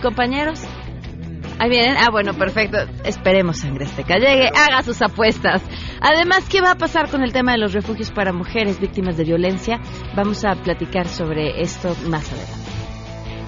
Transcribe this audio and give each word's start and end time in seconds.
compañeros? 0.00 0.62
Ahí 1.58 1.68
vienen. 1.68 1.96
Ah, 1.98 2.08
bueno, 2.10 2.32
perfecto. 2.32 2.78
Esperemos 3.04 3.58
sangre 3.58 3.84
azteca 3.84 4.16
llegue, 4.16 4.48
haga 4.48 4.82
sus 4.82 5.02
apuestas. 5.02 5.62
Además, 6.00 6.48
¿qué 6.48 6.62
va 6.62 6.72
a 6.72 6.76
pasar 6.76 7.10
con 7.10 7.22
el 7.22 7.32
tema 7.32 7.52
de 7.52 7.58
los 7.58 7.74
refugios 7.74 8.10
para 8.10 8.32
mujeres 8.32 8.80
víctimas 8.80 9.18
de 9.18 9.24
violencia? 9.24 9.78
Vamos 10.16 10.44
a 10.44 10.54
platicar 10.54 11.06
sobre 11.06 11.60
esto 11.60 11.94
más 12.08 12.32
adelante. 12.32 12.70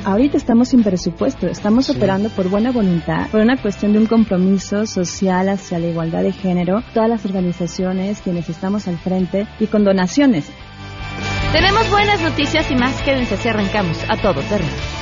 Ahorita 0.05 0.37
estamos 0.37 0.69
sin 0.69 0.83
presupuesto, 0.83 1.47
estamos 1.47 1.89
operando 1.89 2.29
por 2.29 2.49
buena 2.49 2.73
voluntad, 2.73 3.31
por 3.31 3.41
una 3.41 3.57
cuestión 3.57 3.93
de 3.93 4.01
un 4.01 4.07
compromiso 4.07 4.85
social 4.85 5.49
hacia 5.49 5.79
la 5.79 5.87
igualdad 5.87 6.25
de 6.25 6.33
género, 6.33 6.83
todas 6.93 7.09
las 7.09 7.25
organizaciones, 7.25 8.21
quienes 8.21 8.49
estamos 8.49 8.89
al 8.89 8.99
frente 8.99 9.47
y 9.61 9.69
con 9.69 9.85
donaciones. 9.85 10.51
Tenemos 11.53 11.89
buenas 11.89 12.21
noticias 12.21 12.71
y 12.71 12.75
más. 12.75 13.01
Quédense 13.03 13.37
si 13.37 13.49
arrancamos 13.49 13.99
a 14.09 14.17
todo 14.17 14.41
terreno. 14.43 15.02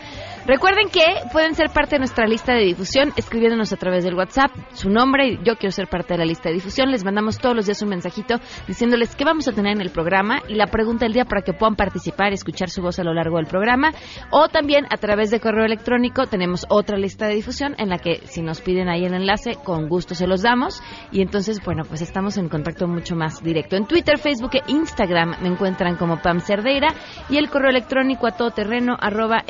Recuerden 0.44 0.88
que 0.88 1.04
pueden 1.32 1.54
ser 1.54 1.70
parte 1.70 1.94
de 1.94 2.00
nuestra 2.00 2.26
lista 2.26 2.52
de 2.52 2.64
difusión 2.64 3.12
escribiéndonos 3.16 3.72
a 3.72 3.76
través 3.76 4.02
del 4.02 4.14
WhatsApp 4.14 4.50
su 4.72 4.90
nombre 4.90 5.28
y 5.28 5.38
yo 5.44 5.54
quiero 5.56 5.70
ser 5.70 5.86
parte 5.86 6.14
de 6.14 6.18
la 6.18 6.24
lista 6.24 6.48
de 6.48 6.56
difusión. 6.56 6.90
Les 6.90 7.04
mandamos 7.04 7.38
todos 7.38 7.54
los 7.54 7.66
días 7.66 7.80
un 7.80 7.90
mensajito 7.90 8.40
diciéndoles 8.66 9.14
qué 9.14 9.24
vamos 9.24 9.46
a 9.46 9.52
tener 9.52 9.76
en 9.76 9.80
el 9.80 9.90
programa 9.90 10.42
y 10.48 10.54
la 10.54 10.66
pregunta 10.66 11.04
del 11.04 11.12
día 11.12 11.26
para 11.26 11.42
que 11.42 11.52
puedan 11.52 11.76
participar 11.76 12.32
y 12.32 12.34
escuchar 12.34 12.70
su 12.70 12.82
voz 12.82 12.98
a 12.98 13.04
lo 13.04 13.14
largo 13.14 13.36
del 13.36 13.46
programa. 13.46 13.92
O 14.30 14.48
también 14.48 14.86
a 14.90 14.96
través 14.96 15.30
de 15.30 15.38
correo 15.38 15.64
electrónico 15.64 16.26
tenemos 16.26 16.66
otra 16.68 16.98
lista 16.98 17.28
de 17.28 17.34
difusión 17.34 17.76
en 17.78 17.88
la 17.88 17.98
que 17.98 18.22
si 18.24 18.42
nos 18.42 18.60
piden 18.60 18.88
ahí 18.88 19.04
el 19.04 19.14
enlace, 19.14 19.54
con 19.62 19.88
gusto 19.88 20.16
se 20.16 20.26
los 20.26 20.42
damos. 20.42 20.82
Y 21.12 21.22
entonces, 21.22 21.60
bueno, 21.64 21.84
pues 21.84 22.02
estamos 22.02 22.36
en 22.36 22.48
contacto 22.48 22.88
mucho 22.88 23.14
más 23.14 23.40
directo. 23.44 23.76
En 23.76 23.86
Twitter, 23.86 24.18
Facebook 24.18 24.54
e 24.54 24.62
Instagram 24.66 25.36
me 25.40 25.48
encuentran 25.48 25.96
como 25.96 26.20
Pam 26.20 26.40
Cerdeira 26.40 26.88
y 27.30 27.36
el 27.36 27.48
correo 27.48 27.70
electrónico 27.70 28.26
a 28.26 28.32
todoterreno 28.32 28.96
arroba 28.98 29.44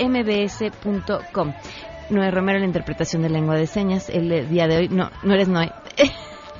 mbs.com. 0.84 1.52
Noé 2.10 2.30
Romero, 2.30 2.58
la 2.58 2.66
interpretación 2.66 3.22
de 3.22 3.30
lengua 3.30 3.56
de 3.56 3.66
señas. 3.66 4.10
El 4.10 4.30
eh, 4.32 4.46
día 4.46 4.66
de 4.66 4.76
hoy, 4.76 4.88
no, 4.88 5.10
no 5.22 5.34
eres 5.34 5.48
Noé. 5.48 5.72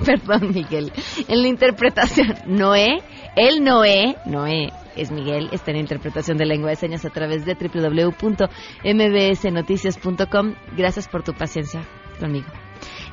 Perdón, 0.05 0.53
Miguel. 0.53 0.93
En 1.29 1.43
la 1.43 1.49
interpretación, 1.49 2.35
Noé, 2.47 3.03
el 3.37 3.63
Noé, 3.63 4.17
Noé 4.25 4.73
es 4.97 5.11
Miguel, 5.11 5.51
está 5.53 5.71
en 5.71 5.77
interpretación 5.79 6.39
de 6.39 6.47
lengua 6.47 6.71
de 6.71 6.77
señas 6.77 7.05
a 7.05 7.11
través 7.11 7.45
de 7.45 7.55
www.mbsnoticias.com. 7.55 10.55
Gracias 10.77 11.09
por 11.09 11.23
tu 11.23 11.35
paciencia 11.35 11.83
conmigo. 12.19 12.47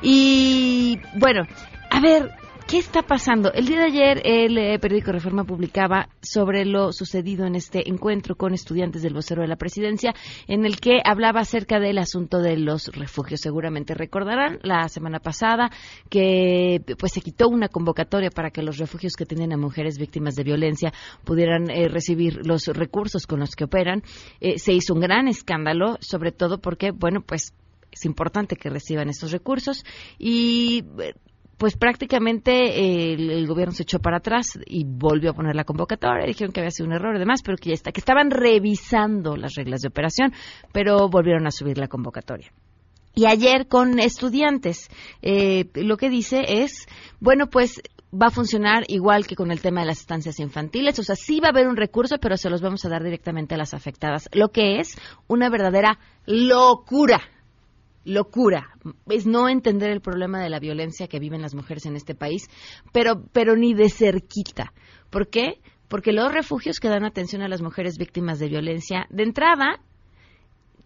Y 0.02 0.98
bueno, 1.18 1.42
a 1.90 2.00
ver, 2.00 2.32
¿qué 2.70 2.78
está 2.78 3.02
pasando? 3.02 3.52
El 3.52 3.66
día 3.66 3.78
de 3.78 3.84
ayer 3.86 4.22
el 4.24 4.56
eh, 4.56 4.78
periódico 4.78 5.10
Reforma 5.10 5.42
publicaba 5.42 6.08
sobre 6.22 6.64
lo 6.64 6.92
sucedido 6.92 7.44
en 7.44 7.56
este 7.56 7.88
encuentro 7.88 8.36
con 8.36 8.54
estudiantes 8.54 9.02
del 9.02 9.12
vocero 9.12 9.42
de 9.42 9.48
la 9.48 9.56
presidencia, 9.56 10.14
en 10.46 10.64
el 10.64 10.78
que 10.78 11.00
hablaba 11.04 11.40
acerca 11.40 11.80
del 11.80 11.98
asunto 11.98 12.38
de 12.38 12.56
los 12.56 12.86
refugios. 12.94 13.40
Seguramente 13.40 13.94
recordarán 13.94 14.60
la 14.62 14.88
semana 14.88 15.18
pasada 15.18 15.70
que 16.08 16.80
pues 16.96 17.12
se 17.12 17.20
quitó 17.20 17.48
una 17.48 17.66
convocatoria 17.66 18.30
para 18.30 18.50
que 18.50 18.62
los 18.62 18.78
refugios 18.78 19.14
que 19.14 19.26
tienen 19.26 19.52
a 19.52 19.56
mujeres 19.56 19.98
víctimas 19.98 20.36
de 20.36 20.44
violencia 20.44 20.92
pudieran 21.24 21.70
eh, 21.70 21.88
recibir 21.88 22.46
los 22.46 22.68
recursos 22.68 23.26
con 23.26 23.40
los 23.40 23.56
que 23.56 23.64
operan. 23.64 24.04
Eh, 24.40 24.60
se 24.60 24.72
hizo 24.72 24.94
un 24.94 25.00
gran 25.00 25.26
escándalo, 25.26 25.96
sobre 26.00 26.30
todo 26.30 26.58
porque, 26.58 26.92
bueno, 26.92 27.20
pues 27.20 27.52
es 27.90 28.04
importante 28.04 28.54
que 28.54 28.70
reciban 28.70 29.08
estos 29.08 29.32
recursos 29.32 29.84
y 30.18 30.84
eh, 31.00 31.14
pues 31.60 31.76
prácticamente 31.76 32.52
eh, 32.52 33.12
el, 33.12 33.30
el, 33.30 33.46
gobierno 33.46 33.74
se 33.74 33.82
echó 33.82 33.98
para 33.98 34.16
atrás 34.16 34.58
y 34.64 34.84
volvió 34.86 35.32
a 35.32 35.34
poner 35.34 35.54
la 35.54 35.64
convocatoria, 35.64 36.24
dijeron 36.26 36.54
que 36.54 36.60
había 36.60 36.70
sido 36.70 36.86
un 36.88 36.94
error 36.94 37.14
y 37.14 37.18
demás, 37.18 37.42
pero 37.44 37.58
que 37.58 37.68
ya 37.68 37.74
está, 37.74 37.92
que 37.92 38.00
estaban 38.00 38.30
revisando 38.30 39.36
las 39.36 39.56
reglas 39.56 39.82
de 39.82 39.88
operación, 39.88 40.32
pero 40.72 41.10
volvieron 41.10 41.46
a 41.46 41.50
subir 41.50 41.76
la 41.76 41.86
convocatoria. 41.86 42.50
Y 43.14 43.26
ayer 43.26 43.68
con 43.68 43.98
estudiantes, 43.98 44.88
eh, 45.20 45.66
lo 45.74 45.98
que 45.98 46.08
dice 46.08 46.44
es, 46.48 46.88
bueno, 47.20 47.50
pues 47.50 47.82
va 48.10 48.28
a 48.28 48.30
funcionar 48.30 48.84
igual 48.88 49.26
que 49.26 49.36
con 49.36 49.50
el 49.50 49.60
tema 49.60 49.82
de 49.82 49.88
las 49.88 50.00
estancias 50.00 50.40
infantiles, 50.40 50.98
o 50.98 51.02
sea, 51.02 51.14
sí 51.14 51.40
va 51.40 51.48
a 51.48 51.50
haber 51.50 51.68
un 51.68 51.76
recurso, 51.76 52.16
pero 52.22 52.38
se 52.38 52.48
los 52.48 52.62
vamos 52.62 52.86
a 52.86 52.88
dar 52.88 53.04
directamente 53.04 53.54
a 53.54 53.58
las 53.58 53.74
afectadas, 53.74 54.30
lo 54.32 54.48
que 54.48 54.78
es 54.78 54.96
una 55.28 55.50
verdadera 55.50 55.98
locura 56.24 57.20
locura 58.04 58.74
es 59.08 59.26
no 59.26 59.48
entender 59.48 59.90
el 59.90 60.00
problema 60.00 60.40
de 60.40 60.50
la 60.50 60.58
violencia 60.58 61.08
que 61.08 61.18
viven 61.18 61.42
las 61.42 61.54
mujeres 61.54 61.86
en 61.86 61.96
este 61.96 62.14
país, 62.14 62.48
pero 62.92 63.22
pero 63.32 63.56
ni 63.56 63.74
de 63.74 63.88
cerquita. 63.88 64.72
¿Por 65.10 65.28
qué? 65.28 65.60
Porque 65.88 66.12
los 66.12 66.32
refugios 66.32 66.78
que 66.78 66.88
dan 66.88 67.04
atención 67.04 67.42
a 67.42 67.48
las 67.48 67.62
mujeres 67.62 67.98
víctimas 67.98 68.38
de 68.38 68.48
violencia, 68.48 69.06
de 69.10 69.24
entrada, 69.24 69.80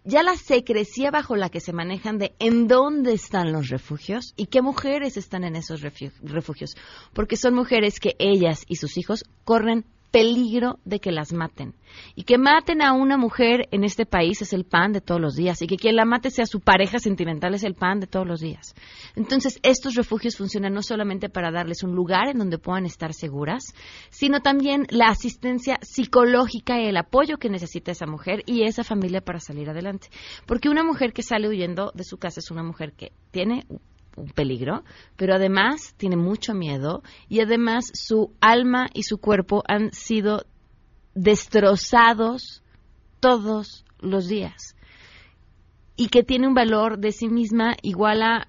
ya 0.05 0.23
la 0.23 0.37
secrecía 0.37 1.11
bajo 1.11 1.35
la 1.35 1.49
que 1.49 1.61
se 1.61 1.73
manejan 1.73 2.19
de 2.19 2.35
en 2.39 2.69
dónde 2.69 3.13
están 3.13 3.53
los 3.53 3.69
refugios 3.69 4.35
y 4.37 4.47
qué 4.47 4.61
mujeres 4.61 5.17
están 5.17 5.45
en 5.45 5.57
esos 5.57 5.81
refugios, 5.81 6.77
porque 7.15 7.37
son 7.37 7.55
mujeres 7.55 8.01
que 8.01 8.15
ellas 8.19 8.65
y 8.69 8.77
sus 8.77 8.99
hijos 8.99 9.25
corren 9.45 9.87
peligro 10.15 10.79
de 10.85 11.01
que 11.01 11.11
las 11.11 11.33
maten. 11.33 11.75
Y 12.15 12.23
que 12.23 12.39
maten 12.39 12.83
a 12.83 12.93
una 12.93 13.17
mujer 13.17 13.67
en 13.73 13.83
este 13.83 14.07
país 14.07 14.41
es 14.43 14.53
el 14.53 14.65
pan 14.65 14.93
de 14.93 15.01
todos 15.01 15.21
los 15.21 15.35
días. 15.35 15.61
Y 15.61 15.67
que 15.67 15.77
quien 15.77 15.97
la 15.97 16.05
mate 16.05 16.31
sea 16.31 16.47
su 16.47 16.61
pareja 16.61 17.01
sentimental 17.01 17.53
es 17.53 17.65
el 17.65 17.75
pan 17.75 17.99
de 17.99 18.07
todos 18.07 18.25
los 18.25 18.39
días. 18.39 18.77
Entonces, 19.17 19.59
estos 19.65 19.97
refugios 19.97 20.37
funcionan 20.37 20.73
no 20.73 20.83
solamente 20.83 21.29
para 21.29 21.51
darles 21.51 21.83
un 21.83 21.97
lugar 21.97 22.29
en 22.29 22.39
donde 22.39 22.59
puedan 22.59 22.87
estar 22.87 23.13
seguras, 23.13 23.75
sino 24.11 24.39
también 24.39 24.87
la 24.91 25.09
asistencia 25.09 25.81
psicológica 25.83 26.81
y 26.81 26.87
el 26.87 26.97
apoyo 26.97 27.39
que 27.39 27.51
necesita 27.51 27.91
esa 27.91 28.07
mujer 28.07 28.45
y 28.47 28.63
esa 28.63 28.85
familia 28.85 29.21
para 29.21 29.41
salir 29.41 29.69
adelante. 29.69 30.11
Porque 30.47 30.69
una 30.69 30.85
mujer 30.85 31.13
que 31.13 31.25
sale 31.25 31.49
huyendo 31.49 31.91
de 31.93 32.05
su 32.05 32.19
casa 32.19 32.39
es 32.39 32.53
una 32.53 32.63
mujer 32.63 32.93
que 32.93 33.11
tiene 33.33 33.67
un 34.17 34.31
peligro, 34.31 34.85
pero 35.17 35.35
además 35.35 35.95
tiene 35.97 36.17
mucho 36.17 36.55
miedo 36.55 37.03
y 37.29 37.41
además 37.41 37.91
su 37.93 38.33
alma 38.41 38.89
y 38.95 39.03
su 39.03 39.19
cuerpo 39.19 39.63
han 39.67 39.93
sido 39.93 40.45
destrozados 41.15 42.63
todos 43.21 43.85
los 44.01 44.27
días 44.29 44.77
y 45.97 46.09
que 46.09 46.23
tiene 46.23 46.49
un 46.49 46.55
valor 46.55 46.99
de 46.99 47.13
sí 47.13 47.29
misma 47.29 47.77
igual 47.83 48.23
a 48.23 48.49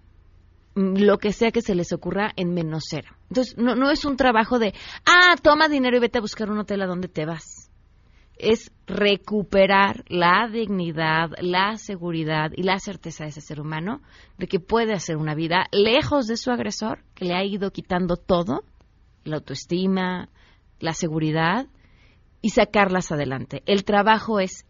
lo 0.76 1.20
que 1.20 1.32
sea 1.32 1.52
que 1.52 1.62
se 1.62 1.76
les 1.76 1.94
ocurra 1.94 2.34
en 2.36 2.54
menos 2.54 2.84
cero. 2.90 3.16
Entonces, 3.30 3.58
no, 3.58 3.76
no 3.76 3.92
es 3.92 4.04
un 4.04 4.18
trabajo 4.18 4.60
de, 4.60 4.74
ah, 5.06 5.36
toma 5.42 5.70
dinero 5.70 5.96
y 5.98 6.02
vete 6.02 6.18
a 6.18 6.22
buscar 6.22 6.52
un 6.52 6.60
hotel 6.60 6.82
a 6.82 6.88
donde 6.88 7.08
te 7.08 7.26
vas 7.26 7.55
es 8.38 8.72
recuperar 8.88 10.04
la 10.08 10.48
dignidad, 10.52 11.32
la 11.42 11.78
seguridad 11.78 12.52
y 12.56 12.64
la 12.64 12.80
certeza 12.80 13.24
de 13.24 13.30
ese 13.30 13.42
ser 13.42 13.62
humano 13.62 14.02
de 14.38 14.48
que 14.48 14.60
puede 14.60 14.94
hacer 14.94 15.18
una 15.18 15.36
vida 15.36 15.66
lejos 15.72 16.28
de 16.28 16.38
su 16.38 16.52
agresor, 16.52 17.00
que 17.16 17.26
le 17.26 17.34
ha 17.34 17.44
ido 17.44 17.72
quitando 17.72 18.18
todo, 18.18 18.64
la 19.24 19.38
autoestima, 19.38 20.30
la 20.80 20.94
seguridad, 20.94 21.68
y 22.42 22.50
sacarlas 22.50 23.12
adelante. 23.12 23.64
El 23.66 23.86
trabajo 23.86 24.40
es 24.40 24.68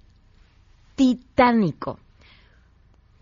titánico. 0.95 1.99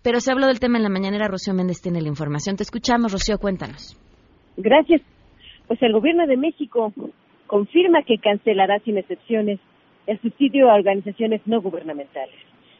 Pero 0.03 0.19
se 0.19 0.31
habló 0.31 0.47
del 0.47 0.59
tema 0.59 0.77
en 0.77 0.83
la 0.83 0.89
mañanera, 0.89 1.27
Rocío 1.27 1.53
Méndez 1.53 1.81
tiene 1.81 2.01
la 2.01 2.09
información. 2.09 2.55
Te 2.55 2.63
escuchamos, 2.63 3.13
Rocío, 3.13 3.39
cuéntanos. 3.39 3.97
Gracias. 4.57 5.01
Pues 5.67 5.81
el 5.81 5.93
gobierno 5.93 6.27
de 6.27 6.37
México 6.37 6.93
confirma 7.47 8.03
que 8.03 8.17
cancelará 8.17 8.79
sin 8.79 8.97
excepciones 8.97 9.59
el 10.07 10.19
subsidio 10.21 10.69
a 10.69 10.75
organizaciones 10.75 11.41
no 11.45 11.61
gubernamentales, 11.61 12.35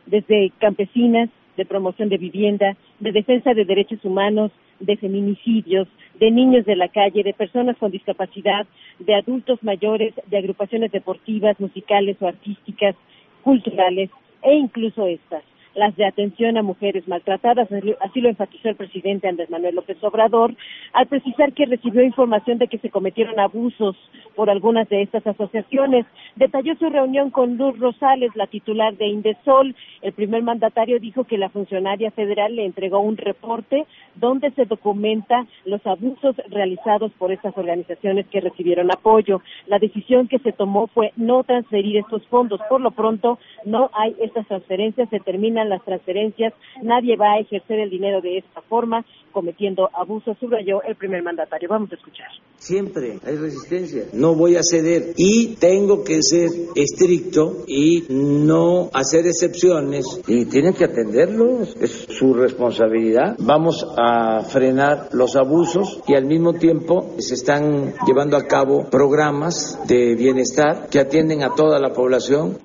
desde 0.06 0.52
campesinas, 0.60 1.30
de 1.58 1.66
promoción 1.66 2.10
de 2.10 2.18
vivienda, 2.18 2.75
de 3.00 3.12
defensa 3.12 3.54
de 3.54 3.66
derechos 3.66 4.04
humanos, 4.04 4.52
de 4.80 4.98
feminicidios, 4.98 5.88
de 6.20 6.31
niños 6.31 6.66
de 6.66 6.75
la 6.75 6.88
calle, 6.88 7.24
de 7.24 7.34
personas 7.34 7.78
con 7.78 7.92
discapacidad, 7.92 8.66
de 9.00 9.16
adultos 9.16 9.62
mayores, 9.64 10.14
de 10.28 10.38
agrupaciones 10.38 10.92
deportivas, 10.92 11.60
musicales 11.60 12.18
o 12.22 12.28
artísticas, 12.28 12.96
culturales 13.44 14.10
e 14.42 14.56
incluso 14.56 15.06
estas 15.06 15.44
las 15.75 15.96
de 15.96 16.06
atención 16.06 16.58
a 16.58 16.64
mujeres 16.64 17.08
maltratadas. 17.08 17.68
Así 18.02 18.22
lo 18.22 18.30
enfatizó 18.30 18.70
el 18.70 18.75
presidente 18.75 19.28
Andrés 19.28 19.50
Manuel 19.50 19.75
López 19.75 19.98
Obrador, 20.04 20.56
al 20.94 21.08
precisar 21.08 21.54
que 21.54 21.66
recibió 21.66 22.04
información 22.04 22.58
de 22.58 22.68
que 22.68 22.78
se 22.78 22.90
cometieron 22.90 23.40
abusos 23.40 23.96
por 24.36 24.50
algunas 24.50 24.88
de 24.90 25.02
estas 25.02 25.25
asociaciones. 25.25 26.06
Detalló 26.36 26.75
su 26.75 26.90
reunión 26.90 27.30
con 27.30 27.58
Luz 27.58 27.78
Rosales, 27.80 28.36
la 28.36 28.48
titular 28.48 28.96
de 28.96 29.08
Indesol. 29.08 29.75
El 30.02 30.14
primer 30.14 30.44
mandatario 30.44 31.00
dijo 31.00 31.24
que 31.24 31.38
la 31.38 31.50
funcionaria 31.50 32.12
federal 32.12 32.56
le 32.56 32.66
entregó 32.66 33.00
un 33.00 33.18
reporte 33.18 33.86
donde 34.16 34.52
se 34.52 34.66
documenta 34.66 35.46
los 35.66 35.86
abusos 35.86 36.36
realizados 36.50 37.12
por 37.14 37.31
estas 37.31 37.58
organizaciones 37.58 38.28
que 38.28 38.42
recibieron 38.42 38.92
apoyo. 38.92 39.42
La 39.68 39.80
decisión 39.80 40.28
que 40.28 40.40
se 40.40 40.52
tomó 40.52 40.88
fue 40.88 41.12
no 41.16 41.44
transferir 41.44 41.98
estos 41.98 42.26
fondos. 42.28 42.60
Por 42.69 42.81
lo 42.81 42.92
pronto, 42.92 43.40
no 43.66 43.90
hay 43.94 44.16
estas 44.19 44.48
transferencias. 44.48 45.10
Se 45.10 45.19
termina 45.19 45.62
las 45.69 45.83
transferencias, 45.83 46.54
nadie 46.81 47.15
va 47.15 47.33
a 47.33 47.39
ejercer 47.39 47.80
el 47.80 47.89
dinero 47.89 48.21
de 48.21 48.38
esta 48.38 48.62
forma, 48.62 49.06
cometiendo 49.31 49.89
abusos, 49.94 50.38
subrayó 50.39 50.81
el 50.83 50.95
primer 50.95 51.24
mandatario. 51.24 51.69
Vamos 51.69 51.92
a 51.92 51.95
escuchar. 51.95 52.27
Siempre 52.57 53.19
hay 53.25 53.36
resistencia, 53.36 54.06
no 54.13 54.36
voy 54.36 54.56
a 54.56 54.63
ceder 54.63 55.13
y 55.18 55.56
tengo 55.56 56.04
que 56.04 56.21
ser 56.21 56.50
estricto 56.75 57.65
y 57.68 58.06
no 58.10 58.89
hacer 58.94 59.25
excepciones 59.25 60.06
y 60.27 60.45
tienen 60.45 60.74
que 60.74 60.86
atenderlos, 60.86 61.75
es 61.81 62.07
su 62.09 62.33
responsabilidad. 62.33 63.36
Vamos 63.39 63.86
a 63.98 64.44
frenar 64.44 65.09
los 65.12 65.36
abusos 65.36 66.01
y 66.07 66.16
al 66.16 66.25
mismo 66.25 66.54
tiempo 66.54 67.16
se 67.18 67.33
están 67.33 67.94
llevando 68.07 68.38
a 68.38 68.48
cabo 68.48 68.89
programas 68.89 69.80
de 69.88 70.16
bienestar 70.16 70.88
que 70.89 71.00
atienden 71.00 71.44
a 71.44 71.56
toda 71.56 71.80
la 71.80 71.92
población. 71.92 72.57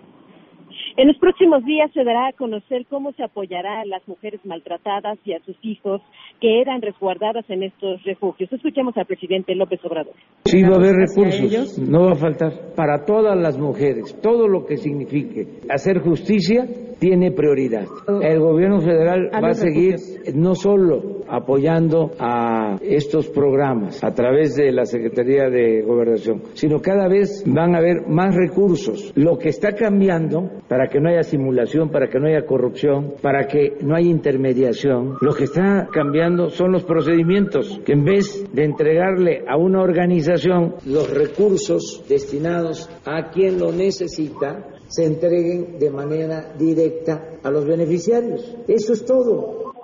En 0.98 1.06
los 1.06 1.16
próximos 1.18 1.64
días 1.64 1.92
se 1.94 2.02
dará 2.02 2.26
a 2.26 2.32
conocer 2.32 2.84
cómo 2.90 3.12
se 3.12 3.22
apoyará 3.22 3.82
a 3.82 3.84
las 3.84 4.02
mujeres 4.08 4.40
maltratadas 4.44 5.16
y 5.24 5.32
a 5.32 5.38
sus 5.44 5.54
hijos 5.62 6.02
que 6.40 6.60
eran 6.60 6.82
resguardadas 6.82 7.48
en 7.48 7.62
estos 7.62 8.02
refugios. 8.02 8.52
Escuchemos 8.52 8.96
al 8.96 9.06
presidente 9.06 9.54
López 9.54 9.78
Obrador. 9.84 10.14
Sí, 10.46 10.60
va 10.64 10.74
a 10.74 10.78
haber 10.80 10.96
recursos, 10.96 11.78
no 11.78 12.06
va 12.06 12.12
a 12.12 12.16
faltar. 12.16 12.74
Para 12.74 13.04
todas 13.04 13.38
las 13.38 13.56
mujeres, 13.56 14.20
todo 14.20 14.48
lo 14.48 14.66
que 14.66 14.76
signifique 14.76 15.60
hacer 15.70 16.00
justicia 16.00 16.66
tiene 16.98 17.32
prioridad. 17.32 17.86
El 18.22 18.40
gobierno 18.40 18.80
federal 18.80 19.30
va 19.32 19.50
a 19.50 19.54
seguir 19.54 19.96
no 20.34 20.54
solo 20.54 21.22
apoyando 21.28 22.10
a 22.18 22.76
estos 22.80 23.28
programas 23.28 24.02
a 24.02 24.14
través 24.14 24.56
de 24.56 24.72
la 24.72 24.84
Secretaría 24.84 25.48
de 25.48 25.82
Gobernación, 25.82 26.42
sino 26.54 26.80
cada 26.80 27.08
vez 27.08 27.44
van 27.46 27.74
a 27.74 27.78
haber 27.78 28.06
más 28.08 28.34
recursos. 28.34 29.12
Lo 29.14 29.38
que 29.38 29.48
está 29.50 29.72
cambiando 29.72 30.50
para 30.68 30.88
que 30.88 31.00
no 31.00 31.08
haya 31.08 31.22
simulación, 31.22 31.90
para 31.90 32.08
que 32.08 32.18
no 32.18 32.26
haya 32.26 32.46
corrupción, 32.46 33.14
para 33.22 33.46
que 33.46 33.74
no 33.82 33.94
haya 33.94 34.08
intermediación, 34.08 35.16
lo 35.20 35.34
que 35.34 35.44
está 35.44 35.88
cambiando 35.92 36.50
son 36.50 36.72
los 36.72 36.84
procedimientos, 36.84 37.80
que 37.84 37.92
en 37.92 38.04
vez 38.04 38.44
de 38.52 38.64
entregarle 38.64 39.44
a 39.46 39.56
una 39.56 39.82
organización 39.82 40.74
los 40.86 41.12
recursos 41.12 42.04
destinados 42.08 42.88
a 43.04 43.30
quien 43.30 43.58
lo 43.58 43.72
necesita, 43.72 44.77
se 44.88 45.04
entreguen 45.04 45.78
de 45.78 45.90
manera 45.90 46.52
directa 46.58 47.38
a 47.44 47.50
los 47.50 47.66
beneficiarios. 47.66 48.56
Eso 48.66 48.92
es 48.92 49.04
todo. 49.04 49.74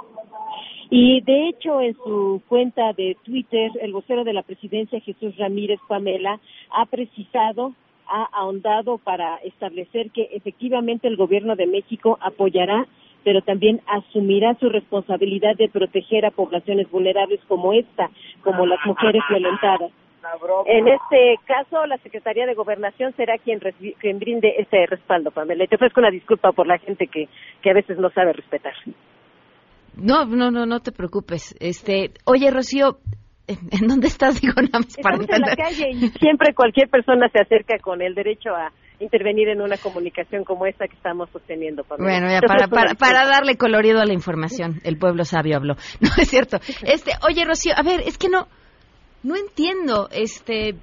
Y 0.91 1.21
de 1.23 1.49
hecho, 1.49 1.81
en 1.81 1.95
su 1.95 2.43
cuenta 2.49 2.93
de 2.93 3.17
Twitter, 3.25 3.71
el 3.81 3.93
vocero 3.93 4.25
de 4.25 4.33
la 4.33 4.43
presidencia, 4.43 5.01
Jesús 5.01 5.37
Ramírez 5.37 5.81
Pamela, 5.89 6.41
ha 6.71 6.87
precisado, 6.87 7.75
ha 8.07 8.29
ahondado 8.33 8.99
para 8.99 9.37
establecer 9.39 10.11
que 10.11 10.29
efectivamente 10.33 11.09
el 11.09 11.17
gobierno 11.17 11.57
de 11.57 11.67
México 11.67 12.19
apoyará, 12.21 12.87
pero 13.25 13.43
también 13.43 13.81
asumirá 13.87 14.57
su 14.61 14.69
responsabilidad 14.69 15.57
de 15.57 15.69
proteger 15.69 16.27
a 16.27 16.31
poblaciones 16.31 16.91
vulnerables 16.91 17.41
como 17.49 17.73
esta, 17.73 18.11
como 18.43 18.67
las 18.67 18.79
mujeres 18.85 19.23
violentadas. 19.29 19.91
En 20.67 20.89
este 20.89 21.37
caso, 21.47 21.87
la 21.87 21.99
Secretaría 21.99 22.47
de 22.47 22.55
Gobernación 22.55 23.15
será 23.17 23.39
quien, 23.39 23.61
quien 24.01 24.19
brinde 24.19 24.55
ese 24.59 24.87
respaldo, 24.87 25.31
Pamela. 25.31 25.65
Y 25.65 25.69
te 25.69 25.77
ofrezco 25.77 26.01
una 26.01 26.11
disculpa 26.11 26.53
por 26.53 26.67
la 26.67 26.79
gente 26.79 27.07
que, 27.07 27.29
que 27.63 27.71
a 27.71 27.75
veces 27.75 27.99
no 27.99 28.11
sabe 28.11 28.33
respetar. 28.33 28.75
No, 29.97 30.25
no, 30.25 30.51
no, 30.51 30.67
no 30.67 30.81
te 30.81 30.93
preocupes. 30.93 31.55
Este, 31.61 32.11
oye, 32.25 32.51
Rocío, 32.51 32.99
¿en 33.47 33.87
dónde 33.87 34.09
estás? 34.09 34.41
Digo, 34.41 34.55
nada 34.57 34.81
más 34.81 34.97
para 35.03 35.17
en 35.17 35.41
la 35.41 35.57
calle 35.57 35.91
y 35.91 36.09
siempre 36.19 36.55
cualquier 36.55 36.89
persona 36.89 37.29
se 37.29 37.41
acerca 37.41 37.79
con 37.79 38.03
el 38.03 38.15
derecho 38.15 38.51
a 38.51 38.73
intervenir 39.01 39.49
en 39.49 39.61
una 39.61 39.77
comunicación 39.77 40.45
como 40.45 40.67
esta 40.67 40.87
que 40.87 40.97
estamos 40.97 41.29
sosteniendo. 41.31 41.85
Pamela. 41.85 42.11
Bueno, 42.11 42.33
ya 42.33 42.41
para, 42.41 42.69
para, 42.69 42.95
para, 42.95 43.27
darle 43.27 43.57
colorido 43.57 44.01
a 44.01 44.07
la 44.07 44.13
información, 44.13 44.81
el 44.85 44.99
pueblo 44.99 45.25
sabio 45.25 45.57
habló. 45.57 45.75
No 46.01 46.11
es 46.17 46.29
cierto. 46.29 46.59
Este, 46.83 47.13
oye, 47.27 47.45
Rocío, 47.45 47.73
a 47.77 47.83
ver, 47.83 48.01
es 48.01 48.19
que 48.19 48.29
no, 48.29 48.47
no 49.25 49.37
entiendo, 49.37 50.09
este, 50.13 50.77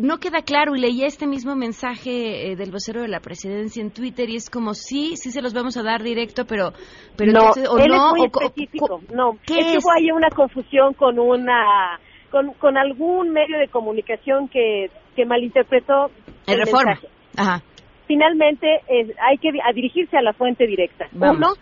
no 0.00 0.18
queda 0.18 0.42
claro 0.42 0.74
y 0.74 0.80
leí 0.80 1.04
este 1.04 1.26
mismo 1.26 1.54
mensaje 1.56 2.50
eh, 2.50 2.56
del 2.56 2.70
vocero 2.70 3.00
de 3.02 3.08
la 3.08 3.20
presidencia 3.20 3.80
en 3.80 3.90
Twitter 3.90 4.28
y 4.28 4.36
es 4.36 4.50
como 4.50 4.74
sí, 4.74 5.16
sí 5.16 5.30
se 5.30 5.40
los 5.40 5.54
vamos 5.54 5.76
a 5.76 5.82
dar 5.82 6.02
directo, 6.02 6.44
pero 6.44 6.72
pero 7.16 7.32
no, 7.32 7.50
o 7.50 7.78
él 7.78 7.88
no, 7.88 8.08
es 8.08 8.12
muy 8.12 8.26
específico. 8.26 9.00
no, 9.14 9.38
¿qué 9.46 9.58
es 9.58 9.66
que 9.66 9.78
hubo 9.78 9.92
ahí 9.96 10.10
una 10.10 10.30
confusión 10.30 10.94
con 10.94 11.18
una 11.18 11.98
con, 12.30 12.52
con 12.54 12.76
algún 12.76 13.30
medio 13.30 13.58
de 13.58 13.68
comunicación 13.68 14.48
que 14.48 14.90
que 15.14 15.24
malinterpretó 15.24 16.06
el, 16.46 16.54
el 16.54 16.58
reforma. 16.60 16.98
Ajá. 17.36 17.62
Finalmente 18.06 18.66
eh, 18.88 19.14
hay 19.20 19.38
que 19.38 19.50
dirigirse 19.74 20.16
a 20.16 20.22
la 20.22 20.32
fuente 20.32 20.66
directa. 20.66 21.06
Uno, 21.12 21.54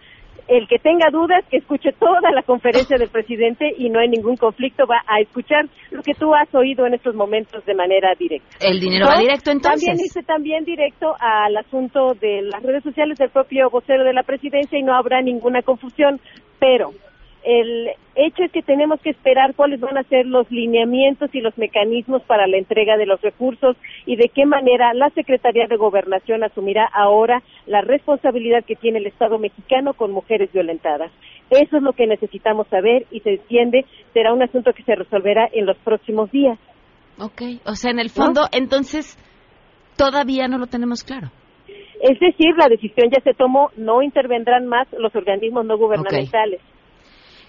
el 0.47 0.69
que 0.69 0.79
tenga 0.79 1.11
dudas, 1.11 1.45
que 1.51 1.59
escuche 1.59 1.91
toda 1.93 2.31
la 2.33 2.43
conferencia 2.43 2.97
del 2.97 3.09
presidente 3.09 3.73
y 3.77 3.91
no 3.91 4.01
hay 4.01 4.09
ningún 4.09 4.37
conflicto, 4.37 4.87
va 4.87 5.03
a 5.07 5.21
escuchar 5.21 5.67
lo 5.91 6.03
que 6.03 6.15
tú 6.15 6.35
has 6.35 6.53
oído 6.55 6.87
en 6.87 6.95
estos 6.95 7.15
momentos 7.15 7.65
de 7.65 7.75
manera 7.75 8.15
directa. 8.19 8.49
El 8.61 8.81
dinero 8.81 9.07
va 9.07 9.19
directo 9.19 9.51
entonces. 9.51 9.87
También 9.87 9.97
dice 9.97 10.23
también 10.23 10.65
directo 10.65 11.15
al 11.19 11.57
asunto 11.57 12.15
de 12.15 12.43
las 12.43 12.63
redes 12.63 12.83
sociales 12.83 13.19
del 13.19 13.31
propio 13.31 13.71
vocero 13.71 14.05
de 14.05 14.13
la 14.13 14.23
presidencia 14.23 14.79
y 14.79 14.83
no 14.83 14.95
habrá 14.95 15.21
ninguna 15.21 15.63
confusión, 15.63 16.21
pero 16.59 16.93
el 17.45 17.91
hecho 18.15 18.43
es 18.43 18.53
que 18.53 18.63
tenemos 18.63 19.01
que 19.01 19.11
esperar 19.11 19.55
cuáles 19.55 19.81
van 19.81 19.97
a 19.97 20.03
ser 20.05 20.27
los 20.27 20.51
lineamientos 20.51 21.35
y 21.35 21.41
los 21.41 21.57
mecanismos 21.57 22.23
para 22.23 22.47
la 22.47 22.59
entrega 22.59 22.97
de 22.97 23.07
los 23.07 23.21
recursos 23.21 23.77
y 24.07 24.17
de 24.17 24.29
qué 24.29 24.45
manera 24.45 24.93
la 24.95 25.11
Secretaría 25.11 25.67
de 25.67 25.77
Gobernación 25.77 26.43
asumirá 26.43 26.89
ahora 26.93 27.43
la 27.67 27.81
responsabilidad 27.81 28.65
que 28.65 28.77
tiene 28.77 28.99
el 28.99 29.07
Estado 29.07 29.39
mexicano 29.39 29.95
con 29.95 30.13
mujeres 30.13 30.53
violentadas. 30.53 31.13
Eso 31.51 31.77
es 31.77 31.83
lo 31.83 31.93
que 31.93 32.07
necesitamos 32.07 32.67
saber 32.69 33.07
y 33.11 33.21
se 33.21 33.31
entiende 33.31 33.87
será 34.13 34.33
un 34.33 34.43
asunto 34.43 34.73
que 34.73 34.83
se 34.83 34.95
resolverá 34.95 35.49
en 35.53 35.65
los 35.65 35.77
próximos 35.79 36.31
días. 36.31 36.59
Ok, 37.19 37.43
o 37.65 37.75
sea, 37.75 37.91
en 37.91 37.99
el 37.99 38.11
fondo, 38.11 38.43
entonces, 38.53 39.19
todavía 39.97 40.47
no 40.49 40.59
lo 40.59 40.67
tenemos 40.67 41.03
claro. 41.03 41.29
Es 42.01 42.21
decir, 42.21 42.55
la 42.57 42.69
decisión 42.69 43.11
ya 43.11 43.21
se 43.23 43.35
tomó, 43.35 43.71
no 43.77 44.03
intervendrán 44.03 44.67
más 44.67 44.87
los 44.93 45.15
organismos 45.17 45.65
no 45.65 45.77
gubernamentales. 45.77 46.61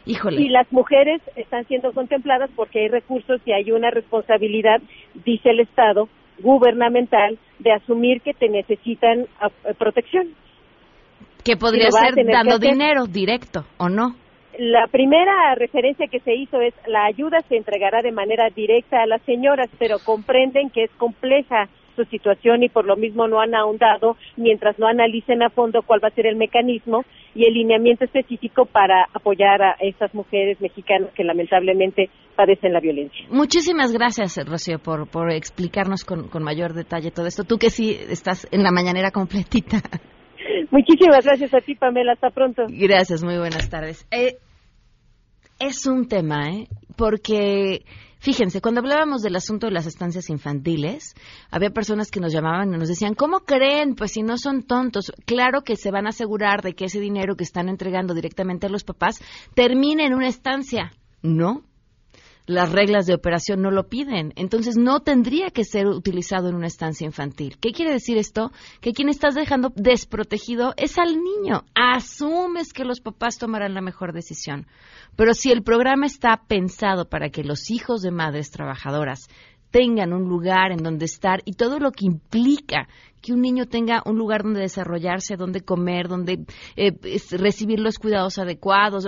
Y 0.06 0.50
las 0.50 0.72
mujeres 0.72 1.22
están 1.36 1.66
siendo 1.68 1.92
contempladas 1.92 2.50
porque 2.56 2.80
hay 2.80 2.88
recursos 2.88 3.42
y 3.46 3.52
hay 3.52 3.72
una 3.72 3.92
responsabilidad, 3.92 4.82
dice 5.26 5.52
el 5.52 5.60
Estado, 5.60 6.10
gubernamental, 6.40 7.38
de 7.60 7.72
asumir 7.74 8.22
que 8.22 8.34
te 8.34 8.50
necesitan 8.50 9.22
eh, 9.22 9.74
protección. 9.78 10.30
Que 11.44 11.58
podría 11.58 11.92
ser 11.92 12.14
dando 12.26 12.60
dinero 12.60 13.06
directo, 13.06 13.66
¿o 13.78 13.90
no? 13.90 14.16
La 14.58 14.88
primera 14.88 15.56
referencia 15.56 16.08
que 16.08 16.20
se 16.20 16.36
hizo 16.36 16.60
es 16.60 16.74
la 16.86 17.06
ayuda 17.06 17.40
se 17.48 17.56
entregará 17.56 18.02
de 18.02 18.12
manera 18.12 18.50
directa 18.50 19.02
a 19.02 19.06
las 19.06 19.22
señoras, 19.22 19.70
pero 19.78 20.00
comprenden 20.00 20.70
que 20.70 20.84
es 20.84 20.92
compleja 20.98 21.70
su 22.04 22.10
situación 22.10 22.64
y 22.64 22.70
por 22.70 22.86
lo 22.86 22.96
mismo 22.96 23.28
no 23.28 23.42
han 23.42 23.54
ahondado 23.56 24.16
mientras 24.38 24.78
no 24.80 24.88
analicen 24.88 25.44
a 25.44 25.50
fondo 25.50 25.82
cuál 25.82 26.04
va 26.04 26.08
a 26.08 26.16
ser 26.16 26.28
el 26.28 26.36
mecanismo 26.36 27.04
y 27.36 27.46
el 27.46 27.54
lineamiento 27.54 28.06
específico 28.06 28.66
para 28.66 29.06
apoyar 29.14 29.62
a 29.62 29.76
estas 29.82 30.14
mujeres 30.14 30.60
mexicanas 30.62 31.12
que 31.14 31.24
lamentablemente 31.24 32.10
padecen 32.36 32.74
la 32.74 32.80
violencia. 32.80 33.26
Muchísimas 33.30 33.92
gracias, 33.92 34.38
Rocío, 34.48 34.80
por, 34.80 35.10
por 35.10 35.32
explicarnos 35.32 36.06
con, 36.06 36.30
con 36.30 36.44
mayor 36.44 36.74
detalle 36.74 37.12
todo 37.12 37.28
esto. 37.28 37.44
Tú 37.44 37.58
que 37.58 37.70
sí 37.70 37.98
estás 38.10 38.48
en 38.52 38.64
la 38.64 38.72
mañanera 38.72 39.12
completita. 39.12 39.78
Muchísimas 40.72 41.26
gracias 41.26 41.54
a 41.54 41.60
ti, 41.60 41.76
Pamela. 41.76 42.14
Hasta 42.14 42.30
pronto. 42.30 42.64
Gracias, 42.70 43.24
muy 43.24 43.38
buenas 43.38 43.70
tardes. 43.70 44.08
Eh, 44.12 44.38
es 45.60 45.86
un 45.86 46.08
tema, 46.08 46.50
¿eh? 46.50 46.68
Porque, 46.98 47.84
fíjense, 48.20 48.62
cuando 48.62 48.82
hablábamos 48.82 49.22
del 49.22 49.36
asunto 49.36 49.68
de 49.68 49.74
las 49.74 49.86
estancias 49.86 50.30
infantiles, 50.30 51.16
había 51.52 51.72
personas 51.72 52.12
que 52.12 52.20
nos 52.20 52.32
llamaban 52.32 52.74
y 52.74 52.78
nos 52.78 52.88
decían, 52.88 53.16
¿cómo 53.16 53.40
creen? 53.42 53.96
Pues 53.96 54.12
si 54.12 54.22
no 54.22 54.38
son 54.38 54.64
tontos, 54.64 55.12
claro 55.26 55.62
que 55.62 55.76
se 55.76 55.92
van 55.92 56.06
a 56.06 56.10
asegurar 56.10 56.62
de 56.62 56.74
que 56.74 56.86
ese 56.86 57.00
dinero 57.00 57.36
que 57.36 57.44
están 57.44 57.70
entregando 57.70 58.14
directamente 58.14 58.68
a 58.68 58.70
los 58.70 58.84
papás 58.84 59.22
termine 59.54 60.06
en 60.06 60.14
una 60.14 60.28
estancia. 60.28 60.92
No, 61.22 61.64
las 62.50 62.72
reglas 62.72 63.06
de 63.06 63.14
operación 63.14 63.62
no 63.62 63.70
lo 63.70 63.90
piden. 63.90 64.34
Entonces 64.36 64.76
no 64.76 65.02
tendría 65.02 65.52
que 65.52 65.64
ser 65.64 65.86
utilizado 65.86 66.50
en 66.50 66.56
una 66.56 66.66
estancia 66.66 67.06
infantil. 67.06 67.58
¿Qué 67.62 67.74
quiere 67.74 67.92
decir 67.92 68.18
esto? 68.18 68.52
Que 68.82 68.92
quien 68.92 69.08
estás 69.08 69.36
dejando 69.36 69.72
desprotegido 69.76 70.74
es 70.76 70.98
al 70.98 71.22
niño. 71.22 71.64
Asumes 71.76 72.74
que 72.74 72.86
los 72.86 73.02
papás 73.02 73.38
tomarán 73.38 73.76
la 73.76 73.82
mejor 73.82 74.14
decisión. 74.14 74.66
Pero 75.16 75.36
si 75.36 75.52
el 75.52 75.62
programa 75.62 76.08
está 76.08 76.42
pensado 76.48 77.08
para 77.08 77.30
que 77.30 77.44
los 77.44 77.70
hijos 77.70 78.02
de 78.02 78.10
madres 78.10 78.50
trabajadoras 78.50 79.30
tengan 79.70 80.12
un 80.12 80.28
lugar 80.28 80.72
en 80.72 80.82
donde 80.82 81.06
estar 81.06 81.42
y 81.46 81.54
todo 81.54 81.78
lo 81.78 81.92
que 81.92 82.08
implica 82.08 82.88
que 83.22 83.32
un 83.32 83.42
niño 83.42 83.68
tenga 83.68 84.02
un 84.08 84.18
lugar 84.18 84.42
donde 84.42 84.62
desarrollarse, 84.62 85.36
donde 85.36 85.62
comer, 85.62 86.08
donde 86.08 86.46
eh, 86.76 86.94
recibir 87.30 87.80
los 87.80 88.00
cuidados 88.00 88.40
adecuados, 88.40 89.08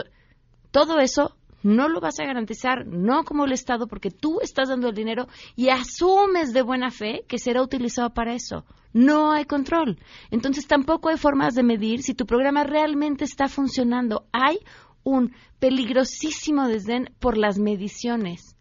todo 0.70 1.00
eso 1.00 1.36
no 1.64 1.88
lo 1.88 2.00
vas 2.00 2.20
a 2.20 2.26
garantizar, 2.26 2.86
no 2.88 3.24
como 3.24 3.46
el 3.46 3.52
Estado, 3.52 3.88
porque 3.88 4.10
tú 4.10 4.40
estás 4.42 4.70
dando 4.70 4.90
el 4.90 4.96
dinero 4.96 5.28
y 5.56 5.70
asumes 5.70 6.54
de 6.54 6.62
buena 6.62 6.90
fe 6.92 7.24
que 7.28 7.38
será 7.38 7.62
utilizado 7.62 8.14
para 8.14 8.34
eso. 8.34 8.66
No 8.94 9.32
hay 9.32 9.46
control. 9.46 10.00
Entonces 10.32 10.68
tampoco 10.68 11.10
hay 11.10 11.18
formas 11.18 11.54
de 11.54 11.64
medir 11.64 12.02
si 12.02 12.14
tu 12.14 12.26
programa 12.26 12.64
realmente 12.64 13.24
está 13.24 13.48
funcionando. 13.48 14.26
Hay 14.32 14.60
un 15.04 15.34
peligrosísimo 15.60 16.68
desdén 16.68 17.14
por 17.20 17.38
las 17.38 17.58
mediciones. 17.60 18.56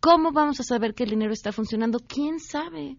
¿Cómo 0.00 0.32
vamos 0.32 0.60
a 0.60 0.64
saber 0.64 0.94
que 0.94 1.04
el 1.04 1.10
dinero 1.10 1.32
está 1.32 1.52
funcionando? 1.52 2.00
¿Quién 2.00 2.38
sabe? 2.38 2.96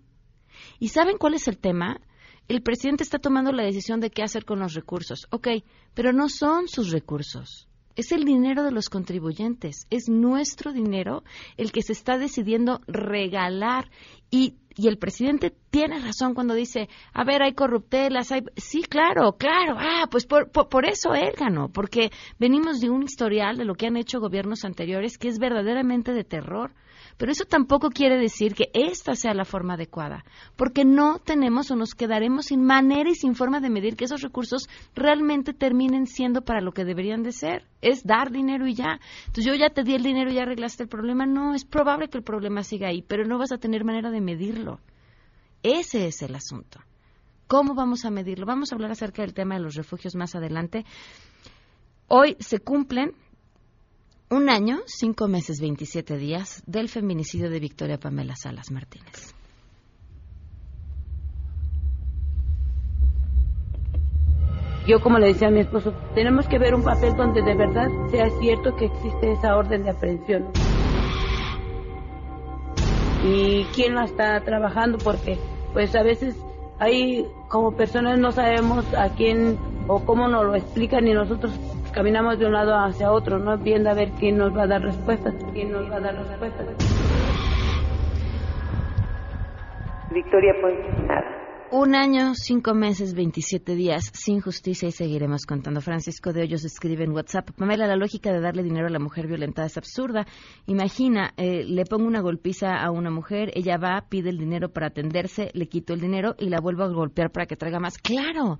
¿Y 0.79 0.89
saben 0.89 1.17
cuál 1.17 1.35
es 1.35 1.47
el 1.47 1.57
tema? 1.57 1.99
El 2.47 2.61
presidente 2.61 3.03
está 3.03 3.19
tomando 3.19 3.51
la 3.51 3.63
decisión 3.63 3.99
de 3.99 4.09
qué 4.09 4.23
hacer 4.23 4.45
con 4.45 4.59
los 4.59 4.73
recursos. 4.73 5.27
Ok, 5.29 5.47
pero 5.93 6.11
no 6.11 6.27
son 6.27 6.67
sus 6.67 6.91
recursos 6.91 7.67
es 7.95 8.11
el 8.11 8.25
dinero 8.25 8.63
de 8.63 8.71
los 8.71 8.89
contribuyentes, 8.89 9.87
es 9.89 10.09
nuestro 10.09 10.73
dinero 10.73 11.23
el 11.57 11.71
que 11.71 11.81
se 11.81 11.93
está 11.93 12.17
decidiendo 12.17 12.81
regalar. 12.87 13.89
Y, 14.31 14.55
y 14.75 14.87
el 14.87 14.97
presidente 14.97 15.53
tiene 15.69 15.99
razón 15.99 16.33
cuando 16.33 16.55
dice, 16.55 16.89
a 17.13 17.23
ver, 17.23 17.43
hay 17.43 17.53
corruptelas, 17.53 18.31
hay... 18.31 18.41
Sí, 18.55 18.81
claro, 18.83 19.37
claro, 19.37 19.75
ah, 19.77 20.07
pues 20.09 20.25
por, 20.25 20.49
por, 20.51 20.69
por 20.69 20.85
eso 20.85 21.13
él 21.13 21.33
ganó, 21.37 21.69
porque 21.69 22.09
venimos 22.39 22.79
de 22.79 22.89
un 22.89 23.03
historial 23.03 23.57
de 23.57 23.65
lo 23.65 23.75
que 23.75 23.87
han 23.87 23.97
hecho 23.97 24.19
gobiernos 24.19 24.65
anteriores 24.65 25.17
que 25.17 25.27
es 25.27 25.37
verdaderamente 25.37 26.13
de 26.13 26.23
terror. 26.23 26.73
Pero 27.17 27.31
eso 27.31 27.45
tampoco 27.45 27.89
quiere 27.89 28.17
decir 28.17 28.53
que 28.53 28.69
esta 28.73 29.15
sea 29.15 29.33
la 29.33 29.45
forma 29.45 29.75
adecuada, 29.75 30.25
porque 30.55 30.85
no 30.85 31.19
tenemos 31.19 31.71
o 31.71 31.75
nos 31.75 31.93
quedaremos 31.93 32.45
sin 32.45 32.63
manera 32.63 33.09
y 33.09 33.15
sin 33.15 33.35
forma 33.35 33.59
de 33.59 33.69
medir 33.69 33.95
que 33.95 34.05
esos 34.05 34.21
recursos 34.21 34.67
realmente 34.95 35.53
terminen 35.53 36.07
siendo 36.07 36.41
para 36.41 36.61
lo 36.61 36.71
que 36.71 36.85
deberían 36.85 37.23
de 37.23 37.31
ser. 37.31 37.65
Es 37.81 38.03
dar 38.03 38.31
dinero 38.31 38.67
y 38.67 38.73
ya. 38.73 38.99
Entonces 39.27 39.45
yo 39.45 39.55
ya 39.55 39.69
te 39.69 39.83
di 39.83 39.93
el 39.93 40.03
dinero 40.03 40.31
y 40.31 40.35
ya 40.35 40.43
arreglaste 40.43 40.83
el 40.83 40.89
problema. 40.89 41.25
No, 41.25 41.53
es 41.53 41.65
probable 41.65 42.09
que 42.09 42.17
el 42.17 42.23
problema 42.23 42.63
siga 42.63 42.87
ahí, 42.87 43.01
pero 43.01 43.25
no 43.25 43.37
vas 43.37 43.51
a 43.51 43.57
tener 43.57 43.83
manera 43.83 44.09
de 44.09 44.21
medirlo. 44.21 44.79
Ese 45.61 46.07
es 46.07 46.21
el 46.21 46.35
asunto. 46.35 46.79
¿Cómo 47.47 47.75
vamos 47.75 48.05
a 48.05 48.09
medirlo? 48.09 48.45
Vamos 48.45 48.71
a 48.71 48.75
hablar 48.75 48.91
acerca 48.91 49.21
del 49.21 49.33
tema 49.33 49.55
de 49.55 49.61
los 49.61 49.75
refugios 49.75 50.15
más 50.15 50.35
adelante. 50.35 50.85
Hoy 52.07 52.35
se 52.39 52.59
cumplen 52.59 53.13
un 54.29 54.49
año, 54.49 54.81
cinco 54.85 55.27
meses, 55.27 55.59
27 55.59 56.17
días 56.17 56.63
del 56.65 56.89
feminicidio 56.89 57.49
de 57.49 57.59
Victoria 57.59 57.99
Pamela 57.99 58.35
Salas 58.35 58.71
Martínez. 58.71 59.33
Yo, 64.85 64.99
como 64.99 65.17
le 65.17 65.27
decía 65.27 65.47
a 65.47 65.51
mi 65.51 65.61
esposo, 65.61 65.93
tenemos 66.13 66.45
que 66.47 66.59
ver 66.59 66.75
un 66.75 66.83
papel 66.83 67.15
donde 67.15 67.41
de 67.41 67.55
verdad 67.55 67.87
sea 68.11 68.29
cierto 68.41 68.75
que 68.75 68.85
existe 68.85 69.31
esa 69.31 69.55
orden 69.55 69.83
de 69.83 69.91
aprehensión. 69.91 70.51
Y 73.23 73.63
quién 73.73 73.95
la 73.95 74.03
está 74.03 74.41
trabajando, 74.41 74.97
porque 74.97 75.37
pues 75.71 75.95
a 75.95 76.03
veces 76.03 76.35
hay 76.79 77.25
como 77.47 77.77
personas 77.77 78.19
no 78.19 78.33
sabemos 78.33 78.85
a 78.93 79.09
quién 79.09 79.57
o 79.87 80.03
cómo 80.03 80.27
nos 80.27 80.45
lo 80.45 80.55
explican 80.55 81.07
y 81.07 81.13
nosotros 81.13 81.53
caminamos 81.93 82.39
de 82.39 82.45
un 82.45 82.53
lado 82.53 82.75
hacia 82.75 83.11
otro, 83.11 83.39
¿no? 83.39 83.57
Viendo 83.57 83.89
a 83.89 83.93
ver 83.93 84.11
quién 84.19 84.37
nos 84.37 84.55
va 84.55 84.63
a 84.63 84.67
dar 84.67 84.81
respuestas, 84.81 85.33
quién 85.53 85.71
nos 85.71 85.89
va 85.89 85.97
a 85.97 85.99
dar 85.99 86.15
respuestas. 86.15 86.67
Victoria, 90.11 90.53
pues 90.61 90.75
nada. 91.07 91.32
Un 91.75 91.95
año, 91.95 92.35
cinco 92.35 92.75
meses, 92.75 93.15
27 93.15 93.73
días 93.73 94.11
sin 94.13 94.41
justicia 94.41 94.87
y 94.87 94.91
seguiremos 94.91 95.47
contando. 95.47 95.81
Francisco 95.81 96.31
de 96.31 96.43
Hoyos 96.43 96.63
escribe 96.65 97.03
en 97.03 97.13
WhatsApp, 97.13 97.49
Pamela, 97.57 97.87
la 97.87 97.95
lógica 97.95 98.31
de 98.31 98.41
darle 98.41 98.61
dinero 98.61 98.85
a 98.85 98.91
la 98.91 98.99
mujer 98.99 99.25
violentada 99.25 99.65
es 99.65 99.75
absurda. 99.75 100.27
Imagina, 100.67 101.33
eh, 101.35 101.63
le 101.65 101.85
pongo 101.85 102.05
una 102.05 102.21
golpiza 102.21 102.75
a 102.75 102.91
una 102.91 103.09
mujer, 103.09 103.49
ella 103.55 103.77
va, 103.77 104.05
pide 104.07 104.29
el 104.29 104.37
dinero 104.37 104.69
para 104.71 104.89
atenderse, 104.89 105.49
le 105.55 105.67
quito 105.67 105.95
el 105.95 105.99
dinero 105.99 106.35
y 106.37 106.49
la 106.49 106.59
vuelvo 106.61 106.83
a 106.83 106.89
golpear 106.89 107.31
para 107.31 107.47
que 107.47 107.55
traiga 107.55 107.79
más. 107.79 107.97
Claro. 107.97 108.59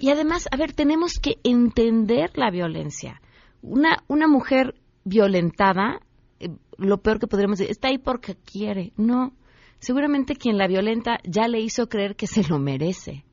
Y 0.00 0.10
además, 0.10 0.48
a 0.50 0.56
ver, 0.56 0.72
tenemos 0.72 1.20
que 1.22 1.36
entender 1.44 2.32
la 2.34 2.50
violencia. 2.50 3.22
Una, 3.62 3.98
una 4.08 4.26
mujer 4.26 4.74
violentada, 5.04 6.00
eh, 6.40 6.48
lo 6.78 6.98
peor 6.98 7.20
que 7.20 7.28
podríamos 7.28 7.60
decir, 7.60 7.70
está 7.70 7.86
ahí 7.86 7.98
porque 7.98 8.34
quiere. 8.34 8.92
No, 8.96 9.34
seguramente 9.80 10.36
quien 10.36 10.58
la 10.58 10.68
violenta 10.68 11.18
ya 11.24 11.48
le 11.48 11.60
hizo 11.60 11.88
creer 11.88 12.14
que 12.14 12.26
se 12.26 12.44
lo 12.44 12.58
merece 12.58 13.24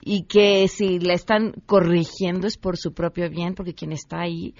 y 0.00 0.24
que 0.24 0.68
si 0.68 0.98
la 1.00 1.14
están 1.14 1.52
corrigiendo 1.66 2.46
es 2.46 2.56
por 2.56 2.76
su 2.76 2.94
propio 2.94 3.28
bien, 3.28 3.54
porque 3.54 3.74
quien 3.74 3.92
está 3.92 4.20
ahí 4.20 4.54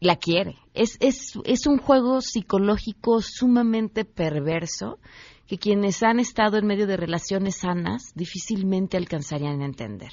la 0.00 0.16
quiere. 0.16 0.56
Es, 0.74 0.96
es, 1.00 1.32
es 1.44 1.66
un 1.66 1.78
juego 1.78 2.20
psicológico 2.20 3.20
sumamente 3.20 4.04
perverso 4.04 4.98
que 5.46 5.58
quienes 5.58 6.02
han 6.02 6.20
estado 6.20 6.58
en 6.58 6.66
medio 6.66 6.86
de 6.86 6.96
relaciones 6.96 7.56
sanas 7.56 8.12
difícilmente 8.14 8.96
alcanzarían 8.96 9.62
a 9.62 9.66
entender. 9.66 10.10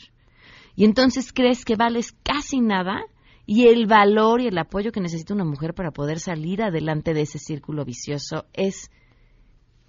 Y 0.76 0.86
entonces 0.86 1.32
crees 1.34 1.66
que 1.66 1.76
vales 1.76 2.16
casi 2.24 2.60
nada 2.60 3.04
y 3.46 3.68
el 3.68 3.86
valor 3.86 4.42
y 4.42 4.48
el 4.48 4.58
apoyo 4.58 4.92
que 4.92 5.02
necesita 5.02 5.34
una 5.34 5.46
mujer 5.46 5.74
para 5.74 5.92
poder 5.92 6.20
salir 6.20 6.64
adelante 6.64 7.14
de 7.14 7.22
ese 7.22 7.40
círculo 7.40 7.86
vicioso 7.86 8.46
es 8.54 8.90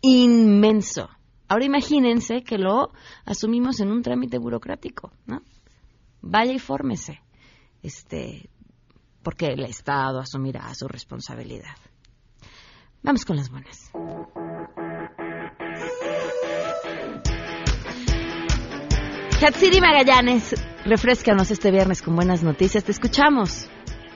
inmenso. 0.05 1.09
Ahora 1.49 1.65
imagínense 1.65 2.43
que 2.43 2.59
lo 2.59 2.93
asumimos 3.25 3.81
en 3.81 3.91
un 3.91 4.03
trámite 4.03 4.39
burocrático, 4.39 5.13
¿no? 5.27 5.43
Vaya 6.21 6.53
y 6.53 6.59
fórmese, 6.59 7.21
este, 7.83 8.49
porque 9.23 9.47
el 9.47 9.65
Estado 9.65 10.21
asumirá 10.21 10.73
su 10.75 10.89
responsabilidad. 10.89 11.77
Vamos 13.03 13.25
con 13.25 13.37
las 13.37 13.51
buenas. 13.51 13.91
Hatsiri 19.43 19.81
Magallanes, 19.81 20.55
refrescanos 20.87 21.51
este 21.51 21.71
viernes 21.71 22.01
con 22.01 22.17
buenas 22.17 22.43
noticias. 22.43 22.83
Te 22.85 22.93
escuchamos. 22.93 23.69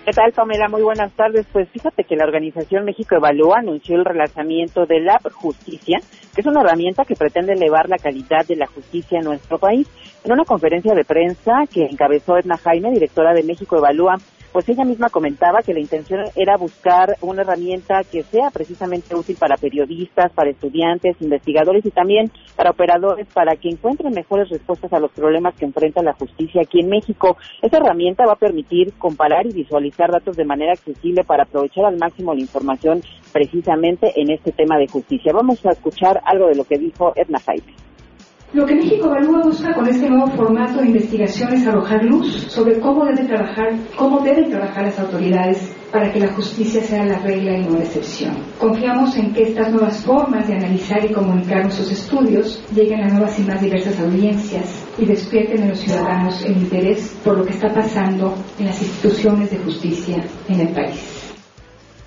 ¿Qué 0.09 0.15
tal, 0.15 0.33
Pamela? 0.33 0.69
Muy 0.69 0.81
buenas 0.81 1.13
tardes. 1.13 1.45
Pues 1.53 1.69
fíjate 1.69 2.03
que 2.05 2.17
la 2.17 2.25
organización 2.25 2.87
México 2.87 3.15
Evalúa 3.15 3.59
anunció 3.59 3.95
el 3.95 4.07
relanzamiento 4.07 4.87
de 4.87 5.01
la 5.01 5.21
justicia, 5.35 5.99
que 6.35 6.41
es 6.41 6.47
una 6.47 6.63
herramienta 6.63 7.05
que 7.05 7.15
pretende 7.15 7.53
elevar 7.53 7.91
la 7.91 7.99
calidad 7.99 8.47
de 8.49 8.57
la 8.57 8.67
justicia 8.67 9.19
en 9.19 9.27
nuestro 9.27 9.59
país. 9.59 9.87
En 10.25 10.33
una 10.33 10.47
conferencia 10.47 10.95
de 10.95 11.05
prensa 11.05 11.53
que 11.71 11.85
encabezó 11.85 12.39
Edna 12.39 12.57
Jaime, 12.57 12.91
directora 12.91 13.35
de 13.35 13.43
México 13.43 13.77
Evalúa, 13.77 14.17
pues 14.53 14.69
ella 14.69 14.85
misma 14.85 15.11
comentaba 15.11 15.63
que 15.63 15.75
la 15.75 15.81
intención 15.81 16.25
era 16.35 16.57
buscar 16.57 17.17
una 17.21 17.43
herramienta 17.43 18.03
que 18.05 18.23
sea 18.23 18.51
precisamente 18.51 19.15
útil 19.15 19.37
para 19.39 19.57
periodistas, 19.57 20.33
para 20.33 20.51
estudiantes, 20.51 21.17
investigadores 21.21 21.85
y 21.85 21.91
también 21.91 22.31
para 22.57 22.71
operadores 22.71 23.27
para 23.33 23.57
que 23.57 23.69
encuentren 23.69 24.13
mejores 24.13 24.49
respuestas 24.49 24.93
a 24.93 25.01
los 25.01 25.13
problemas 25.13 25.55
que 25.55 25.65
enfrenta 25.65 26.03
la 26.03 26.15
justicia 26.15 26.63
aquí 26.63 26.81
en 26.81 26.89
México. 26.89 27.37
Esta 27.63 27.79
herramienta 27.79 28.27
va 28.27 28.33
a 28.33 28.37
permitir 28.37 28.93
comparar 28.99 29.47
y 29.47 29.53
visualizar 29.53 30.11
datos 30.11 30.37
de 30.37 30.45
manera 30.45 30.73
accesible 30.73 31.25
para 31.25 31.45
aprovechar 31.45 31.85
al 31.85 31.99
máximo 31.99 32.35
la 32.35 32.41
información 32.41 33.03
precisamente 33.33 34.21
en 34.21 34.31
este 34.31 34.53
tema 34.53 34.79
de 34.79 34.89
justicia. 34.89 35.33
Vamos 35.33 35.65
a 35.67 35.71
escuchar 35.71 36.21
algo 36.25 36.49
de 36.49 36.57
lo 36.57 36.65
que 36.65 36.79
dijo 36.79 37.13
Edna 37.17 37.39
Jaime. 37.41 37.88
Lo 38.55 38.65
que 38.65 38.75
México 38.75 39.09
Evalúa 39.09 39.43
busca 39.43 39.75
con 39.75 39.87
este 39.87 40.09
nuevo 40.09 40.27
formato 40.29 40.81
de 40.81 40.87
investigación 40.87 41.53
es 41.53 41.67
arrojar 41.67 42.03
luz 42.03 42.47
sobre 42.49 42.81
cómo 42.81 43.05
deben 43.05 43.27
trabajar, 43.27 43.75
cómo 43.95 44.21
deben 44.21 44.49
trabajar 44.49 44.85
las 44.85 44.99
autoridades 44.99 45.71
para 45.93 46.11
que 46.11 46.21
la 46.21 46.33
justicia 46.33 46.83
sea 46.83 47.05
la 47.05 47.19
regla 47.19 47.59
y 47.59 47.65
no 47.65 47.77
la 47.77 47.85
excepción. 47.85 48.35
Confiamos 48.59 49.15
en 49.19 49.35
que 49.35 49.43
estas 49.43 49.71
nuevas 49.71 50.03
formas 50.03 50.49
de 50.49 50.55
analizar 50.55 51.05
y 51.05 51.13
comunicar 51.13 51.65
nuestros 51.65 51.93
estudios 51.93 52.65
lleguen 52.75 53.03
a 53.03 53.09
nuevas 53.09 53.39
y 53.39 53.43
más 53.43 53.61
diversas 53.61 54.01
audiencias 54.01 54.83
y 54.97 55.05
despierten 55.05 55.65
en 55.65 55.69
los 55.69 55.81
ciudadanos 55.81 56.43
el 56.43 56.53
interés 56.53 57.15
por 57.23 57.37
lo 57.37 57.45
que 57.45 57.53
está 57.53 57.69
pasando 57.69 58.35
en 58.59 58.65
las 58.65 58.81
instituciones 58.81 59.51
de 59.51 59.59
justicia 59.59 60.25
en 60.49 60.61
el 60.61 60.69
país. 60.69 61.18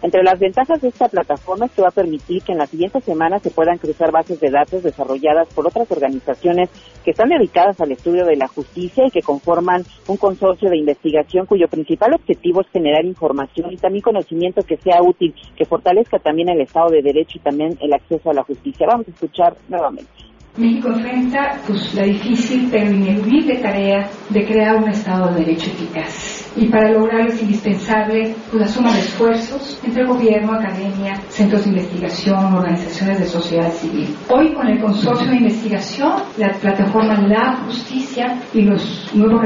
Entre 0.04 0.24
las 0.24 0.40
ventajas 0.40 0.82
de 0.82 0.88
esta 0.88 1.10
plataforma 1.10 1.68
es 1.68 1.72
que 1.74 1.84
va 1.84 1.90
a 1.90 1.92
permitir 1.92 2.42
que 2.42 2.54
en 2.54 2.58
las 2.58 2.72
siguientes 2.72 3.04
semanas 3.04 3.44
se 3.44 3.52
puedan 3.52 3.78
cruzar 3.78 4.12
bases 4.12 4.40
de 4.40 4.50
datos 4.50 4.82
desarrolladas 4.82 5.48
por 5.54 5.68
otras 5.68 5.92
organizaciones 5.92 6.70
que 7.06 7.12
están 7.12 7.30
dedicadas 7.30 7.80
al 7.80 7.92
estudio 7.92 8.26
de 8.26 8.36
la 8.36 8.48
justicia 8.48 9.06
y 9.06 9.12
que 9.12 9.22
conforman 9.22 9.84
un 10.08 10.18
consorcio 10.18 10.72
de 10.72 10.78
investigación 10.78 11.46
cuyo 11.46 11.68
principal 11.68 12.16
objetivo 12.16 12.62
es 12.62 12.70
generar 12.70 13.06
información 13.06 13.72
y 13.72 13.78
también 13.78 14.02
conocimiento 14.02 14.64
que 14.64 14.78
sea 14.78 15.04
útil, 15.04 15.36
que 15.56 15.66
fortalezca 15.66 16.18
también 16.18 16.50
el 16.50 16.62
Estado 16.62 16.90
de 16.90 17.04
Derecho 17.04 17.38
y 17.38 17.42
también 17.42 17.78
el 17.80 17.94
acceso 17.94 18.32
a 18.32 18.34
la 18.34 18.44
justicia. 18.44 18.88
Vamos 18.88 19.08
a 19.08 19.12
escuchar 19.12 19.56
nuevamente. 19.70 20.31
México 20.58 20.90
enfrenta 20.90 21.62
pues, 21.66 21.94
la 21.94 22.04
difícil 22.04 22.68
pero 22.70 22.92
ineludible 22.92 23.56
tarea 23.60 24.10
de 24.30 24.46
crear 24.46 24.76
un 24.76 24.90
Estado 24.90 25.34
de 25.34 25.46
Derecho 25.46 25.72
eficaz. 25.72 26.52
Y 26.58 26.66
para 26.66 26.92
lograrlo 26.92 27.30
es 27.30 27.42
indispensable 27.42 28.36
pues, 28.50 28.62
la 28.62 28.68
suma 28.68 28.92
de 28.92 29.00
esfuerzos 29.00 29.80
entre 29.82 30.06
gobierno, 30.06 30.52
academia, 30.52 31.22
centros 31.30 31.64
de 31.64 31.70
investigación, 31.70 32.54
organizaciones 32.54 33.20
de 33.20 33.26
sociedad 33.28 33.72
civil. 33.72 34.14
Hoy 34.30 34.54
con 34.54 34.68
el 34.68 34.82
consorcio 34.82 35.32
de 35.32 35.38
investigación, 35.38 36.16
la 36.38 36.52
plataforma 36.52 37.22
La 37.22 37.56
Justicia 37.66 38.42
y 38.54 38.64
los 38.64 39.10
nuevos 39.14 39.42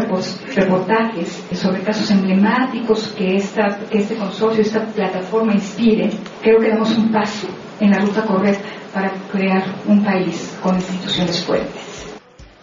reportajes 0.55 1.45
sobre 1.51 1.83
casos 1.83 2.09
emblemáticos 2.09 3.09
que, 3.09 3.35
esta, 3.35 3.77
que 3.91 3.99
este 3.99 4.15
consorcio, 4.15 4.63
esta 4.63 4.83
plataforma 4.87 5.53
inspire, 5.53 6.09
creo 6.41 6.59
que 6.59 6.69
damos 6.69 6.97
un 6.97 7.11
paso 7.11 7.47
en 7.79 7.91
la 7.91 7.99
ruta 7.99 8.23
correcta 8.23 8.84
para 8.95 9.11
crear 9.29 9.61
un 9.87 10.05
país 10.05 10.57
con 10.63 10.75
instituciones 10.75 11.43
fuertes. 11.43 12.15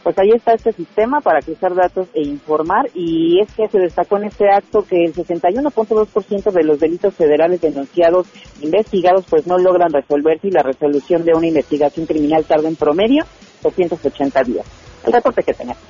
Pues 0.02 0.18
ahí 0.18 0.30
está 0.34 0.54
este 0.54 0.72
sistema 0.72 1.20
para 1.20 1.40
cruzar 1.42 1.74
datos 1.74 2.08
e 2.14 2.22
informar 2.22 2.88
y 2.94 3.38
es 3.40 3.52
que 3.52 3.68
se 3.68 3.78
destacó 3.78 4.16
en 4.16 4.24
este 4.24 4.50
acto 4.50 4.82
que 4.82 5.04
el 5.04 5.14
61.2% 5.14 6.50
de 6.50 6.64
los 6.64 6.80
delitos 6.80 7.14
federales 7.14 7.60
denunciados, 7.60 8.26
investigados, 8.62 9.26
pues 9.28 9.46
no 9.46 9.58
logran 9.58 9.92
resolverse 9.92 10.48
y 10.48 10.50
la 10.50 10.62
resolución 10.62 11.22
de 11.24 11.34
una 11.34 11.46
investigación 11.46 12.06
criminal 12.06 12.44
tarda 12.46 12.66
en 12.66 12.76
promedio 12.76 13.24
280 13.62 14.42
días. 14.42 14.66
El 15.04 15.12
reporte 15.12 15.42
que 15.42 15.52
tenemos. 15.52 15.82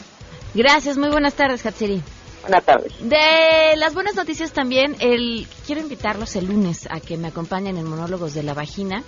Gracias, 0.54 0.98
muy 0.98 1.08
buenas 1.08 1.34
tardes, 1.34 1.64
Hatsiri. 1.64 2.02
Buenas 2.42 2.64
tardes. 2.64 2.92
De 3.00 3.76
las 3.76 3.94
buenas 3.94 4.16
noticias 4.16 4.52
también, 4.52 4.96
el 4.98 5.46
quiero 5.64 5.80
invitarlos 5.80 6.34
el 6.34 6.46
lunes 6.46 6.88
a 6.90 6.98
que 6.98 7.16
me 7.16 7.28
acompañen 7.28 7.78
en 7.78 7.88
Monólogos 7.88 8.34
de 8.34 8.42
la 8.42 8.52
Vagina. 8.52 9.04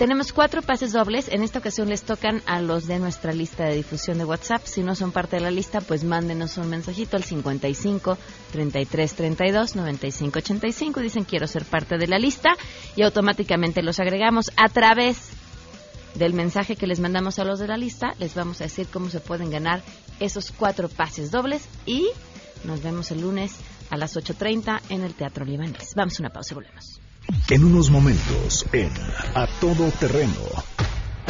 Tenemos 0.00 0.32
cuatro 0.32 0.62
pases 0.62 0.92
dobles. 0.92 1.28
En 1.28 1.42
esta 1.42 1.58
ocasión 1.58 1.90
les 1.90 2.04
tocan 2.04 2.40
a 2.46 2.62
los 2.62 2.86
de 2.86 2.98
nuestra 2.98 3.34
lista 3.34 3.64
de 3.64 3.74
difusión 3.74 4.16
de 4.16 4.24
WhatsApp. 4.24 4.64
Si 4.64 4.82
no 4.82 4.94
son 4.94 5.12
parte 5.12 5.36
de 5.36 5.42
la 5.42 5.50
lista, 5.50 5.82
pues 5.82 6.04
mándenos 6.04 6.56
un 6.56 6.70
mensajito 6.70 7.18
al 7.18 7.22
55 7.22 8.16
33 8.50 9.12
32 9.12 9.76
95 9.76 10.38
85. 10.38 11.00
Dicen 11.00 11.24
quiero 11.24 11.46
ser 11.46 11.66
parte 11.66 11.98
de 11.98 12.06
la 12.06 12.18
lista 12.18 12.48
y 12.96 13.02
automáticamente 13.02 13.82
los 13.82 14.00
agregamos 14.00 14.50
a 14.56 14.70
través 14.70 15.32
del 16.14 16.32
mensaje 16.32 16.76
que 16.76 16.86
les 16.86 16.98
mandamos 16.98 17.38
a 17.38 17.44
los 17.44 17.58
de 17.58 17.68
la 17.68 17.76
lista. 17.76 18.14
Les 18.18 18.34
vamos 18.34 18.62
a 18.62 18.64
decir 18.64 18.86
cómo 18.90 19.10
se 19.10 19.20
pueden 19.20 19.50
ganar 19.50 19.82
esos 20.18 20.50
cuatro 20.50 20.88
pases 20.88 21.30
dobles 21.30 21.68
y 21.84 22.08
nos 22.64 22.82
vemos 22.82 23.10
el 23.10 23.20
lunes 23.20 23.52
a 23.90 23.98
las 23.98 24.16
8.30 24.16 24.80
en 24.88 25.02
el 25.02 25.12
Teatro 25.12 25.44
Libanés. 25.44 25.92
Vamos 25.94 26.18
a 26.18 26.22
una 26.22 26.30
pausa 26.30 26.54
y 26.54 26.56
volvemos. 26.56 27.00
En 27.50 27.64
unos 27.64 27.90
momentos, 27.90 28.66
en 28.72 28.90
A 29.34 29.46
Todo 29.60 29.90
Terreno. 29.98 30.70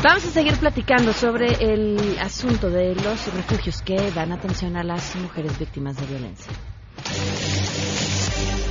Vamos 0.02 0.24
a 0.24 0.30
seguir 0.30 0.56
platicando 0.56 1.12
sobre 1.12 1.52
el 1.60 2.16
asunto 2.20 2.70
de 2.70 2.94
los 2.94 3.34
refugios 3.34 3.82
que 3.82 4.10
dan 4.12 4.32
atención 4.32 4.76
a 4.76 4.82
las 4.82 5.14
mujeres 5.16 5.58
víctimas 5.58 5.96
de 5.96 6.06
violencia. 6.06 6.52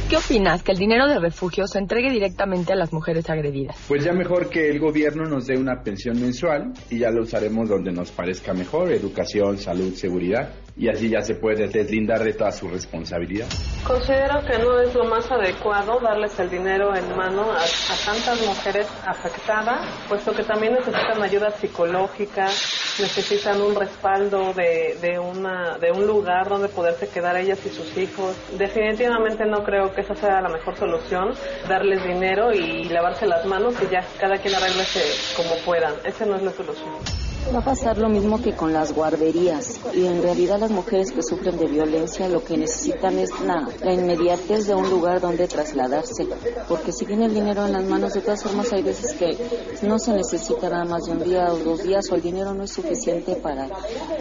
¿Qué 0.10 0.18
opinas? 0.18 0.64
¿Que 0.64 0.72
el 0.72 0.80
dinero 0.80 1.08
de 1.08 1.20
refugio 1.20 1.68
se 1.68 1.78
entregue 1.78 2.10
directamente 2.10 2.74
a 2.74 2.76
las 2.76 2.92
mujeres 2.92 3.30
agredidas? 3.30 3.76
Pues 3.88 4.04
ya 4.04 4.12
mejor 4.12 4.50
que 4.50 4.68
el 4.68 4.80
gobierno 4.80 5.26
nos 5.26 5.46
dé 5.46 5.56
una 5.56 5.84
pensión 5.84 6.20
mensual 6.20 6.74
y 6.90 6.98
ya 6.98 7.12
lo 7.12 7.22
usaremos 7.22 7.70
donde 7.70 7.92
nos 7.92 8.10
parezca 8.10 8.56
mejor, 8.56 8.92
educación, 8.92 9.60
salud, 9.60 9.94
seguridad, 9.94 10.50
y 10.80 10.88
así 10.88 11.10
ya 11.10 11.22
se 11.22 11.36
puede 11.36 11.68
deslindar 11.68 12.24
de 12.24 12.34
toda 12.34 12.54
su 12.54 12.70
responsabilidad. 12.70 13.48
Considero 13.86 14.40
que 14.46 14.58
no 14.60 14.80
es 14.80 14.96
lo 14.96 15.04
más 15.04 15.30
adecuado 15.30 16.00
darles 16.00 16.40
el 16.40 16.50
dinero 16.50 16.96
en 16.96 17.18
mano 17.18 17.52
a, 17.52 17.58
a 17.58 18.06
tantas 18.06 18.40
mujeres 18.48 18.88
afectadas, 19.06 19.86
puesto 20.08 20.32
que 20.32 20.44
también 20.44 20.74
necesitan 20.74 21.22
ayuda 21.22 21.52
psicológica, 21.52 22.46
necesitan 22.46 23.62
un 23.62 23.76
respaldo 23.76 24.54
de, 24.54 24.98
de, 25.02 25.20
una, 25.20 25.78
de 25.78 25.92
un 25.92 26.08
lugar 26.08 26.48
donde 26.48 26.70
poderse 26.70 27.10
quedar 27.10 27.36
ellas 27.36 27.60
y 27.66 27.70
sus 27.70 27.98
hijos. 27.98 28.38
Definitivamente 28.58 29.46
no 29.46 29.64
creo 29.66 29.94
que 29.94 30.02
esa 30.02 30.16
sea 30.16 30.40
la 30.40 30.50
mejor 30.50 30.78
solución, 30.78 31.34
darles 31.68 32.02
dinero 32.06 32.54
y 32.54 32.86
lavarse 32.86 33.28
las 33.28 33.46
manos 33.46 33.76
y 33.82 33.92
ya 33.92 34.06
cada 34.18 34.38
quien 34.38 34.56
arreglese 34.56 35.02
como 35.36 35.56
puedan. 35.66 35.94
Esa 36.06 36.26
no 36.26 36.38
es 36.38 36.44
la 36.44 36.52
solución. 36.52 37.29
Va 37.54 37.60
a 37.60 37.66
pasar 37.66 37.98
lo 37.98 38.10
mismo 38.10 38.40
que 38.40 38.54
con 38.54 38.74
las 38.74 38.94
guarderías 38.94 39.80
y 39.96 40.06
en 40.06 40.22
realidad 40.22 40.60
las 40.60 40.70
mujeres 40.70 41.12
que 41.12 41.24
sufren 41.24 41.58
de 41.58 41.66
violencia 41.66 42.30
lo 42.30 42.44
que 42.44 42.56
necesitan 42.56 43.18
es 43.18 43.32
la, 43.42 43.68
la, 43.82 43.92
inmediatez 43.92 44.68
de 44.68 44.76
un 44.76 44.88
lugar 44.88 45.20
donde 45.20 45.48
trasladarse, 45.48 46.28
porque 46.68 46.92
si 46.92 47.06
viene 47.06 47.26
el 47.26 47.34
dinero 47.34 47.66
en 47.66 47.74
las 47.74 47.84
manos, 47.86 48.14
de 48.14 48.22
todas 48.22 48.44
formas 48.44 48.72
hay 48.72 48.84
veces 48.84 49.14
que 49.14 49.36
no 49.82 49.98
se 49.98 50.14
necesita 50.14 50.70
nada 50.70 50.86
más 50.86 51.06
de 51.06 51.12
un 51.12 51.24
día 51.24 51.52
o 51.52 51.58
dos 51.58 51.82
días 51.82 52.06
o 52.12 52.16
el 52.16 52.22
dinero 52.22 52.54
no 52.54 52.66
es 52.66 52.72
suficiente 52.72 53.36
para 53.36 53.68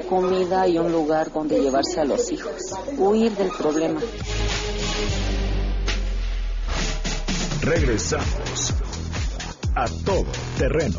comida 0.09 0.67
y 0.67 0.79
un 0.79 0.91
lugar 0.91 1.31
donde 1.31 1.61
llevarse 1.61 2.01
a 2.01 2.05
los 2.05 2.33
hijos. 2.33 2.73
Huir 2.97 3.33
del 3.37 3.51
problema. 3.51 4.01
Regresamos 7.61 8.73
a 9.75 9.87
todo 10.05 10.25
terreno. 10.57 10.99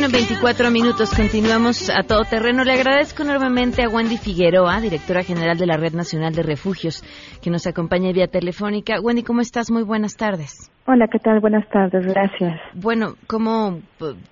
Con 0.00 0.12
24 0.12 0.70
minutos, 0.70 1.10
continuamos 1.14 1.90
a 1.90 2.02
todo 2.02 2.22
terreno. 2.24 2.62
Le 2.62 2.72
agradezco 2.72 3.22
enormemente 3.22 3.82
a 3.82 3.88
Wendy 3.88 4.16
Figueroa, 4.16 4.80
directora 4.80 5.22
general 5.22 5.58
de 5.58 5.66
la 5.66 5.76
Red 5.76 5.94
Nacional 5.94 6.34
de 6.34 6.42
Refugios, 6.42 7.02
que 7.42 7.50
nos 7.50 7.66
acompaña 7.66 8.12
vía 8.12 8.28
telefónica. 8.28 9.00
Wendy, 9.00 9.22
¿cómo 9.22 9.40
estás? 9.40 9.70
Muy 9.70 9.82
buenas 9.82 10.16
tardes. 10.16 10.70
Hola, 10.86 11.08
¿qué 11.08 11.18
tal? 11.18 11.40
Buenas 11.40 11.68
tardes, 11.68 12.06
gracias. 12.06 12.60
Bueno, 12.74 13.14
¿cómo 13.26 13.80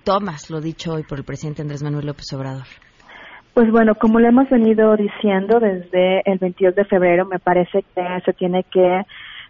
tomas 0.03 0.49
lo 0.49 0.61
dicho 0.61 0.93
hoy 0.93 1.03
por 1.03 1.17
el 1.17 1.25
presidente 1.25 1.61
Andrés 1.61 1.83
Manuel 1.83 2.05
López 2.05 2.31
Obrador? 2.33 2.67
Pues 3.53 3.69
bueno, 3.71 3.95
como 3.95 4.19
lo 4.19 4.27
hemos 4.29 4.49
venido 4.49 4.95
diciendo 4.95 5.59
desde 5.59 6.21
el 6.25 6.37
22 6.37 6.75
de 6.75 6.85
febrero, 6.85 7.25
me 7.25 7.39
parece 7.39 7.83
que 7.93 8.03
se 8.23 8.33
tiene 8.33 8.63
que 8.71 9.01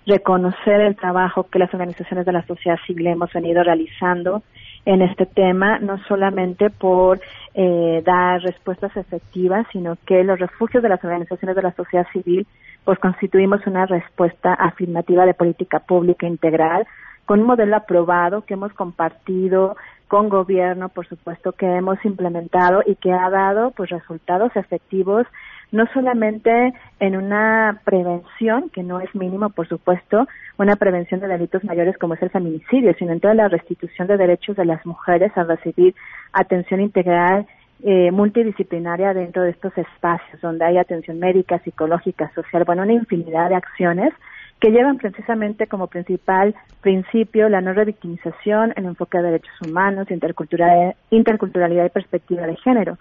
reconocer 0.07 0.81
el 0.81 0.95
trabajo 0.95 1.43
que 1.43 1.59
las 1.59 1.73
organizaciones 1.73 2.25
de 2.25 2.31
la 2.31 2.45
sociedad 2.45 2.77
civil 2.87 3.07
hemos 3.07 3.31
venido 3.33 3.61
realizando 3.61 4.41
en 4.87 5.01
este 5.01 5.25
tema, 5.25 5.79
no 5.79 5.97
solamente 6.05 6.69
por 6.69 7.19
eh, 7.53 8.01
dar 8.05 8.39
respuestas 8.41 8.95
efectivas, 8.95 9.67
sino 9.73 9.97
que 10.05 10.23
los 10.23 10.39
refugios 10.39 10.81
de 10.81 10.87
las 10.87 11.03
organizaciones 11.03 11.57
de 11.57 11.61
la 11.61 11.73
sociedad 11.73 12.07
civil 12.13 12.47
pues 12.85 12.97
constituimos 12.99 13.67
una 13.67 13.85
respuesta 13.85 14.53
afirmativa 14.53 15.25
de 15.25 15.33
política 15.33 15.79
pública 15.79 16.25
integral 16.25 16.87
con 17.25 17.41
un 17.41 17.47
modelo 17.47 17.75
aprobado 17.75 18.45
que 18.45 18.53
hemos 18.53 18.71
compartido 18.71 19.75
con 20.07 20.29
gobierno, 20.29 20.87
por 20.87 21.05
supuesto, 21.05 21.51
que 21.51 21.65
hemos 21.65 21.97
implementado 22.05 22.81
y 22.85 22.95
que 22.95 23.11
ha 23.11 23.29
dado 23.29 23.71
pues 23.71 23.89
resultados 23.89 24.55
efectivos 24.55 25.27
no 25.71 25.85
solamente 25.93 26.73
en 26.99 27.17
una 27.17 27.81
prevención, 27.83 28.69
que 28.69 28.83
no 28.83 28.99
es 28.99 29.13
mínimo, 29.13 29.49
por 29.49 29.67
supuesto, 29.67 30.27
una 30.57 30.75
prevención 30.75 31.19
de 31.19 31.27
delitos 31.27 31.63
mayores 31.63 31.97
como 31.97 32.13
es 32.13 32.21
el 32.21 32.29
feminicidio, 32.29 32.93
sino 32.97 33.11
en 33.11 33.19
toda 33.19 33.33
la 33.33 33.49
restitución 33.49 34.07
de 34.07 34.17
derechos 34.17 34.55
de 34.55 34.65
las 34.65 34.85
mujeres 34.85 35.31
a 35.35 35.43
recibir 35.43 35.93
atención 36.33 36.81
integral 36.81 37.45
eh, 37.83 38.09
multidisciplinaria 38.11 39.13
dentro 39.13 39.43
de 39.43 39.51
estos 39.51 39.77
espacios 39.77 40.41
donde 40.41 40.65
hay 40.65 40.77
atención 40.77 41.19
médica, 41.19 41.59
psicológica, 41.59 42.31
social, 42.33 42.63
bueno, 42.65 42.81
una 42.81 42.93
infinidad 42.93 43.49
de 43.49 43.55
acciones 43.55 44.13
que 44.59 44.71
llevan 44.71 44.97
precisamente 44.97 45.67
como 45.67 45.85
principal 45.85 46.55
principio 46.81 47.49
la 47.49 47.61
no 47.61 47.73
revictimización, 47.73 48.73
el 48.75 48.85
enfoque 48.85 49.19
de 49.19 49.25
derechos 49.25 49.53
humanos, 49.61 50.09
interculturalidad, 50.09 50.95
interculturalidad 51.11 51.85
y 51.85 51.89
perspectiva 51.89 52.47
de 52.47 52.55
género. 52.55 52.97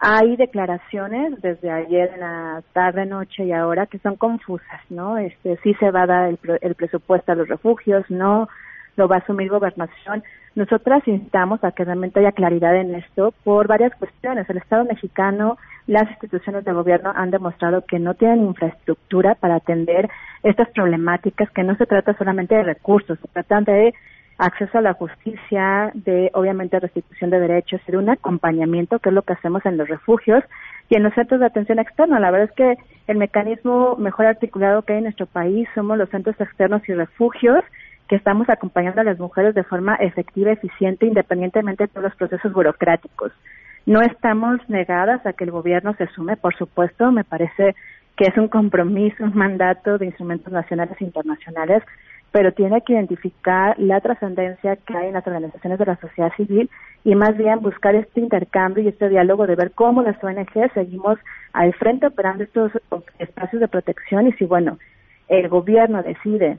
Hay 0.00 0.36
declaraciones 0.36 1.40
desde 1.42 1.70
ayer 1.70 2.10
en 2.14 2.20
la 2.20 2.62
tarde, 2.72 3.04
noche 3.04 3.44
y 3.44 3.52
ahora 3.52 3.86
que 3.86 3.98
son 3.98 4.14
confusas, 4.16 4.80
¿no? 4.90 5.18
Este, 5.18 5.56
sí 5.62 5.74
se 5.74 5.90
va 5.90 6.02
a 6.02 6.06
dar 6.06 6.28
el, 6.28 6.38
el 6.60 6.74
presupuesto 6.76 7.32
a 7.32 7.34
los 7.34 7.48
refugios, 7.48 8.08
no 8.08 8.48
lo 8.96 9.08
va 9.08 9.16
a 9.16 9.18
asumir 9.20 9.48
gobernación. 9.48 10.22
Nosotras 10.54 11.06
instamos 11.06 11.62
a 11.62 11.72
que 11.72 11.84
realmente 11.84 12.20
haya 12.20 12.32
claridad 12.32 12.76
en 12.76 12.94
esto 12.94 13.32
por 13.44 13.68
varias 13.68 13.94
cuestiones. 13.94 14.48
El 14.50 14.58
Estado 14.58 14.84
mexicano, 14.84 15.56
las 15.86 16.08
instituciones 16.10 16.64
de 16.64 16.72
gobierno 16.72 17.12
han 17.14 17.30
demostrado 17.30 17.84
que 17.84 17.98
no 17.98 18.14
tienen 18.14 18.44
infraestructura 18.44 19.36
para 19.36 19.56
atender 19.56 20.08
estas 20.42 20.68
problemáticas, 20.70 21.50
que 21.50 21.62
no 21.62 21.76
se 21.76 21.86
trata 21.86 22.16
solamente 22.18 22.56
de 22.56 22.64
recursos, 22.64 23.18
se 23.20 23.28
trata 23.28 23.60
de 23.60 23.94
acceso 24.38 24.78
a 24.78 24.82
la 24.82 24.94
justicia, 24.94 25.90
de 25.94 26.30
obviamente 26.32 26.78
restitución 26.78 27.30
de 27.30 27.40
derechos 27.40 27.80
de 27.86 27.96
un 27.96 28.08
acompañamiento, 28.08 29.00
que 29.00 29.08
es 29.08 29.14
lo 29.14 29.22
que 29.22 29.32
hacemos 29.32 29.66
en 29.66 29.76
los 29.76 29.88
refugios 29.88 30.44
y 30.88 30.96
en 30.96 31.02
los 31.02 31.12
centros 31.14 31.40
de 31.40 31.46
atención 31.46 31.80
externa. 31.80 32.20
La 32.20 32.30
verdad 32.30 32.48
es 32.48 32.56
que 32.56 32.76
el 33.08 33.18
mecanismo 33.18 33.96
mejor 33.96 34.26
articulado 34.26 34.82
que 34.82 34.92
hay 34.92 34.98
en 34.98 35.04
nuestro 35.04 35.26
país 35.26 35.68
somos 35.74 35.98
los 35.98 36.08
centros 36.10 36.40
externos 36.40 36.88
y 36.88 36.94
refugios 36.94 37.64
que 38.08 38.16
estamos 38.16 38.48
acompañando 38.48 39.00
a 39.00 39.04
las 39.04 39.18
mujeres 39.18 39.54
de 39.54 39.64
forma 39.64 39.96
efectiva, 39.96 40.52
eficiente, 40.52 41.04
independientemente 41.04 41.84
de 41.84 41.88
todos 41.88 42.04
los 42.04 42.14
procesos 42.14 42.52
burocráticos. 42.52 43.32
No 43.86 44.02
estamos 44.02 44.60
negadas 44.68 45.24
a 45.26 45.32
que 45.32 45.44
el 45.44 45.50
gobierno 45.50 45.94
se 45.94 46.06
sume, 46.08 46.36
por 46.36 46.54
supuesto, 46.56 47.10
me 47.10 47.24
parece 47.24 47.74
que 48.16 48.24
es 48.24 48.36
un 48.36 48.48
compromiso, 48.48 49.24
un 49.24 49.34
mandato 49.34 49.96
de 49.96 50.06
instrumentos 50.06 50.52
nacionales 50.52 50.96
e 51.00 51.04
internacionales, 51.04 51.82
pero 52.32 52.52
tiene 52.52 52.82
que 52.82 52.92
identificar 52.92 53.78
la 53.78 54.00
trascendencia 54.00 54.76
que 54.76 54.96
hay 54.96 55.08
en 55.08 55.14
las 55.14 55.26
organizaciones 55.26 55.78
de 55.78 55.86
la 55.86 55.96
sociedad 55.96 56.32
civil 56.36 56.68
y 57.04 57.14
más 57.14 57.36
bien 57.36 57.60
buscar 57.60 57.94
este 57.94 58.20
intercambio 58.20 58.82
y 58.82 58.88
este 58.88 59.08
diálogo 59.08 59.46
de 59.46 59.56
ver 59.56 59.72
cómo 59.72 60.02
las 60.02 60.22
ONG 60.22 60.72
seguimos 60.74 61.18
al 61.52 61.72
frente 61.74 62.06
operando 62.06 62.44
estos 62.44 62.72
espacios 63.18 63.60
de 63.60 63.68
protección 63.68 64.26
y 64.26 64.32
si, 64.32 64.44
bueno, 64.44 64.78
el 65.28 65.48
gobierno 65.48 66.02
decide 66.02 66.58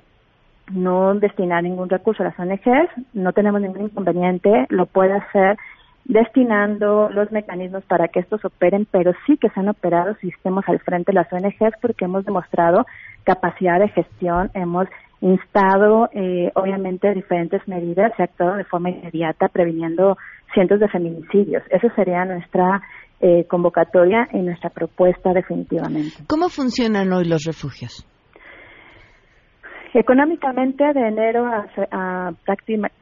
no 0.71 1.15
destinar 1.15 1.63
ningún 1.63 1.89
recurso 1.89 2.23
a 2.23 2.27
las 2.27 2.39
ONGs, 2.39 2.89
no 3.13 3.33
tenemos 3.33 3.61
ningún 3.61 3.85
inconveniente, 3.85 4.65
lo 4.69 4.85
puede 4.85 5.13
hacer 5.13 5.57
destinando 6.05 7.09
los 7.09 7.31
mecanismos 7.31 7.83
para 7.85 8.07
que 8.07 8.19
estos 8.19 8.43
operen, 8.43 8.87
pero 8.89 9.13
sí 9.25 9.37
que 9.37 9.49
se 9.49 9.59
han 9.59 9.69
operado 9.69 10.15
si 10.15 10.29
estemos 10.29 10.67
al 10.67 10.79
frente 10.79 11.11
de 11.11 11.15
las 11.15 11.31
ONGs 11.31 11.77
porque 11.81 12.05
hemos 12.05 12.25
demostrado 12.25 12.85
capacidad 13.23 13.79
de 13.79 13.89
gestión, 13.89 14.49
hemos 14.55 14.87
instado 15.21 16.09
eh, 16.13 16.51
obviamente 16.55 17.13
diferentes 17.13 17.67
medidas, 17.67 18.11
se 18.15 18.23
ha 18.23 18.25
actuado 18.25 18.55
de 18.55 18.63
forma 18.65 18.89
inmediata 18.89 19.47
previniendo 19.49 20.17
cientos 20.53 20.79
de 20.79 20.87
feminicidios. 20.87 21.63
Esa 21.69 21.93
sería 21.95 22.25
nuestra 22.25 22.81
eh, 23.21 23.45
convocatoria 23.49 24.27
y 24.31 24.39
nuestra 24.39 24.69
propuesta 24.69 25.33
definitivamente. 25.33 26.23
¿Cómo 26.27 26.49
funcionan 26.49 27.11
hoy 27.11 27.25
los 27.25 27.43
refugios? 27.43 28.05
Económicamente, 29.93 30.83
de 30.93 31.07
enero 31.07 31.47
a, 31.91 32.31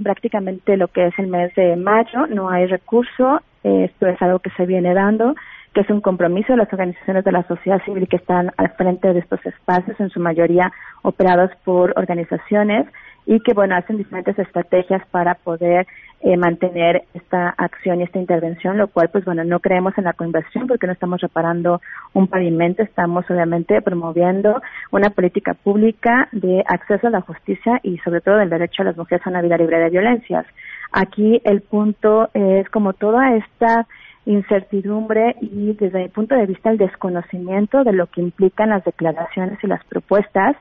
prácticamente 0.01 0.77
lo 0.77 0.88
que 0.88 1.08
es 1.08 1.19
el 1.19 1.27
mes 1.27 1.53
de 1.56 1.75
mayo, 1.75 2.27
no 2.30 2.49
hay 2.49 2.65
recurso. 2.65 3.41
Esto 3.62 4.08
es 4.08 4.21
algo 4.21 4.39
que 4.39 4.49
se 4.51 4.65
viene 4.65 4.93
dando, 4.93 5.36
que 5.77 5.81
es 5.81 5.89
un 5.91 6.01
compromiso 6.01 6.53
de 6.53 6.57
las 6.57 6.73
organizaciones 6.73 7.23
de 7.23 7.31
la 7.31 7.43
sociedad 7.43 7.79
civil 7.85 8.07
que 8.07 8.15
están 8.15 8.51
al 8.57 8.71
frente 8.71 9.13
de 9.13 9.19
estos 9.19 9.45
espacios, 9.45 9.99
en 9.99 10.09
su 10.09 10.19
mayoría 10.19 10.71
operados 11.03 11.51
por 11.63 11.93
organizaciones 11.95 12.87
y 13.27 13.41
que, 13.41 13.53
bueno, 13.53 13.75
hacen 13.75 13.97
diferentes 13.97 14.39
estrategias 14.39 15.05
para 15.11 15.35
poder 15.35 15.85
eh, 16.21 16.35
mantener 16.35 17.03
esta 17.13 17.49
acción 17.49 17.99
y 17.99 18.05
esta 18.05 18.17
intervención, 18.17 18.79
lo 18.79 18.87
cual, 18.87 19.09
pues 19.09 19.23
bueno, 19.23 19.43
no 19.43 19.59
creemos 19.59 19.95
en 19.99 20.05
la 20.05 20.13
coinversión 20.13 20.65
porque 20.65 20.87
no 20.87 20.93
estamos 20.93 21.21
reparando 21.21 21.79
un 22.13 22.25
pavimento, 22.27 22.81
estamos 22.81 23.29
obviamente 23.29 23.79
promoviendo 23.83 24.59
una 24.89 25.11
política 25.11 25.53
pública 25.53 26.27
de 26.31 26.63
acceso 26.67 27.05
a 27.05 27.11
la 27.11 27.21
justicia 27.21 27.79
y 27.83 27.99
sobre 27.99 28.21
todo 28.21 28.37
del 28.37 28.49
derecho 28.49 28.81
a 28.81 28.85
las 28.85 28.97
mujeres 28.97 29.27
a 29.27 29.29
una 29.29 29.43
vida 29.43 29.59
libre 29.59 29.77
de 29.77 29.91
violencias. 29.91 30.47
Aquí 30.91 31.39
el 31.43 31.61
punto 31.61 32.31
es 32.33 32.67
como 32.71 32.93
toda 32.93 33.35
esta 33.35 33.85
incertidumbre 34.27 35.35
y 35.41 35.73
desde 35.73 36.03
mi 36.03 36.09
punto 36.09 36.35
de 36.35 36.45
vista 36.45 36.69
el 36.69 36.77
desconocimiento 36.77 37.83
de 37.83 37.93
lo 37.93 38.07
que 38.07 38.21
implican 38.21 38.69
las 38.69 38.83
declaraciones 38.83 39.57
y 39.63 39.67
las 39.67 39.83
propuestas, 39.85 40.55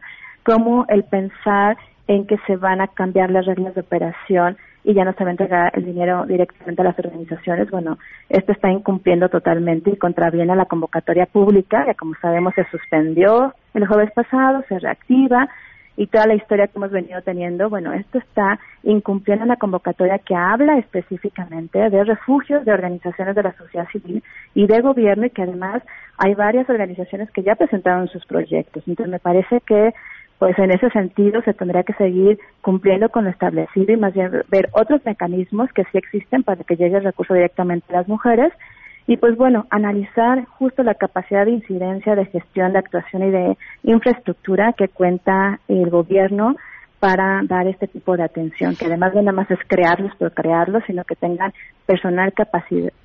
como 0.45 0.87
el 0.89 1.03
pensar 1.05 1.77
en 2.07 2.27
que 2.27 2.39
se 2.47 2.57
van 2.57 2.81
a 2.81 2.87
cambiar 2.87 3.31
las 3.31 3.45
reglas 3.45 3.75
de 3.75 3.81
operación 3.81 4.57
y 4.85 4.95
ya 4.95 5.05
no 5.05 5.13
se 5.15 5.25
va 5.25 5.31
a 5.31 5.33
entregar 5.33 5.73
el 5.75 5.85
dinero 5.85 6.25
directamente 6.27 6.81
a 6.81 6.85
las 6.85 6.99
organizaciones, 7.01 7.69
bueno, 7.73 7.99
esto 8.29 8.53
está 8.53 8.71
incumpliendo 8.71 9.29
totalmente 9.29 9.91
y 9.91 9.97
contraviene 9.97 10.53
a 10.53 10.57
la 10.57 10.67
convocatoria 10.67 11.27
pública, 11.27 11.85
que 11.85 11.97
como 11.97 12.15
sabemos 12.23 12.55
se 12.55 12.65
suspendió 12.71 13.53
el 13.75 13.87
jueves 13.89 14.13
pasado, 14.13 14.63
se 14.69 14.79
reactiva 14.79 15.49
y 15.97 16.07
toda 16.07 16.27
la 16.27 16.35
historia 16.35 16.67
que 16.67 16.79
hemos 16.79 16.91
venido 16.91 17.21
teniendo, 17.23 17.71
bueno, 17.71 17.93
esto 17.93 18.19
está 18.19 18.59
incumpliendo 18.83 19.47
la 19.47 19.57
convocatoria 19.57 20.19
que 20.19 20.35
habla 20.35 20.79
específicamente 20.79 21.79
de 21.91 22.05
refugios 22.05 22.65
de 22.65 22.73
organizaciones 22.73 23.35
de 23.35 23.43
la 23.43 23.53
sociedad 23.57 23.89
civil 23.91 24.23
y 24.55 24.67
de 24.67 24.81
gobierno 24.81 25.27
y 25.27 25.31
que 25.31 25.43
además 25.43 25.83
hay 26.19 26.35
varias 26.35 26.69
organizaciones 26.69 27.31
que 27.31 27.43
ya 27.43 27.55
presentaron 27.55 28.09
sus 28.09 28.25
proyectos. 28.27 28.83
Entonces 28.87 29.11
me 29.11 29.19
parece 29.19 29.61
que 29.63 29.93
pues 30.39 30.59
en 30.59 30.71
ese 30.71 30.91
sentido 30.91 31.41
se 31.43 31.55
tendría 31.55 31.83
que 31.83 31.95
seguir 31.95 32.39
cumpliendo 32.61 33.09
con 33.09 33.25
lo 33.25 33.31
establecido 33.31 33.93
y 33.93 33.97
más 33.97 34.13
bien 34.13 34.31
ver 34.49 34.69
otros 34.73 35.01
mecanismos 35.07 35.73
que 35.73 35.85
sí 35.85 35.99
existen 35.99 36.43
para 36.43 36.63
que 36.63 36.77
llegue 36.77 36.99
el 36.99 37.05
recurso 37.05 37.33
directamente 37.33 37.87
a 37.89 37.99
las 37.99 38.09
mujeres 38.09 38.53
y 39.07 39.17
pues 39.17 39.37
bueno, 39.37 39.67
analizar 39.71 40.45
justo 40.59 40.83
la 40.83 40.95
capacidad 40.95 41.45
de 41.45 41.53
incidencia, 41.53 42.15
de 42.15 42.27
gestión, 42.27 42.73
de 42.73 42.79
actuación 42.79 43.23
y 43.23 43.31
de 43.31 43.57
infraestructura 43.85 44.73
que 44.73 44.89
cuenta 44.89 45.61
el 45.69 45.91
gobierno 45.91 46.57
para 46.99 47.43
dar 47.45 47.69
este 47.69 47.87
tipo 47.87 48.17
de 48.17 48.25
atención, 48.25 48.75
que 48.75 48.87
además 48.87 49.15
no 49.15 49.23
nada 49.23 49.37
más 49.37 49.51
es 49.51 49.59
crearlos 49.69 50.15
por 50.17 50.33
crearlos, 50.33 50.83
sino 50.87 51.05
que 51.05 51.15
tengan 51.15 51.53
personal 51.85 52.33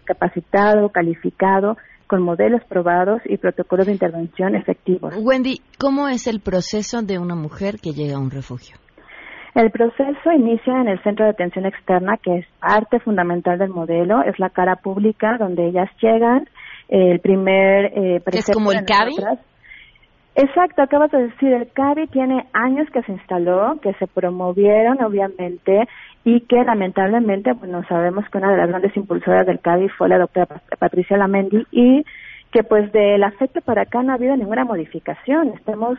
capacitado, 0.06 0.90
calificado, 0.90 1.78
con 2.08 2.24
modelos 2.24 2.62
probados 2.68 3.22
y 3.26 3.38
protocolos 3.38 3.86
de 3.86 3.94
intervención 3.94 4.56
efectivos. 4.56 5.14
Wendy, 5.18 5.62
¿cómo 5.80 6.10
es 6.10 6.28
el 6.28 6.42
proceso 6.42 7.02
de 7.04 7.20
una 7.20 7.36
mujer 7.36 7.80
que 7.82 7.94
llega 7.94 8.18
a 8.18 8.20
un 8.20 8.32
refugio? 8.32 8.76
El 9.54 9.70
proceso 9.70 10.32
inicia 10.32 10.80
en 10.80 10.88
el 10.88 11.02
centro 11.04 11.26
de 11.26 11.32
atención 11.32 11.66
externa, 11.66 12.18
que 12.18 12.38
es 12.38 12.46
parte 12.60 13.00
fundamental 13.00 13.60
del 13.60 13.70
modelo, 13.70 14.22
es 14.24 14.40
la 14.40 14.50
cara 14.50 14.78
pública 14.78 15.38
donde 15.38 15.68
ellas 15.68 15.90
llegan. 16.02 16.48
El 16.88 17.20
primer 17.20 17.86
eh, 17.94 18.22
es 18.32 18.50
como 18.52 18.72
el 18.72 18.86
CABI. 18.86 19.16
Exacto, 20.36 20.82
acabas 20.82 21.12
de 21.12 21.28
decir, 21.28 21.52
el 21.52 21.70
CABI 21.74 22.08
tiene 22.08 22.46
años 22.54 22.88
que 22.94 23.02
se 23.04 23.12
instaló, 23.12 23.78
que 23.82 23.94
se 23.96 24.08
promovieron, 24.08 25.04
obviamente, 25.04 25.88
y 26.24 26.42
que 26.42 26.64
lamentablemente, 26.64 27.52
bueno, 27.52 27.84
sabemos 27.90 28.24
que 28.30 28.38
una 28.38 28.52
de 28.52 28.58
las 28.58 28.70
grandes 28.70 28.96
impulsoras 28.96 29.46
del 29.46 29.60
CADI 29.60 29.90
fue 29.90 30.08
la 30.08 30.20
doctora 30.20 30.62
Patricia 30.80 31.18
Lamendi 31.18 31.66
y 31.72 32.06
que 32.52 32.64
pues 32.64 32.92
de 32.94 33.18
la 33.18 33.32
fecha 33.32 33.60
para 33.62 33.84
acá 33.84 34.04
no 34.04 34.12
ha 34.12 34.16
habido 34.16 34.36
ninguna 34.38 34.64
modificación. 34.64 35.50
Estamos 35.50 35.98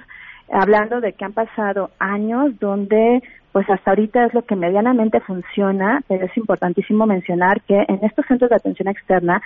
hablando 0.51 1.01
de 1.01 1.12
que 1.12 1.25
han 1.25 1.33
pasado 1.33 1.91
años 1.99 2.59
donde 2.59 3.23
pues 3.53 3.69
hasta 3.69 3.91
ahorita 3.91 4.25
es 4.27 4.35
lo 4.35 4.43
que 4.43 4.57
medianamente 4.57 5.21
funciona, 5.21 6.01
pero 6.09 6.25
es 6.25 6.37
importantísimo 6.37 7.07
mencionar 7.07 7.61
que 7.62 7.85
en 7.87 8.01
estos 8.03 8.27
centros 8.27 8.51
de 8.51 8.57
atención 8.57 8.88
externa, 8.88 9.43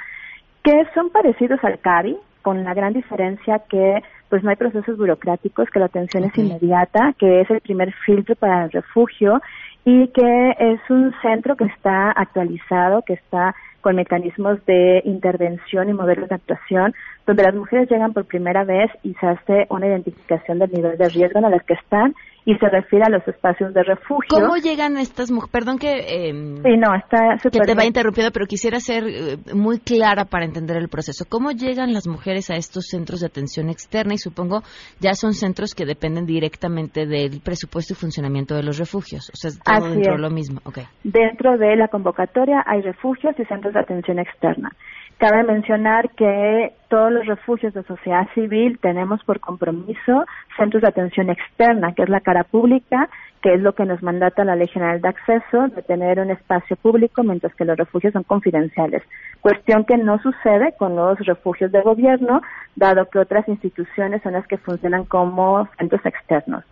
que 0.62 0.86
son 0.94 1.10
parecidos 1.10 1.62
al 1.64 1.78
CADI, 1.80 2.16
con 2.42 2.62
la 2.62 2.74
gran 2.74 2.92
diferencia 2.92 3.60
que 3.68 4.02
pues 4.28 4.44
no 4.44 4.50
hay 4.50 4.56
procesos 4.56 4.96
burocráticos, 4.96 5.68
que 5.68 5.80
la 5.80 5.86
atención 5.86 6.22
es 6.22 6.38
inmediata, 6.38 7.12
que 7.18 7.40
es 7.40 7.50
el 7.50 7.60
primer 7.60 7.92
filtro 8.04 8.36
para 8.36 8.64
el 8.64 8.70
refugio 8.70 9.40
y 9.84 10.08
que 10.08 10.50
es 10.58 10.80
un 10.88 11.12
centro 11.22 11.56
que 11.56 11.64
está 11.64 12.12
actualizado, 12.12 13.02
que 13.02 13.14
está 13.14 13.54
con 13.80 13.96
mecanismos 13.96 14.64
de 14.66 15.02
intervención 15.04 15.88
y 15.88 15.92
modelos 15.92 16.28
de 16.28 16.36
actuación, 16.36 16.94
donde 17.26 17.42
las 17.42 17.54
mujeres 17.54 17.90
llegan 17.90 18.12
por 18.12 18.24
primera 18.24 18.64
vez 18.64 18.90
y 19.02 19.14
se 19.14 19.26
hace 19.26 19.66
una 19.68 19.86
identificación 19.86 20.60
del 20.60 20.72
nivel 20.72 20.98
de 20.98 21.08
riesgo 21.08 21.40
en 21.40 21.46
el 21.46 21.62
que 21.62 21.74
están 21.74 22.14
y 22.46 22.54
se 22.58 22.68
refiere 22.68 23.04
a 23.04 23.10
los 23.10 23.26
espacios 23.26 23.74
de 23.74 23.82
refugio. 23.82 24.28
¿Cómo 24.30 24.56
llegan 24.56 24.96
estas 24.98 25.32
mujeres? 25.32 25.50
Perdón 25.50 25.78
que, 25.78 25.98
eh, 25.98 26.32
no, 26.32 26.94
está 26.94 27.36
que 27.42 27.50
te 27.50 27.74
vaya 27.74 27.88
interrumpiendo, 27.88 28.30
pero 28.32 28.46
quisiera 28.46 28.78
ser 28.78 29.02
eh, 29.04 29.36
muy 29.52 29.80
clara 29.80 30.24
para 30.26 30.44
entender 30.44 30.76
el 30.76 30.88
proceso. 30.88 31.24
¿Cómo 31.28 31.50
llegan 31.50 31.92
las 31.92 32.06
mujeres 32.06 32.48
a 32.50 32.54
estos 32.54 32.86
centros 32.86 33.20
de 33.20 33.26
atención 33.26 33.68
externa? 33.68 34.14
Y 34.14 34.18
supongo 34.18 34.62
ya 35.00 35.14
son 35.14 35.32
centros 35.34 35.74
que 35.74 35.84
dependen 35.84 36.24
directamente 36.24 37.04
del 37.04 37.40
presupuesto 37.40 37.94
y 37.94 37.96
funcionamiento 37.96 38.54
de 38.54 38.62
los 38.62 38.78
refugios. 38.78 39.28
O 39.30 39.36
sea, 39.36 39.50
todo 39.64 39.90
dentro 39.90 40.12
de 40.12 40.22
lo 40.22 40.30
mismo. 40.30 40.60
Okay. 40.64 40.84
Dentro 41.02 41.58
de 41.58 41.74
la 41.74 41.88
convocatoria 41.88 42.62
hay 42.64 42.80
refugios 42.80 43.34
y 43.40 43.44
centros 43.46 43.74
de 43.74 43.80
atención 43.80 44.20
externa. 44.20 44.70
Cabe 45.18 45.44
mencionar 45.44 46.10
que 46.10 46.74
todos 46.88 47.10
los 47.10 47.24
refugios 47.24 47.72
de 47.72 47.82
sociedad 47.84 48.28
civil 48.34 48.78
tenemos 48.82 49.24
por 49.24 49.40
compromiso 49.40 50.26
centros 50.58 50.82
de 50.82 50.88
atención 50.88 51.30
externa, 51.30 51.94
que 51.94 52.02
es 52.02 52.10
la 52.10 52.20
cara 52.20 52.44
pública, 52.44 53.08
que 53.40 53.54
es 53.54 53.62
lo 53.62 53.74
que 53.74 53.86
nos 53.86 54.02
mandata 54.02 54.44
la 54.44 54.56
Ley 54.56 54.68
General 54.68 55.00
de 55.00 55.08
Acceso, 55.08 55.68
de 55.68 55.82
tener 55.82 56.20
un 56.20 56.30
espacio 56.30 56.76
público, 56.76 57.22
mientras 57.22 57.54
que 57.54 57.64
los 57.64 57.78
refugios 57.78 58.12
son 58.12 58.24
confidenciales. 58.24 59.02
Cuestión 59.40 59.84
que 59.84 59.96
no 59.96 60.18
sucede 60.18 60.74
con 60.78 60.96
los 60.96 61.18
refugios 61.20 61.72
de 61.72 61.80
gobierno, 61.80 62.42
dado 62.74 63.08
que 63.08 63.18
otras 63.18 63.48
instituciones 63.48 64.20
son 64.22 64.34
las 64.34 64.46
que 64.46 64.58
funcionan 64.58 65.06
como 65.06 65.66
centros 65.78 66.04
externos. 66.04 66.62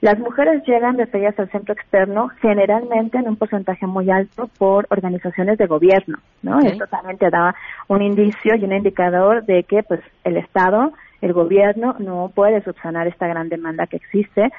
Las 0.00 0.18
mujeres 0.18 0.62
llegan 0.66 0.96
referidas 0.96 1.38
al 1.38 1.50
centro 1.50 1.74
externo 1.74 2.28
generalmente 2.40 3.18
en 3.18 3.28
un 3.28 3.36
porcentaje 3.36 3.86
muy 3.86 4.10
alto 4.10 4.48
por 4.58 4.86
organizaciones 4.88 5.58
de 5.58 5.66
gobierno, 5.66 6.18
¿no? 6.42 6.58
Esto 6.60 6.86
también 6.86 7.18
te 7.18 7.28
da 7.28 7.54
un 7.86 8.00
indicio 8.00 8.54
y 8.54 8.64
un 8.64 8.72
indicador 8.72 9.44
de 9.44 9.64
que 9.64 9.82
pues 9.82 10.00
el 10.24 10.38
Estado, 10.38 10.94
el 11.20 11.34
gobierno 11.34 11.96
no 11.98 12.32
puede 12.34 12.62
subsanar 12.62 13.08
esta 13.08 13.28
gran 13.28 13.50
demanda 13.50 13.86
que 13.86 13.96
existe, 13.96 14.50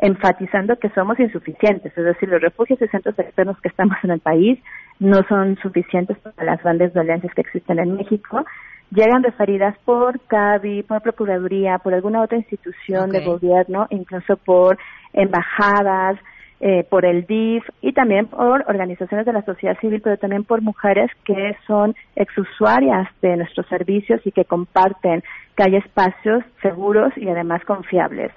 enfatizando 0.00 0.76
que 0.80 0.90
somos 0.90 1.18
insuficientes, 1.20 1.96
es 1.96 2.04
decir, 2.04 2.28
los 2.28 2.40
refugios 2.40 2.80
y 2.82 2.88
centros 2.88 3.16
externos 3.18 3.60
que 3.60 3.68
estamos 3.68 3.96
en 4.02 4.10
el 4.10 4.20
país 4.20 4.58
no 4.98 5.22
son 5.28 5.56
suficientes 5.58 6.18
para 6.18 6.44
las 6.44 6.62
grandes 6.62 6.92
dolencias 6.92 7.32
que 7.34 7.42
existen 7.42 7.78
en 7.78 7.94
México 7.94 8.44
llegan 8.90 9.22
referidas 9.22 9.76
por 9.84 10.20
CABI, 10.20 10.82
por 10.82 11.02
Procuraduría, 11.02 11.78
por 11.78 11.94
alguna 11.94 12.22
otra 12.22 12.38
institución 12.38 13.10
de 13.10 13.24
gobierno, 13.24 13.86
incluso 13.90 14.36
por 14.36 14.78
embajadas, 15.12 16.18
eh, 16.60 16.84
por 16.90 17.04
el 17.04 17.24
DIF 17.24 17.62
y 17.80 17.92
también 17.92 18.26
por 18.26 18.64
organizaciones 18.66 19.24
de 19.24 19.32
la 19.32 19.44
sociedad 19.44 19.78
civil, 19.78 20.00
pero 20.02 20.16
también 20.16 20.42
por 20.42 20.60
mujeres 20.60 21.08
que 21.24 21.56
son 21.68 21.94
exusuarias 22.16 23.08
de 23.22 23.36
nuestros 23.36 23.66
servicios 23.68 24.20
y 24.24 24.32
que 24.32 24.44
comparten 24.44 25.22
que 25.56 25.62
hay 25.62 25.76
espacios 25.76 26.42
seguros 26.60 27.12
y 27.16 27.28
además 27.28 27.64
confiables. 27.64 28.32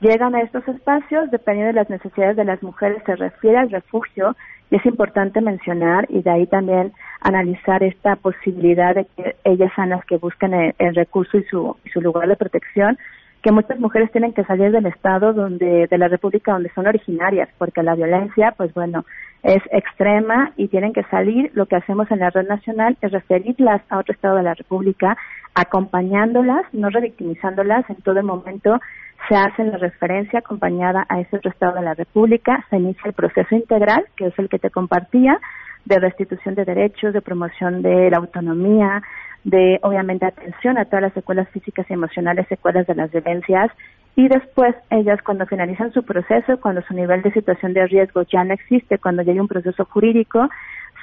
Llegan 0.00 0.36
a 0.36 0.42
estos 0.42 0.66
espacios, 0.68 1.28
dependiendo 1.32 1.72
de 1.72 1.80
las 1.80 1.90
necesidades 1.90 2.36
de 2.36 2.44
las 2.44 2.62
mujeres, 2.62 3.02
se 3.04 3.16
refiere 3.16 3.58
al 3.58 3.70
refugio 3.70 4.36
y 4.70 4.76
es 4.76 4.86
importante 4.86 5.40
mencionar 5.40 6.06
y 6.08 6.22
de 6.22 6.30
ahí 6.30 6.46
también 6.46 6.92
analizar 7.20 7.82
esta 7.82 8.14
posibilidad 8.14 8.94
de 8.94 9.06
que 9.16 9.34
ellas 9.42 9.72
sean 9.74 9.90
las 9.90 10.04
que 10.04 10.18
busquen 10.18 10.54
el, 10.78 10.94
recurso 10.94 11.38
y 11.38 11.42
su, 11.44 11.76
su 11.92 12.00
lugar 12.00 12.28
de 12.28 12.36
protección, 12.36 12.96
que 13.42 13.50
muchas 13.50 13.80
mujeres 13.80 14.12
tienen 14.12 14.32
que 14.32 14.44
salir 14.44 14.70
del 14.70 14.86
estado 14.86 15.32
donde 15.32 15.86
de 15.88 15.98
la 15.98 16.08
república 16.08 16.52
donde 16.52 16.72
son 16.74 16.86
originarias 16.86 17.48
porque 17.56 17.82
la 17.82 17.94
violencia 17.94 18.52
pues 18.56 18.74
bueno 18.74 19.04
es 19.44 19.62
extrema 19.70 20.52
y 20.56 20.68
tienen 20.68 20.92
que 20.92 21.04
salir. 21.04 21.50
Lo 21.54 21.66
que 21.66 21.76
hacemos 21.76 22.10
en 22.10 22.18
la 22.18 22.30
red 22.30 22.48
nacional 22.48 22.96
es 23.00 23.12
referirlas 23.12 23.80
a 23.88 23.98
otro 23.98 24.12
estado 24.12 24.36
de 24.36 24.42
la 24.42 24.54
república 24.54 25.16
acompañándolas 25.54 26.62
no 26.72 26.88
revictimizándolas 26.88 27.88
en 27.90 27.96
todo 27.96 28.22
momento 28.22 28.80
se 29.28 29.34
hace 29.34 29.64
la 29.64 29.78
referencia 29.78 30.38
acompañada 30.38 31.06
a 31.08 31.20
ese 31.20 31.36
otro 31.36 31.50
estado 31.50 31.74
de 31.74 31.82
la 31.82 31.94
república 31.94 32.64
se 32.70 32.76
inicia 32.76 33.02
el 33.06 33.12
proceso 33.12 33.54
integral 33.54 34.04
que 34.16 34.26
es 34.26 34.38
el 34.38 34.48
que 34.48 34.58
te 34.58 34.70
compartía 34.70 35.40
de 35.84 35.98
restitución 35.98 36.54
de 36.54 36.64
derechos, 36.64 37.14
de 37.14 37.22
promoción 37.22 37.82
de 37.82 38.10
la 38.10 38.18
autonomía, 38.18 39.02
de 39.44 39.78
obviamente 39.82 40.26
atención 40.26 40.76
a 40.76 40.84
todas 40.84 41.02
las 41.02 41.12
secuelas 41.14 41.48
físicas 41.48 41.86
y 41.88 41.94
emocionales, 41.94 42.46
secuelas 42.48 42.86
de 42.86 42.94
las 42.94 43.10
violencias, 43.10 43.70
y 44.14 44.28
después 44.28 44.74
ellas 44.90 45.20
cuando 45.22 45.46
finalizan 45.46 45.92
su 45.92 46.02
proceso, 46.02 46.60
cuando 46.60 46.82
su 46.82 46.94
nivel 46.94 47.22
de 47.22 47.32
situación 47.32 47.72
de 47.72 47.86
riesgo 47.86 48.22
ya 48.22 48.44
no 48.44 48.52
existe, 48.52 48.98
cuando 48.98 49.22
ya 49.22 49.32
hay 49.32 49.40
un 49.40 49.48
proceso 49.48 49.84
jurídico, 49.86 50.48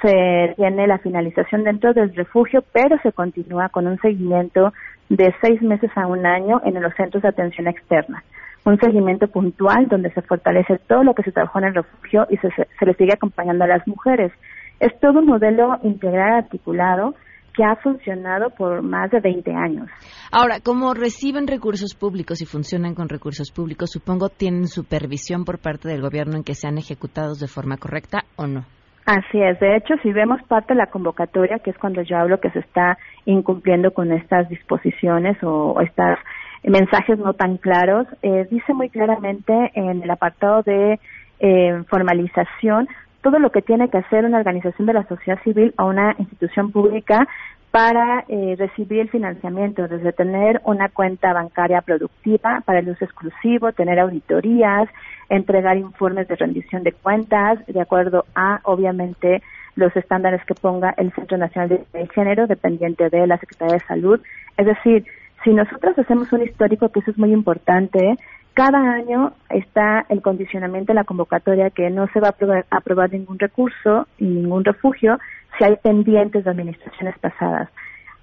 se 0.02 0.54
tiene 0.56 0.86
la 0.86 0.98
finalización 0.98 1.64
dentro 1.64 1.92
del 1.92 2.14
refugio, 2.14 2.62
pero 2.72 2.98
se 3.02 3.12
continúa 3.12 3.68
con 3.68 3.86
un 3.86 3.98
seguimiento 3.98 4.72
de 5.08 5.34
seis 5.40 5.62
meses 5.62 5.90
a 5.96 6.06
un 6.06 6.26
año 6.26 6.60
en 6.64 6.80
los 6.82 6.94
centros 6.94 7.22
de 7.22 7.28
atención 7.28 7.68
externa. 7.68 8.22
Un 8.64 8.78
seguimiento 8.78 9.28
puntual 9.28 9.86
donde 9.88 10.10
se 10.10 10.22
fortalece 10.22 10.78
todo 10.88 11.04
lo 11.04 11.14
que 11.14 11.22
se 11.22 11.32
trabajó 11.32 11.60
en 11.60 11.66
el 11.66 11.74
refugio 11.74 12.26
y 12.30 12.36
se, 12.38 12.48
se 12.50 12.86
le 12.86 12.94
sigue 12.94 13.14
acompañando 13.14 13.64
a 13.64 13.68
las 13.68 13.86
mujeres. 13.86 14.32
Es 14.80 14.98
todo 15.00 15.20
un 15.20 15.26
modelo 15.26 15.78
integral 15.82 16.44
articulado 16.44 17.14
que 17.54 17.64
ha 17.64 17.76
funcionado 17.76 18.50
por 18.50 18.82
más 18.82 19.10
de 19.10 19.20
20 19.20 19.50
años. 19.52 19.88
Ahora, 20.30 20.60
como 20.60 20.92
reciben 20.92 21.46
recursos 21.46 21.94
públicos 21.94 22.42
y 22.42 22.44
funcionan 22.44 22.94
con 22.94 23.08
recursos 23.08 23.50
públicos, 23.50 23.90
supongo 23.90 24.28
tienen 24.28 24.66
supervisión 24.66 25.44
por 25.44 25.58
parte 25.58 25.88
del 25.88 26.02
gobierno 26.02 26.36
en 26.36 26.44
que 26.44 26.54
sean 26.54 26.76
ejecutados 26.76 27.38
de 27.38 27.46
forma 27.46 27.78
correcta 27.78 28.24
o 28.36 28.46
no. 28.46 28.66
Así 29.06 29.40
es. 29.40 29.58
De 29.60 29.76
hecho, 29.76 29.94
si 30.02 30.12
vemos 30.12 30.42
parte 30.48 30.74
de 30.74 30.78
la 30.78 30.88
convocatoria, 30.88 31.60
que 31.60 31.70
es 31.70 31.78
cuando 31.78 32.02
yo 32.02 32.18
hablo 32.18 32.40
que 32.40 32.50
se 32.50 32.58
está 32.58 32.98
incumpliendo 33.24 33.94
con 33.94 34.10
estas 34.10 34.48
disposiciones 34.48 35.36
o, 35.44 35.80
estos 35.80 36.18
mensajes 36.64 37.16
no 37.16 37.32
tan 37.34 37.56
claros, 37.58 38.08
eh, 38.22 38.48
dice 38.50 38.74
muy 38.74 38.90
claramente 38.90 39.70
en 39.74 40.02
el 40.02 40.10
apartado 40.10 40.62
de 40.62 40.98
eh, 41.38 41.82
formalización 41.88 42.88
todo 43.22 43.38
lo 43.38 43.50
que 43.50 43.62
tiene 43.62 43.88
que 43.90 43.98
hacer 43.98 44.24
una 44.24 44.38
organización 44.38 44.86
de 44.86 44.92
la 44.92 45.06
sociedad 45.08 45.40
civil 45.42 45.74
o 45.78 45.86
una 45.86 46.14
institución 46.18 46.72
pública 46.72 47.28
para 47.70 48.24
eh, 48.28 48.56
recibir 48.58 49.00
el 49.00 49.10
financiamiento, 49.10 49.86
desde 49.86 50.12
tener 50.12 50.60
una 50.64 50.88
cuenta 50.88 51.32
bancaria 51.32 51.82
productiva 51.82 52.62
para 52.64 52.78
el 52.78 52.88
uso 52.88 53.04
exclusivo, 53.04 53.72
tener 53.72 53.98
auditorías, 54.00 54.88
entregar 55.28 55.76
informes 55.76 56.26
de 56.28 56.36
rendición 56.36 56.82
de 56.82 56.92
cuentas, 56.92 57.58
de 57.66 57.80
acuerdo 57.80 58.24
a, 58.34 58.60
obviamente, 58.64 59.42
los 59.74 59.94
estándares 59.94 60.42
que 60.46 60.54
ponga 60.54 60.94
el 60.96 61.12
Centro 61.12 61.36
Nacional 61.36 61.68
de 61.92 62.08
Género, 62.08 62.46
dependiente 62.46 63.10
de 63.10 63.26
la 63.26 63.38
Secretaría 63.38 63.74
de 63.74 63.86
Salud. 63.86 64.20
Es 64.56 64.66
decir, 64.66 65.04
si 65.44 65.52
nosotros 65.52 65.98
hacemos 65.98 66.32
un 66.32 66.42
histórico, 66.42 66.88
que 66.88 67.00
eso 67.00 67.10
es 67.10 67.18
muy 67.18 67.32
importante, 67.32 68.16
cada 68.54 68.78
año 68.94 69.34
está 69.50 70.06
el 70.08 70.22
condicionamiento 70.22 70.92
de 70.92 70.94
la 70.94 71.04
convocatoria 71.04 71.68
que 71.68 71.90
no 71.90 72.08
se 72.08 72.20
va 72.20 72.28
a 72.28 72.76
aprobar, 72.76 73.12
ningún 73.12 73.38
recurso 73.38 74.08
y 74.18 74.24
ningún 74.24 74.64
refugio 74.64 75.18
si 75.56 75.64
hay 75.64 75.76
pendientes 75.76 76.44
de 76.44 76.50
administraciones 76.50 77.18
pasadas. 77.18 77.68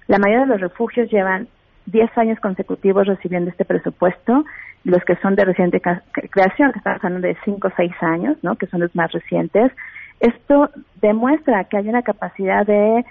La 0.06 0.18
mayoría 0.18 0.42
de 0.42 0.52
los 0.52 0.60
refugios 0.60 1.10
llevan 1.10 1.48
10 1.86 2.16
años 2.16 2.40
consecutivos 2.40 3.06
recibiendo 3.06 3.50
este 3.50 3.64
presupuesto, 3.64 4.44
los 4.84 5.02
que 5.04 5.16
son 5.16 5.34
de 5.34 5.44
reciente 5.44 5.80
creación, 5.80 6.72
que 6.72 6.78
están 6.78 6.98
hablando 7.02 7.26
de 7.26 7.36
5 7.44 7.68
o 7.68 7.72
6 7.76 7.92
años, 8.02 8.36
¿no? 8.42 8.56
que 8.56 8.66
son 8.66 8.80
los 8.80 8.94
más 8.94 9.12
recientes. 9.12 9.72
Esto 10.20 10.70
demuestra 11.00 11.64
que 11.64 11.78
hay 11.78 11.88
una 11.88 12.02
capacidad 12.02 12.66
de 12.66 13.04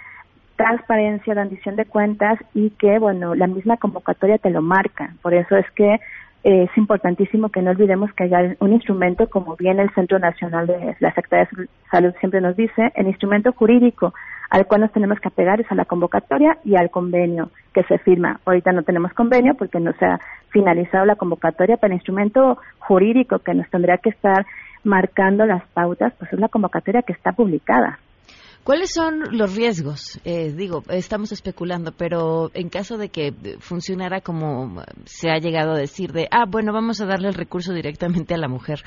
transparencia, 0.56 1.34
rendición 1.34 1.76
de 1.76 1.86
cuentas 1.86 2.40
y 2.54 2.70
que, 2.72 3.00
bueno, 3.00 3.34
la 3.36 3.48
misma 3.48 3.78
convocatoria 3.78 4.38
te 4.38 4.52
lo 4.52 4.62
marca. 4.62 5.14
Por 5.22 5.34
eso 5.34 5.58
es 5.58 5.70
que 5.72 6.00
es 6.44 6.70
importantísimo 6.78 7.50
que 7.50 7.62
no 7.62 7.72
olvidemos 7.72 8.12
que 8.14 8.26
haya 8.26 8.56
un 8.60 8.74
instrumento, 8.74 9.30
como 9.30 9.56
bien 9.56 9.80
el 9.80 9.90
Centro 9.92 10.20
Nacional 10.20 10.68
de 10.68 10.96
la 11.00 11.14
Secretaría 11.14 11.48
de 11.52 11.68
Salud 11.90 12.14
siempre 12.20 12.42
nos 12.42 12.58
dice, 12.58 12.92
el 12.96 13.08
instrumento 13.08 13.54
jurídico 13.54 14.14
al 14.50 14.68
cual 14.68 14.82
nos 14.82 14.92
tenemos 14.92 15.20
que 15.20 15.30
apegar 15.30 15.62
es 15.62 15.72
a 15.72 15.76
la 15.76 15.86
convocatoria 15.86 16.60
y 16.64 16.76
al 16.76 16.92
convenio 16.92 17.50
que 17.74 17.84
se 17.84 17.98
firma. 17.98 18.40
Ahorita 18.46 18.72
no 18.72 18.84
tenemos 18.84 19.12
convenio 19.14 19.56
porque 19.56 19.80
no 19.80 19.94
se 19.94 20.06
ha 20.06 20.20
finalizado 20.50 21.06
la 21.06 21.16
convocatoria, 21.16 21.78
pero 21.78 21.92
el 21.92 21.98
instrumento 21.98 22.60
jurídico 22.78 23.40
que 23.40 23.56
nos 23.56 23.68
tendría 23.70 23.98
que 23.98 24.10
estar 24.10 24.46
marcando 24.84 25.46
las 25.46 25.66
pautas, 25.70 26.14
pues 26.20 26.32
es 26.32 26.40
la 26.40 26.50
convocatoria 26.50 27.02
que 27.02 27.14
está 27.14 27.32
publicada. 27.32 27.98
¿Cuáles 28.64 28.94
son 28.94 29.38
los 29.38 29.58
riesgos? 29.58 30.22
Eh, 30.24 30.54
digo, 30.56 30.84
estamos 30.90 31.34
especulando, 31.34 31.92
pero 31.92 32.50
en 32.54 32.70
caso 32.70 32.98
de 32.98 33.10
que 33.10 33.34
funcionara 33.60 34.22
como 34.22 34.82
se 35.04 35.30
ha 35.30 35.38
llegado 35.38 35.74
a 35.74 35.78
decir, 35.78 36.14
de, 36.14 36.30
ah, 36.32 36.46
bueno, 36.50 36.72
vamos 36.72 37.02
a 37.02 37.06
darle 37.06 37.28
el 37.28 37.34
recurso 37.34 37.74
directamente 37.74 38.34
a 38.34 38.38
la 38.38 38.48
mujer. 38.48 38.80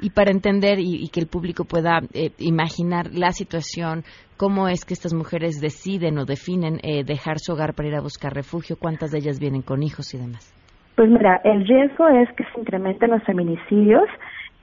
Y 0.00 0.10
para 0.10 0.30
entender 0.30 0.78
y, 0.78 1.08
que 1.08 1.18
el 1.18 1.26
público 1.26 1.64
pueda 1.64 1.98
eh, 2.12 2.30
imaginar 2.38 3.06
la 3.12 3.32
situación, 3.32 4.04
cómo 4.36 4.68
es 4.68 4.84
que 4.84 4.94
estas 4.94 5.14
mujeres 5.14 5.60
deciden 5.60 6.16
o 6.18 6.26
definen 6.26 6.78
eh, 6.84 7.02
dejar 7.02 7.40
su 7.40 7.54
hogar 7.54 7.74
para 7.74 7.88
ir 7.88 7.96
a 7.96 8.00
buscar 8.00 8.32
refugio, 8.32 8.76
cuántas 8.78 9.10
de 9.10 9.18
ellas 9.18 9.40
vienen 9.40 9.62
con 9.62 9.82
hijos 9.82 10.14
y 10.14 10.18
demás. 10.18 10.54
Pues 10.94 11.10
mira, 11.10 11.40
el 11.42 11.66
riesgo 11.66 12.06
es 12.06 12.28
que 12.36 12.44
se 12.44 12.60
incrementen 12.60 13.10
los 13.10 13.24
feminicidios 13.24 14.04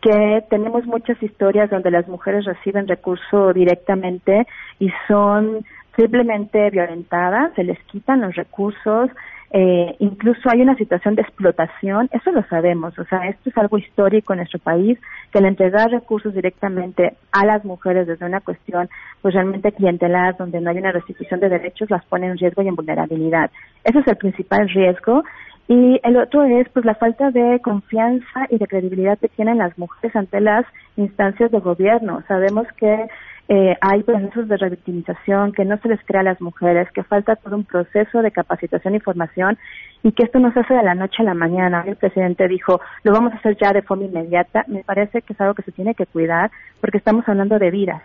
que 0.01 0.43
tenemos 0.49 0.85
muchas 0.85 1.21
historias 1.21 1.69
donde 1.69 1.91
las 1.91 2.07
mujeres 2.07 2.45
reciben 2.45 2.87
recurso 2.87 3.53
directamente 3.53 4.47
y 4.79 4.89
son 5.07 5.63
simplemente 5.95 6.69
violentadas, 6.69 7.53
se 7.55 7.63
les 7.63 7.77
quitan 7.83 8.21
los 8.21 8.35
recursos, 8.35 9.09
eh, 9.53 9.97
incluso 9.99 10.49
hay 10.49 10.61
una 10.61 10.75
situación 10.75 11.15
de 11.15 11.23
explotación, 11.23 12.07
eso 12.13 12.31
lo 12.31 12.41
sabemos, 12.43 12.97
o 12.97 13.03
sea, 13.03 13.27
esto 13.27 13.49
es 13.49 13.57
algo 13.57 13.77
histórico 13.77 14.31
en 14.31 14.37
nuestro 14.37 14.59
país, 14.59 14.97
que 15.31 15.39
el 15.39 15.45
entregar 15.45 15.91
recursos 15.91 16.33
directamente 16.33 17.17
a 17.33 17.45
las 17.45 17.65
mujeres 17.65 18.07
desde 18.07 18.25
una 18.25 18.39
cuestión 18.39 18.89
pues 19.21 19.33
realmente 19.33 19.73
clientelar, 19.73 20.37
donde 20.37 20.61
no 20.61 20.69
hay 20.69 20.77
una 20.77 20.93
restitución 20.93 21.41
de 21.41 21.49
derechos, 21.49 21.89
las 21.89 22.05
pone 22.05 22.27
en 22.27 22.37
riesgo 22.37 22.61
y 22.61 22.69
en 22.69 22.75
vulnerabilidad. 22.75 23.51
Ese 23.83 23.99
es 23.99 24.07
el 24.07 24.15
principal 24.15 24.69
riesgo 24.69 25.23
y 25.67 25.99
el 26.03 26.17
otro 26.17 26.43
es 26.43 26.67
pues 26.69 26.85
la 26.85 26.95
falta 26.95 27.31
de 27.31 27.59
confianza 27.61 28.47
y 28.49 28.57
de 28.57 28.67
credibilidad 28.67 29.17
que 29.17 29.29
tienen 29.29 29.57
las 29.57 29.77
mujeres 29.77 30.15
ante 30.15 30.41
las 30.41 30.65
instancias 30.97 31.51
de 31.51 31.59
gobierno. 31.59 32.23
Sabemos 32.27 32.67
que 32.77 33.07
eh, 33.53 33.77
hay 33.81 34.03
procesos 34.03 34.47
de 34.47 34.55
revictimización, 34.55 35.51
que 35.51 35.65
no 35.65 35.77
se 35.79 35.89
les 35.89 35.99
crea 36.05 36.21
a 36.21 36.23
las 36.23 36.39
mujeres, 36.39 36.89
que 36.93 37.03
falta 37.03 37.35
todo 37.35 37.55
un 37.57 37.65
proceso 37.65 38.21
de 38.21 38.31
capacitación 38.31 38.95
y 38.95 38.99
formación 39.01 39.57
y 40.03 40.13
que 40.13 40.23
esto 40.23 40.39
no 40.39 40.53
se 40.53 40.61
hace 40.61 40.73
de 40.73 40.83
la 40.83 40.95
noche 40.95 41.17
a 41.19 41.25
la 41.25 41.33
mañana. 41.33 41.83
El 41.85 41.97
presidente 41.97 42.47
dijo, 42.47 42.79
lo 43.03 43.11
vamos 43.11 43.33
a 43.33 43.37
hacer 43.37 43.57
ya 43.57 43.73
de 43.73 43.81
forma 43.81 44.05
inmediata. 44.05 44.63
Me 44.67 44.83
parece 44.83 45.21
que 45.21 45.33
es 45.33 45.41
algo 45.41 45.53
que 45.53 45.63
se 45.63 45.73
tiene 45.73 45.95
que 45.95 46.05
cuidar 46.05 46.49
porque 46.79 46.97
estamos 46.97 47.27
hablando 47.27 47.59
de 47.59 47.71
vidas, 47.71 48.01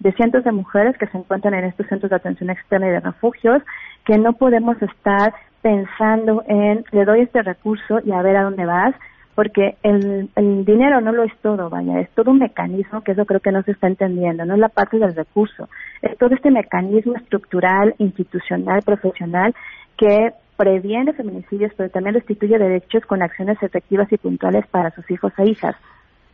de 0.00 0.12
cientos 0.12 0.44
de 0.44 0.52
mujeres 0.52 0.96
que 0.98 1.06
se 1.06 1.18
encuentran 1.18 1.54
en 1.54 1.64
estos 1.64 1.86
centros 1.86 2.10
de 2.10 2.16
atención 2.16 2.50
externa 2.50 2.88
y 2.88 2.90
de 2.90 3.00
refugios, 3.00 3.62
que 4.04 4.18
no 4.18 4.32
podemos 4.32 4.80
estar 4.82 5.34
pensando 5.62 6.42
en, 6.48 6.84
le 6.90 7.04
doy 7.04 7.20
este 7.20 7.42
recurso 7.42 8.00
y 8.04 8.12
a 8.12 8.22
ver 8.22 8.36
a 8.36 8.44
dónde 8.44 8.64
vas, 8.64 8.94
porque 9.34 9.76
el, 9.82 10.28
el 10.36 10.64
dinero 10.64 11.00
no 11.00 11.12
lo 11.12 11.22
es 11.22 11.32
todo, 11.42 11.70
vaya, 11.70 12.00
es 12.00 12.10
todo 12.10 12.30
un 12.30 12.38
mecanismo 12.38 13.02
que 13.02 13.12
eso 13.12 13.24
creo 13.26 13.40
que 13.40 13.52
no 13.52 13.62
se 13.62 13.72
está 13.72 13.86
entendiendo, 13.86 14.44
no 14.44 14.54
es 14.54 14.60
la 14.60 14.68
parte 14.68 14.98
del 14.98 15.14
recurso, 15.14 15.68
es 16.02 16.16
todo 16.18 16.34
este 16.34 16.50
mecanismo 16.50 17.14
estructural, 17.16 17.94
institucional, 17.98 18.82
profesional 18.82 19.54
que 19.96 20.32
previene 20.56 21.12
feminicidios, 21.12 21.72
pero 21.76 21.90
también 21.90 22.14
restituye 22.14 22.58
derechos 22.58 23.04
con 23.06 23.22
acciones 23.22 23.62
efectivas 23.62 24.12
y 24.12 24.18
puntuales 24.18 24.66
para 24.66 24.90
sus 24.90 25.10
hijos 25.10 25.32
e 25.38 25.50
hijas. 25.50 25.74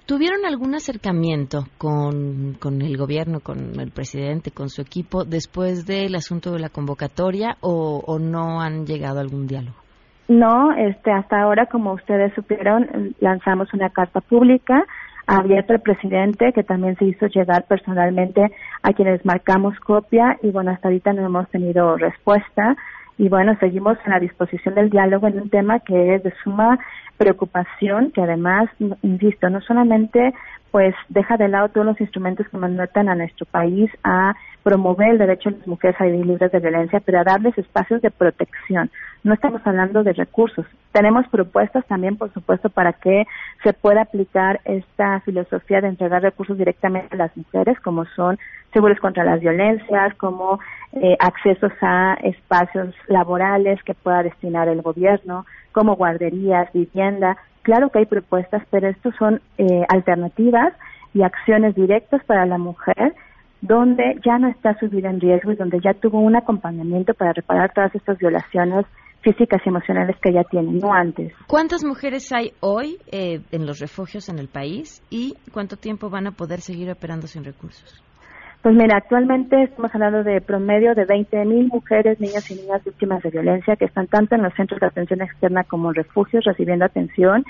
¿Tuvieron 0.07 0.47
algún 0.47 0.73
acercamiento 0.77 1.65
con, 1.79 2.55
con, 2.61 2.81
el 2.81 2.97
gobierno, 2.97 3.41
con 3.41 3.81
el 3.81 3.91
presidente, 3.91 4.53
con 4.53 4.69
su 4.69 4.81
equipo 4.81 5.25
después 5.25 5.85
del 5.85 6.15
asunto 6.15 6.53
de 6.53 6.61
la 6.61 6.69
convocatoria 6.69 7.57
o, 7.61 8.01
o 8.07 8.21
no 8.21 8.61
han 8.61 8.87
llegado 8.87 9.19
a 9.19 9.23
algún 9.23 9.49
diálogo? 9.49 9.77
No, 10.29 10.73
este, 10.73 11.11
hasta 11.11 11.43
ahora, 11.43 11.67
como 11.67 11.93
ustedes 11.93 12.33
supieron, 12.35 13.15
lanzamos 13.19 13.75
una 13.75 13.91
carta 13.91 14.21
pública 14.21 14.85
abierta 15.27 15.75
al 15.75 15.81
presidente 15.81 16.53
que 16.53 16.63
también 16.63 16.97
se 16.97 17.07
hizo 17.07 17.27
llegar 17.27 17.65
personalmente 17.65 18.43
a 18.83 18.93
quienes 18.93 19.25
marcamos 19.25 19.77
copia 19.81 20.39
y 20.41 20.53
bueno, 20.53 20.71
hasta 20.71 20.87
ahorita 20.87 21.13
no 21.15 21.27
hemos 21.27 21.49
tenido 21.51 21.97
respuesta 21.97 22.77
y 23.19 23.29
bueno, 23.29 23.57
seguimos 23.59 23.97
en 24.05 24.13
la 24.13 24.21
disposición 24.21 24.75
del 24.75 24.91
diálogo 24.91 25.27
en 25.27 25.41
un 25.41 25.51
tema 25.51 25.81
que 25.81 26.17
es 26.17 26.23
de 26.23 26.35
suma 26.43 26.79
preocupación, 27.17 28.11
que 28.13 28.21
además, 28.21 28.69
insisto, 29.03 29.49
no 29.49 29.61
solamente 29.63 30.35
pues 30.71 30.95
deja 31.09 31.39
de 31.39 31.49
lado 31.49 31.71
todos 31.71 31.87
los 31.87 32.01
instrumentos 32.01 32.47
que 32.49 32.59
mandatan 32.59 33.09
a 33.09 33.15
nuestro 33.15 33.47
país 33.47 33.91
a 34.05 34.35
promover 34.63 35.11
el 35.11 35.19
derecho 35.19 35.49
de 35.49 35.57
las 35.59 35.67
mujeres 35.67 35.99
a 35.99 36.05
vivir 36.05 36.27
libres 36.27 36.53
de 36.53 36.61
violencia, 36.61 37.01
pero 37.01 37.21
a 37.21 37.25
darles 37.25 37.57
espacios 37.57 38.03
de 38.03 38.11
protección. 38.11 38.91
No 39.27 39.35
estamos 39.35 39.61
hablando 39.67 40.05
de 40.05 40.13
recursos. 40.13 40.65
Tenemos 40.93 41.27
propuestas 41.27 41.85
también, 41.87 42.17
por 42.17 42.33
supuesto, 42.33 42.71
para 42.71 42.93
que 42.93 43.27
se 43.65 43.73
pueda 43.73 44.03
aplicar 44.03 44.61
esta 44.65 45.19
filosofía 45.21 45.81
de 45.81 45.89
entregar 45.89 46.23
recursos 46.23 46.57
directamente 46.57 47.17
a 47.17 47.19
las 47.19 47.37
mujeres, 47.37 47.79
como 47.81 48.05
son 48.15 48.39
seguros 48.73 49.01
contra 49.01 49.25
las 49.25 49.41
violencias, 49.41 50.15
como 50.15 50.61
eh, 50.93 51.17
accesos 51.19 51.73
a 51.83 52.15
espacios 52.23 52.95
laborales 53.09 53.83
que 53.83 53.95
pueda 53.95 54.23
destinar 54.23 54.69
el 54.69 54.81
gobierno, 54.81 55.45
como 55.73 55.97
guarderías, 55.97 56.73
vivienda, 56.73 57.37
Claro 57.67 57.91
que 57.91 57.99
hay 57.99 58.07
propuestas, 58.07 58.63
pero 58.71 58.87
estos 58.87 59.13
son 59.17 59.41
eh, 59.59 59.85
alternativas 59.89 60.73
y 61.13 61.23
acciones 61.23 61.75
directas 61.75 62.23
para 62.23 62.47
la 62.47 62.59
mujer 62.59 63.13
donde 63.61 64.21
ya 64.25 64.39
no 64.39 64.47
está 64.47 64.79
su 64.79 64.89
vida 64.89 65.11
en 65.11 65.21
riesgo 65.21 65.51
y 65.51 65.57
donde 65.57 65.81
ya 65.81 65.93
tuvo 65.93 66.21
un 66.21 66.37
acompañamiento 66.37 67.13
para 67.15 67.33
reparar 67.33 67.73
todas 67.75 67.93
estas 67.93 68.19
violaciones 68.19 68.87
físicas 69.27 69.61
y 69.65 69.69
emocionales 69.71 70.17
que 70.23 70.33
ya 70.33 70.45
tiene, 70.45 70.79
no 70.79 70.93
antes. 70.93 71.33
¿Cuántas 71.49 71.85
mujeres 71.85 72.33
hay 72.33 72.53
hoy 72.61 72.99
eh, 73.11 73.41
en 73.51 73.67
los 73.67 73.81
refugios 73.81 74.29
en 74.29 74.39
el 74.39 74.47
país 74.47 75.03
y 75.11 75.35
cuánto 75.53 75.77
tiempo 75.77 76.09
van 76.11 76.29
a 76.29 76.31
poder 76.31 76.61
seguir 76.61 76.89
operando 76.93 77.27
sin 77.27 77.43
recursos? 77.43 78.01
Pues 78.63 78.75
mira, 78.77 78.99
actualmente 78.99 79.65
estamos 79.65 79.93
hablando 79.93 80.23
de 80.23 80.41
promedio 80.41 80.95
de 80.95 81.07
20.000 81.07 81.69
mujeres, 81.73 82.21
niñas 82.21 82.49
y 82.51 82.55
niñas 82.55 82.85
víctimas 82.85 83.21
de 83.23 83.31
violencia 83.31 83.75
que 83.75 83.87
están 83.87 84.07
tanto 84.07 84.37
en 84.37 84.43
los 84.43 84.55
centros 84.55 84.81
de 84.81 84.87
atención 84.87 85.21
externa 85.23 85.65
como 85.65 85.89
en 85.89 85.97
refugios 85.97 86.45
recibiendo 86.45 86.85
atención. 86.85 87.45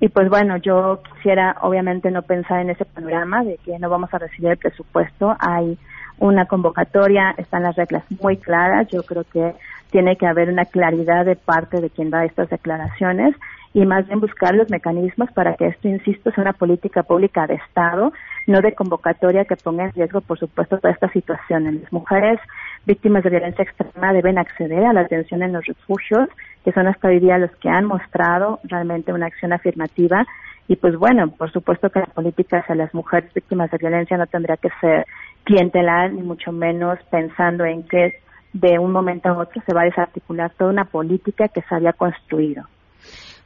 Y 0.00 0.08
pues 0.08 0.30
bueno, 0.30 0.56
yo 0.56 1.02
quisiera 1.14 1.56
obviamente 1.60 2.10
no 2.10 2.22
pensar 2.22 2.60
en 2.60 2.70
ese 2.70 2.86
panorama 2.86 3.44
de 3.44 3.58
que 3.64 3.78
no 3.78 3.90
vamos 3.90 4.12
a 4.14 4.18
recibir 4.18 4.52
el 4.52 4.56
presupuesto. 4.56 5.36
Hay 5.40 5.76
una 6.18 6.46
convocatoria, 6.46 7.34
están 7.36 7.64
las 7.64 7.76
reglas 7.76 8.04
muy 8.22 8.38
claras. 8.38 8.88
Yo 8.88 9.02
creo 9.02 9.24
que 9.24 9.54
tiene 9.90 10.16
que 10.16 10.26
haber 10.26 10.48
una 10.48 10.64
claridad 10.64 11.24
de 11.24 11.36
parte 11.36 11.80
de 11.80 11.90
quien 11.90 12.10
da 12.10 12.24
estas 12.24 12.50
declaraciones 12.50 13.34
y 13.74 13.84
más 13.84 14.06
bien 14.06 14.20
buscar 14.20 14.54
los 14.54 14.70
mecanismos 14.70 15.30
para 15.32 15.54
que 15.54 15.66
esto, 15.66 15.88
insisto, 15.88 16.30
sea 16.30 16.42
una 16.42 16.52
política 16.52 17.02
pública 17.02 17.46
de 17.46 17.54
Estado, 17.54 18.12
no 18.46 18.60
de 18.60 18.74
convocatoria 18.74 19.44
que 19.44 19.56
ponga 19.56 19.84
en 19.84 19.92
riesgo, 19.92 20.20
por 20.20 20.38
supuesto, 20.38 20.78
toda 20.78 20.92
esta 20.92 21.10
situación. 21.10 21.80
Las 21.82 21.92
mujeres 21.92 22.40
víctimas 22.86 23.22
de 23.22 23.30
violencia 23.30 23.62
extrema 23.62 24.12
deben 24.12 24.38
acceder 24.38 24.84
a 24.84 24.92
la 24.92 25.02
atención 25.02 25.42
en 25.42 25.52
los 25.52 25.66
refugios, 25.66 26.28
que 26.64 26.72
son 26.72 26.86
hasta 26.86 27.08
hoy 27.08 27.20
día 27.20 27.38
los 27.38 27.54
que 27.56 27.68
han 27.68 27.84
mostrado 27.84 28.60
realmente 28.64 29.12
una 29.12 29.26
acción 29.26 29.52
afirmativa. 29.52 30.26
Y 30.66 30.76
pues 30.76 30.96
bueno, 30.96 31.30
por 31.30 31.52
supuesto 31.52 31.90
que 31.90 32.00
la 32.00 32.06
política 32.06 32.58
hacia 32.58 32.74
las 32.74 32.92
mujeres 32.94 33.32
víctimas 33.34 33.70
de 33.70 33.78
violencia 33.78 34.16
no 34.16 34.26
tendría 34.26 34.56
que 34.56 34.70
ser 34.80 35.06
clientelar, 35.44 36.12
ni 36.12 36.22
mucho 36.22 36.52
menos 36.52 36.98
pensando 37.10 37.64
en 37.64 37.82
que 37.84 38.20
de 38.52 38.78
un 38.78 38.92
momento 38.92 39.28
a 39.28 39.38
otro 39.38 39.62
se 39.66 39.74
va 39.74 39.82
a 39.82 39.84
desarticular 39.84 40.52
toda 40.56 40.70
una 40.70 40.84
política 40.84 41.48
que 41.48 41.62
se 41.62 41.74
había 41.74 41.92
construido. 41.92 42.64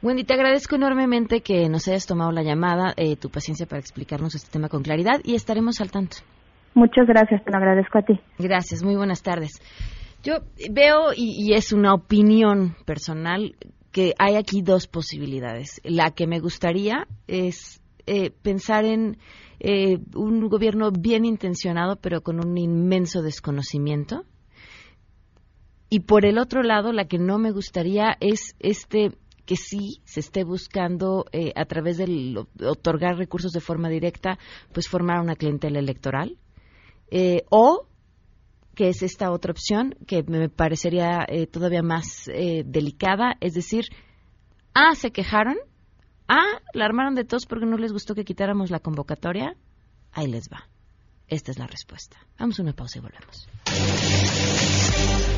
Wendy, 0.01 0.25
te 0.25 0.33
agradezco 0.33 0.75
enormemente 0.75 1.41
que 1.41 1.69
nos 1.69 1.87
hayas 1.87 2.05
tomado 2.05 2.31
la 2.31 2.43
llamada, 2.43 2.93
eh, 2.97 3.15
tu 3.15 3.29
paciencia 3.29 3.65
para 3.65 3.79
explicarnos 3.79 4.35
este 4.35 4.51
tema 4.51 4.67
con 4.67 4.83
claridad 4.83 5.21
y 5.23 5.35
estaremos 5.35 5.79
al 5.79 5.91
tanto. 5.91 6.17
Muchas 6.73 7.07
gracias, 7.07 7.43
te 7.45 7.51
lo 7.51 7.57
agradezco 7.57 7.99
a 7.99 8.01
ti. 8.01 8.19
Gracias, 8.37 8.83
muy 8.83 8.95
buenas 8.95 9.21
tardes. 9.21 9.61
Yo 10.23 10.39
veo, 10.71 11.13
y, 11.15 11.53
es 11.53 11.71
una 11.71 11.93
opinión 11.93 12.75
personal, 12.85 13.55
que 13.91 14.13
hay 14.17 14.35
aquí 14.35 14.61
dos 14.61 14.87
posibilidades. 14.87 15.79
La 15.83 16.11
que 16.11 16.27
me 16.27 16.39
gustaría 16.39 17.05
es 17.27 17.81
eh, 18.07 18.31
pensar 18.31 18.85
en 18.85 19.17
eh, 19.59 19.99
un 20.15 20.47
gobierno 20.49 20.91
bien 20.91 21.25
intencionado, 21.25 21.97
pero 21.97 22.21
con 22.21 22.45
un 22.45 22.57
inmenso 22.57 23.21
desconocimiento. 23.21 24.23
Y 25.93 25.99
por 25.99 26.25
el 26.25 26.39
otro 26.39 26.63
lado, 26.63 26.91
la 26.91 27.05
que 27.05 27.19
no 27.19 27.37
me 27.37 27.51
gustaría 27.51 28.17
es 28.19 28.55
este 28.57 29.11
que 29.45 29.55
sí 29.55 30.01
se 30.05 30.21
esté 30.21 30.43
buscando 30.43 31.25
eh, 31.31 31.53
a 31.55 31.65
través 31.65 31.97
de 31.97 32.43
otorgar 32.65 33.15
recursos 33.15 33.51
de 33.51 33.59
forma 33.59 33.89
directa, 33.89 34.39
pues 34.73 34.89
formar 34.89 35.21
una 35.21 35.35
clientela 35.35 35.77
electoral, 35.77 36.39
eh, 37.11 37.43
o 37.51 37.85
que 38.73 38.89
es 38.89 39.03
esta 39.03 39.29
otra 39.29 39.51
opción 39.51 39.93
que 40.07 40.23
me 40.23 40.49
parecería 40.49 41.27
eh, 41.27 41.45
todavía 41.45 41.83
más 41.83 42.25
delicada, 42.25 43.35
es 43.39 43.53
decir, 43.53 43.85
ah, 44.73 44.95
se 44.95 45.11
quejaron, 45.11 45.57
ah, 46.27 46.59
la 46.73 46.85
armaron 46.85 47.13
de 47.13 47.23
todos 47.23 47.45
porque 47.45 47.67
no 47.67 47.77
les 47.77 47.93
gustó 47.93 48.15
que 48.15 48.25
quitáramos 48.25 48.71
la 48.71 48.79
convocatoria, 48.79 49.57
ahí 50.11 50.25
les 50.25 50.49
va. 50.51 50.67
Esta 51.27 51.51
es 51.51 51.59
la 51.59 51.67
respuesta. 51.67 52.17
Vamos 52.39 52.59
a 52.59 52.63
una 52.63 52.73
pausa 52.73 52.97
y 52.97 53.01
volvemos. 53.01 53.47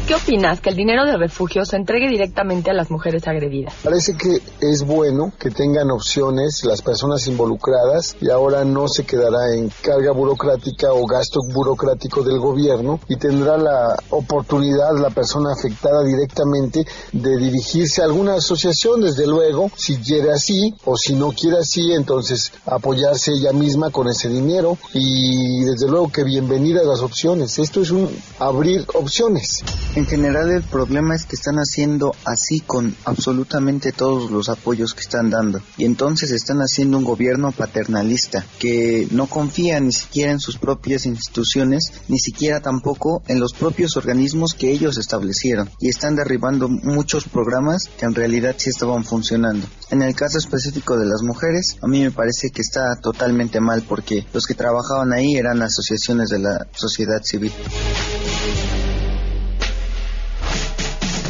¿Qué 0.07 0.13
opinas 0.13 0.61
que 0.61 0.69
el 0.69 0.75
dinero 0.75 1.03
de 1.03 1.17
refugio 1.17 1.65
se 1.65 1.77
entregue 1.77 2.07
directamente 2.07 2.69
a 2.69 2.75
las 2.75 2.91
mujeres 2.91 3.27
agredidas? 3.27 3.73
Parece 3.83 4.15
que 4.15 4.39
es 4.61 4.83
bueno 4.85 5.33
que 5.39 5.49
tengan 5.49 5.89
opciones 5.89 6.63
las 6.63 6.83
personas 6.83 7.25
involucradas 7.25 8.15
y 8.21 8.29
ahora 8.29 8.63
no 8.63 8.87
se 8.87 9.03
quedará 9.03 9.55
en 9.55 9.71
carga 9.81 10.11
burocrática 10.11 10.93
o 10.93 11.07
gasto 11.07 11.39
burocrático 11.51 12.21
del 12.21 12.37
gobierno 12.37 12.99
y 13.07 13.15
tendrá 13.15 13.57
la 13.57 13.95
oportunidad 14.11 14.95
la 14.95 15.09
persona 15.09 15.53
afectada 15.53 16.03
directamente 16.03 16.85
de 17.11 17.37
dirigirse 17.37 18.03
a 18.03 18.05
alguna 18.05 18.35
asociación, 18.35 19.01
desde 19.01 19.25
luego, 19.25 19.71
si 19.75 19.97
quiere 19.97 20.31
así 20.31 20.75
o 20.85 20.95
si 20.97 21.15
no 21.15 21.31
quiere 21.31 21.57
así, 21.57 21.93
entonces 21.93 22.51
apoyarse 22.67 23.31
ella 23.31 23.53
misma 23.53 23.89
con 23.89 24.07
ese 24.07 24.29
dinero 24.29 24.77
y 24.93 25.61
desde 25.61 25.87
luego 25.87 26.11
que 26.11 26.23
bienvenidas 26.23 26.85
las 26.85 27.01
opciones. 27.01 27.57
Esto 27.57 27.81
es 27.81 27.89
un 27.89 28.07
abrir 28.37 28.85
opciones. 28.93 29.63
En 29.95 30.05
general 30.05 30.51
el 30.51 30.63
problema 30.63 31.15
es 31.15 31.25
que 31.25 31.37
están 31.37 31.55
haciendo 31.55 32.13
así 32.25 32.59
con 32.59 32.93
absolutamente 33.05 33.93
todos 33.93 34.29
los 34.29 34.49
apoyos 34.49 34.93
que 34.93 34.99
están 34.99 35.29
dando. 35.29 35.61
Y 35.77 35.85
entonces 35.85 36.31
están 36.31 36.57
haciendo 36.57 36.97
un 36.97 37.05
gobierno 37.05 37.53
paternalista 37.53 38.45
que 38.59 39.07
no 39.11 39.27
confía 39.27 39.79
ni 39.79 39.93
siquiera 39.93 40.33
en 40.33 40.41
sus 40.41 40.57
propias 40.57 41.05
instituciones, 41.05 41.93
ni 42.09 42.19
siquiera 42.19 42.59
tampoco 42.59 43.23
en 43.29 43.39
los 43.39 43.53
propios 43.53 43.95
organismos 43.95 44.53
que 44.53 44.69
ellos 44.69 44.97
establecieron. 44.97 45.69
Y 45.79 45.87
están 45.87 46.17
derribando 46.17 46.67
muchos 46.67 47.23
programas 47.29 47.85
que 47.97 48.03
en 48.03 48.15
realidad 48.15 48.55
sí 48.57 48.71
estaban 48.71 49.05
funcionando. 49.05 49.65
En 49.91 50.01
el 50.01 50.13
caso 50.13 50.39
específico 50.39 50.97
de 50.97 51.05
las 51.05 51.21
mujeres, 51.23 51.77
a 51.81 51.87
mí 51.87 52.01
me 52.01 52.11
parece 52.11 52.49
que 52.49 52.61
está 52.61 52.97
totalmente 53.01 53.61
mal 53.61 53.81
porque 53.87 54.25
los 54.33 54.45
que 54.45 54.55
trabajaban 54.55 55.13
ahí 55.13 55.37
eran 55.37 55.61
asociaciones 55.61 56.27
de 56.27 56.39
la 56.39 56.67
sociedad 56.73 57.21
civil. 57.23 57.53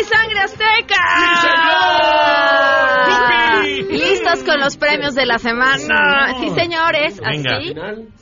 Aquí 0.00 0.08
Sangre 0.08 0.40
Azteca! 0.40 0.96
Listos 3.90 4.44
con 4.44 4.60
los 4.60 4.76
premios 4.76 5.14
de 5.14 5.26
la 5.26 5.38
semana. 5.38 6.38
Sí, 6.40 6.50
señores. 6.50 7.20
Venga. 7.20 7.58
Así. 7.58 7.74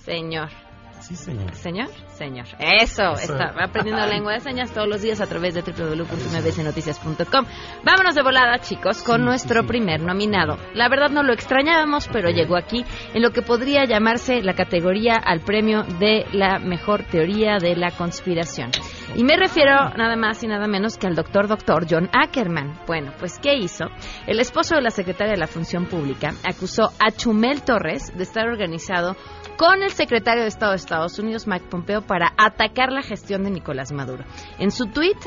Señor. 0.05 0.68
Sí, 1.09 1.17
señor. 1.17 1.55
Señor, 1.55 1.89
señor. 2.09 2.45
Eso, 2.59 3.13
Eso. 3.13 3.33
está 3.33 3.55
aprendiendo 3.65 4.05
lengua 4.05 4.35
de 4.35 4.41
señas 4.41 4.71
todos 4.75 4.87
los 4.87 5.01
días 5.01 5.23
a 5.23 5.27
través 5.27 5.55
de 5.55 5.63
www.mbcnoticias.com. 5.63 7.47
Vámonos 7.83 8.15
de 8.15 8.23
volada, 8.23 8.59
chicos, 8.59 9.03
con 9.03 9.25
nuestro 9.25 9.65
primer 9.67 10.03
nominado. 10.03 10.59
La 10.75 10.91
verdad 10.91 11.09
no 11.09 11.23
lo 11.23 11.33
extrañábamos, 11.33 12.09
pero 12.13 12.29
llegó 12.29 12.59
aquí 12.59 12.85
en 13.15 13.23
lo 13.23 13.31
que 13.31 13.41
podría 13.41 13.87
llamarse 13.87 14.43
la 14.43 14.53
categoría 14.53 15.15
al 15.15 15.41
premio 15.41 15.83
de 15.99 16.27
la 16.33 16.59
mejor 16.59 17.05
teoría 17.05 17.57
de 17.59 17.75
la 17.75 17.91
conspiración. 17.91 18.71
Y 19.17 19.25
me 19.25 19.39
refiero 19.39 19.89
nada 19.97 20.15
más 20.17 20.45
y 20.45 20.47
nada 20.47 20.67
menos 20.67 20.99
que 20.99 21.07
al 21.07 21.15
doctor 21.15 21.49
doctor 21.49 21.87
John 21.89 22.11
Ackerman. 22.13 22.81
Bueno, 22.87 23.15
pues 23.19 23.39
¿qué 23.39 23.55
hizo? 23.55 23.87
El 24.27 24.41
esposo 24.41 24.75
de 24.75 24.83
la 24.83 24.91
secretaria 24.91 25.33
de 25.33 25.41
la 25.41 25.47
Función 25.47 25.87
Pública 25.87 26.35
acusó 26.45 26.93
a 26.99 27.11
Chumel 27.13 27.63
Torres 27.63 28.15
de 28.15 28.25
estar 28.25 28.47
organizado 28.47 29.17
con 29.59 29.83
el 29.83 29.91
secretario 29.91 30.43
de 30.43 30.49
Estado 30.49 30.71
de 30.71 30.77
Estados 30.77 31.19
Unidos, 31.19 31.49
Mike 31.49 31.67
Pompeo, 31.69 32.01
para 32.01 32.33
atacar 32.39 32.93
la 32.93 33.03
gestión 33.03 33.43
de 33.43 33.51
Nicolás 33.51 33.91
Maduro. 33.91 34.25
En 34.59 34.71
su 34.71 34.87
tuit, 34.87 35.19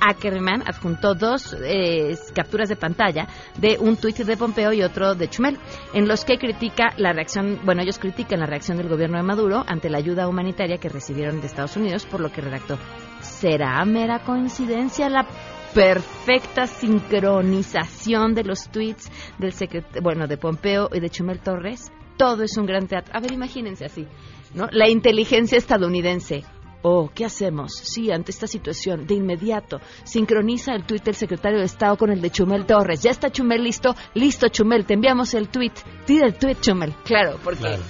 Ackerman 0.00 0.62
adjuntó 0.66 1.14
dos 1.14 1.56
eh, 1.64 2.14
capturas 2.34 2.68
de 2.68 2.76
pantalla 2.76 3.26
de 3.56 3.78
un 3.80 3.96
tuit 3.96 4.18
de 4.18 4.36
Pompeo 4.36 4.74
y 4.74 4.82
otro 4.82 5.14
de 5.14 5.28
Chumel, 5.28 5.58
en 5.94 6.06
los 6.06 6.26
que 6.26 6.36
critica 6.36 6.92
la 6.98 7.14
reacción, 7.14 7.58
bueno, 7.64 7.80
ellos 7.80 7.98
critican 7.98 8.40
la 8.40 8.46
reacción 8.46 8.76
del 8.76 8.88
gobierno 8.88 9.16
de 9.16 9.22
Maduro 9.22 9.64
ante 9.66 9.88
la 9.88 9.96
ayuda 9.96 10.28
humanitaria 10.28 10.76
que 10.76 10.90
recibieron 10.90 11.40
de 11.40 11.46
Estados 11.46 11.76
Unidos, 11.78 12.04
por 12.04 12.20
lo 12.20 12.30
que 12.30 12.42
redactó, 12.42 12.78
¿será 13.20 13.82
mera 13.86 14.18
coincidencia 14.18 15.08
la 15.08 15.26
perfecta 15.72 16.66
sincronización 16.66 18.34
de 18.34 18.44
los 18.44 18.68
tweets 18.68 19.10
del 19.38 19.52
secret 19.52 19.86
bueno, 20.02 20.26
de 20.26 20.36
Pompeo 20.36 20.90
y 20.92 21.00
de 21.00 21.08
Chumel 21.08 21.40
Torres? 21.40 21.90
Todo 22.20 22.42
es 22.42 22.56
un 22.58 22.66
gran 22.66 22.86
teatro. 22.86 23.14
A 23.16 23.20
ver, 23.20 23.32
imagínense 23.32 23.86
así, 23.86 24.06
¿no? 24.54 24.68
La 24.72 24.88
inteligencia 24.90 25.56
estadounidense 25.56 26.44
Oh, 26.82 27.10
¿qué 27.14 27.26
hacemos? 27.26 27.74
Sí, 27.74 28.10
ante 28.10 28.30
esta 28.30 28.46
situación, 28.46 29.06
de 29.06 29.14
inmediato, 29.14 29.80
sincroniza 30.04 30.74
el 30.74 30.84
tuit 30.84 31.04
del 31.04 31.14
secretario 31.14 31.58
de 31.58 31.66
Estado 31.66 31.96
con 31.96 32.10
el 32.10 32.22
de 32.22 32.30
Chumel 32.30 32.64
Torres. 32.64 33.02
¿Ya 33.02 33.10
está 33.10 33.30
Chumel 33.30 33.62
listo? 33.62 33.94
Listo, 34.14 34.48
Chumel, 34.48 34.86
te 34.86 34.94
enviamos 34.94 35.34
el 35.34 35.48
tuit. 35.48 35.74
Tira 36.06 36.26
el 36.26 36.34
tuit, 36.34 36.60
Chumel. 36.60 36.94
Claro, 37.04 37.38
porque, 37.44 37.60
Claro. 37.60 37.82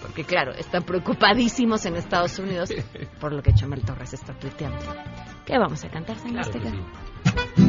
porque 0.00 0.24
claro, 0.24 0.52
están 0.52 0.84
preocupadísimos 0.84 1.86
en 1.86 1.96
Estados 1.96 2.38
Unidos 2.38 2.70
por 3.20 3.32
lo 3.32 3.42
que 3.42 3.52
Chumel 3.52 3.82
Torres 3.82 4.14
está 4.14 4.32
tuiteando. 4.34 4.78
¿Qué 5.44 5.58
vamos 5.58 5.84
a 5.84 5.88
cantar, 5.88 6.16
señor 6.18 6.44
Claro 6.44 6.60
que 6.62 6.68
Azteca? 6.68 7.65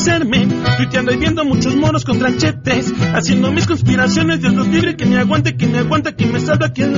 Enloquecerme, 0.00 0.48
tuiteando 0.76 1.12
y 1.12 1.16
viendo 1.16 1.44
muchos 1.44 1.76
moros 1.76 2.04
con 2.04 2.18
tranchetes, 2.18 2.92
haciendo 3.14 3.52
mis 3.52 3.66
conspiraciones, 3.66 4.40
Dios 4.40 4.54
los 4.54 4.68
libre, 4.68 4.96
que 4.96 5.06
me 5.06 5.18
aguante, 5.18 5.56
que 5.56 5.66
me 5.66 5.78
aguanta, 5.78 6.14
que 6.14 6.26
me 6.26 6.40
salva, 6.40 6.72
que... 6.72 6.88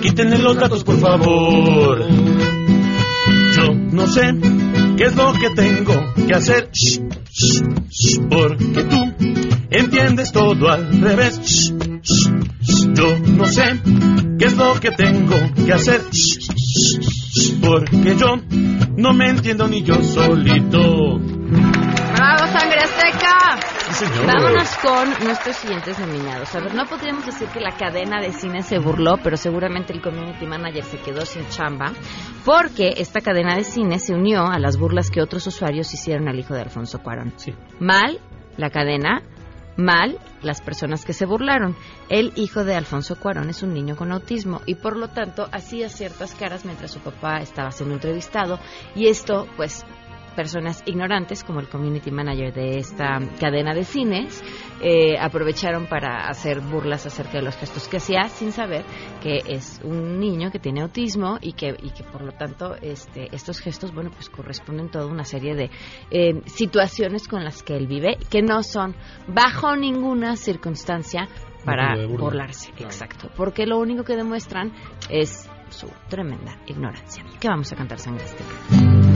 Quítenle 0.00 0.38
los 0.38 0.56
datos, 0.56 0.82
por 0.84 0.98
favor. 0.98 2.06
Yo 3.56 3.74
no 3.74 4.06
sé 4.06 4.34
qué 4.96 5.04
es 5.04 5.16
lo 5.16 5.32
que 5.34 5.50
tengo 5.50 6.14
que 6.26 6.34
hacer, 6.34 6.70
shh, 6.72 7.00
porque 8.30 8.84
tú 8.84 9.14
entiendes 9.70 10.32
todo 10.32 10.70
al 10.70 11.00
revés. 11.00 11.74
Yo 12.94 13.18
no 13.18 13.46
sé 13.46 13.78
qué 14.38 14.46
es 14.46 14.56
lo 14.56 14.80
que 14.80 14.90
tengo 14.90 15.36
que 15.66 15.72
hacer, 15.72 16.00
porque 17.60 18.16
yo 18.18 18.40
no 18.96 19.12
me 19.12 19.28
entiendo 19.28 19.68
ni 19.68 19.82
yo 19.82 20.02
solito. 20.02 21.39
¡Bravo, 22.30 22.46
Sangre! 22.52 22.80
Sí, 23.90 24.06
señor. 24.06 24.26
Vámonos 24.26 24.76
con 24.76 25.10
nuestros 25.26 25.56
siguientes 25.56 25.98
nominados. 25.98 26.54
A 26.54 26.60
ver, 26.60 26.74
no 26.74 26.86
podríamos 26.86 27.26
decir 27.26 27.48
que 27.48 27.58
la 27.58 27.76
cadena 27.76 28.20
de 28.20 28.32
cine 28.32 28.62
se 28.62 28.78
burló, 28.78 29.16
pero 29.20 29.36
seguramente 29.36 29.92
el 29.92 30.00
community 30.00 30.46
manager 30.46 30.84
se 30.84 30.98
quedó 30.98 31.22
sin 31.22 31.48
chamba, 31.48 31.92
porque 32.44 32.94
esta 32.98 33.20
cadena 33.20 33.56
de 33.56 33.64
cine 33.64 33.98
se 33.98 34.14
unió 34.14 34.46
a 34.46 34.60
las 34.60 34.76
burlas 34.76 35.10
que 35.10 35.20
otros 35.20 35.44
usuarios 35.48 35.92
hicieron 35.92 36.28
al 36.28 36.38
hijo 36.38 36.54
de 36.54 36.60
Alfonso 36.60 37.00
Cuarón. 37.00 37.34
Mal 37.80 38.20
la 38.56 38.70
cadena, 38.70 39.22
mal 39.76 40.20
las 40.40 40.60
personas 40.60 41.04
que 41.04 41.12
se 41.12 41.26
burlaron. 41.26 41.74
El 42.08 42.32
hijo 42.36 42.62
de 42.62 42.76
Alfonso 42.76 43.16
Cuarón 43.18 43.50
es 43.50 43.64
un 43.64 43.74
niño 43.74 43.96
con 43.96 44.12
autismo 44.12 44.60
y 44.66 44.76
por 44.76 44.96
lo 44.96 45.08
tanto 45.08 45.48
hacía 45.50 45.88
ciertas 45.88 46.36
caras 46.36 46.64
mientras 46.64 46.92
su 46.92 47.00
papá 47.00 47.38
estaba 47.38 47.72
siendo 47.72 47.96
entrevistado 47.96 48.60
y 48.94 49.08
esto 49.08 49.48
pues 49.56 49.84
personas 50.30 50.82
ignorantes 50.86 51.44
como 51.44 51.60
el 51.60 51.68
community 51.68 52.10
manager 52.10 52.52
de 52.52 52.78
esta 52.78 53.18
cadena 53.38 53.74
de 53.74 53.84
cines 53.84 54.42
eh, 54.82 55.18
aprovecharon 55.18 55.86
para 55.86 56.28
hacer 56.28 56.60
burlas 56.60 57.06
acerca 57.06 57.38
de 57.38 57.42
los 57.42 57.56
gestos 57.56 57.88
que 57.88 57.98
hacía 57.98 58.28
sin 58.28 58.52
saber 58.52 58.84
que 59.22 59.40
es 59.46 59.80
un 59.84 60.18
niño 60.18 60.50
que 60.50 60.58
tiene 60.58 60.82
autismo 60.82 61.38
y 61.40 61.52
que, 61.52 61.76
y 61.82 61.90
que 61.90 62.04
por 62.04 62.22
lo 62.22 62.32
tanto 62.32 62.74
este, 62.80 63.34
estos 63.34 63.60
gestos 63.60 63.92
bueno 63.92 64.10
pues 64.10 64.28
corresponden 64.30 64.90
toda 64.90 65.06
una 65.06 65.24
serie 65.24 65.54
de 65.54 65.70
eh, 66.10 66.40
situaciones 66.46 67.28
con 67.28 67.44
las 67.44 67.62
que 67.62 67.76
él 67.76 67.86
vive 67.86 68.16
que 68.30 68.42
no 68.42 68.62
son 68.62 68.94
bajo 69.28 69.76
ninguna 69.76 70.36
circunstancia 70.36 71.28
para 71.64 72.06
burlarse. 72.06 72.70
Exacto. 72.78 73.30
Porque 73.36 73.66
lo 73.66 73.78
único 73.78 74.04
que 74.04 74.16
demuestran 74.16 74.72
es 75.08 75.48
su 75.68 75.88
tremenda 76.08 76.56
ignorancia. 76.66 77.24
¿qué 77.38 77.48
vamos 77.48 77.72
a 77.72 77.76
cantar 77.76 77.98
sangre 77.98 78.24
azteca? 78.24 79.09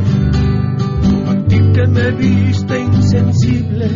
Ti 1.55 1.73
que 1.73 1.87
me 1.87 2.11
viste 2.13 2.81
insensible 2.81 3.87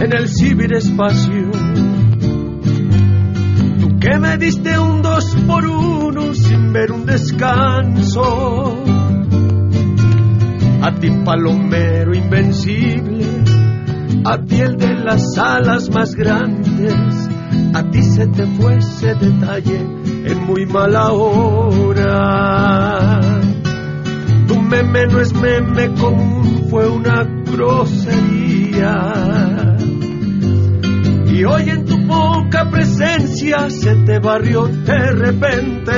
en 0.00 0.12
el 0.12 0.28
ciberespacio. 0.28 1.50
Tú 3.80 3.98
que 3.98 4.18
me 4.18 4.36
diste 4.36 4.78
un 4.78 5.00
dos 5.02 5.34
por 5.46 5.64
uno 5.66 6.34
sin 6.34 6.72
ver 6.72 6.92
un 6.92 7.06
descanso. 7.06 8.84
A 10.82 10.94
ti 10.94 11.10
palomero 11.24 12.14
invencible, 12.14 13.26
a 14.24 14.38
ti 14.38 14.60
el 14.60 14.76
de 14.76 14.94
las 14.94 15.36
alas 15.38 15.90
más 15.90 16.14
grandes, 16.14 16.94
a 17.74 17.82
ti 17.90 18.02
se 18.02 18.26
te 18.28 18.46
fue 18.46 18.76
ese 18.76 19.14
detalle 19.14 19.80
en 20.24 20.46
muy 20.46 20.66
mala 20.66 21.12
hora. 21.12 22.38
Meme 24.68 25.06
no 25.06 25.20
es 25.20 25.32
meme 25.32 25.94
común, 25.94 26.66
fue 26.68 26.86
una 26.88 27.24
grosería. 27.24 29.02
Y 31.26 31.44
hoy 31.44 31.70
en 31.70 31.84
tu 31.86 32.06
poca 32.06 32.68
presencia 32.70 33.70
se 33.70 33.94
te 33.96 34.18
barrió 34.18 34.66
de 34.66 35.10
repente. 35.12 35.92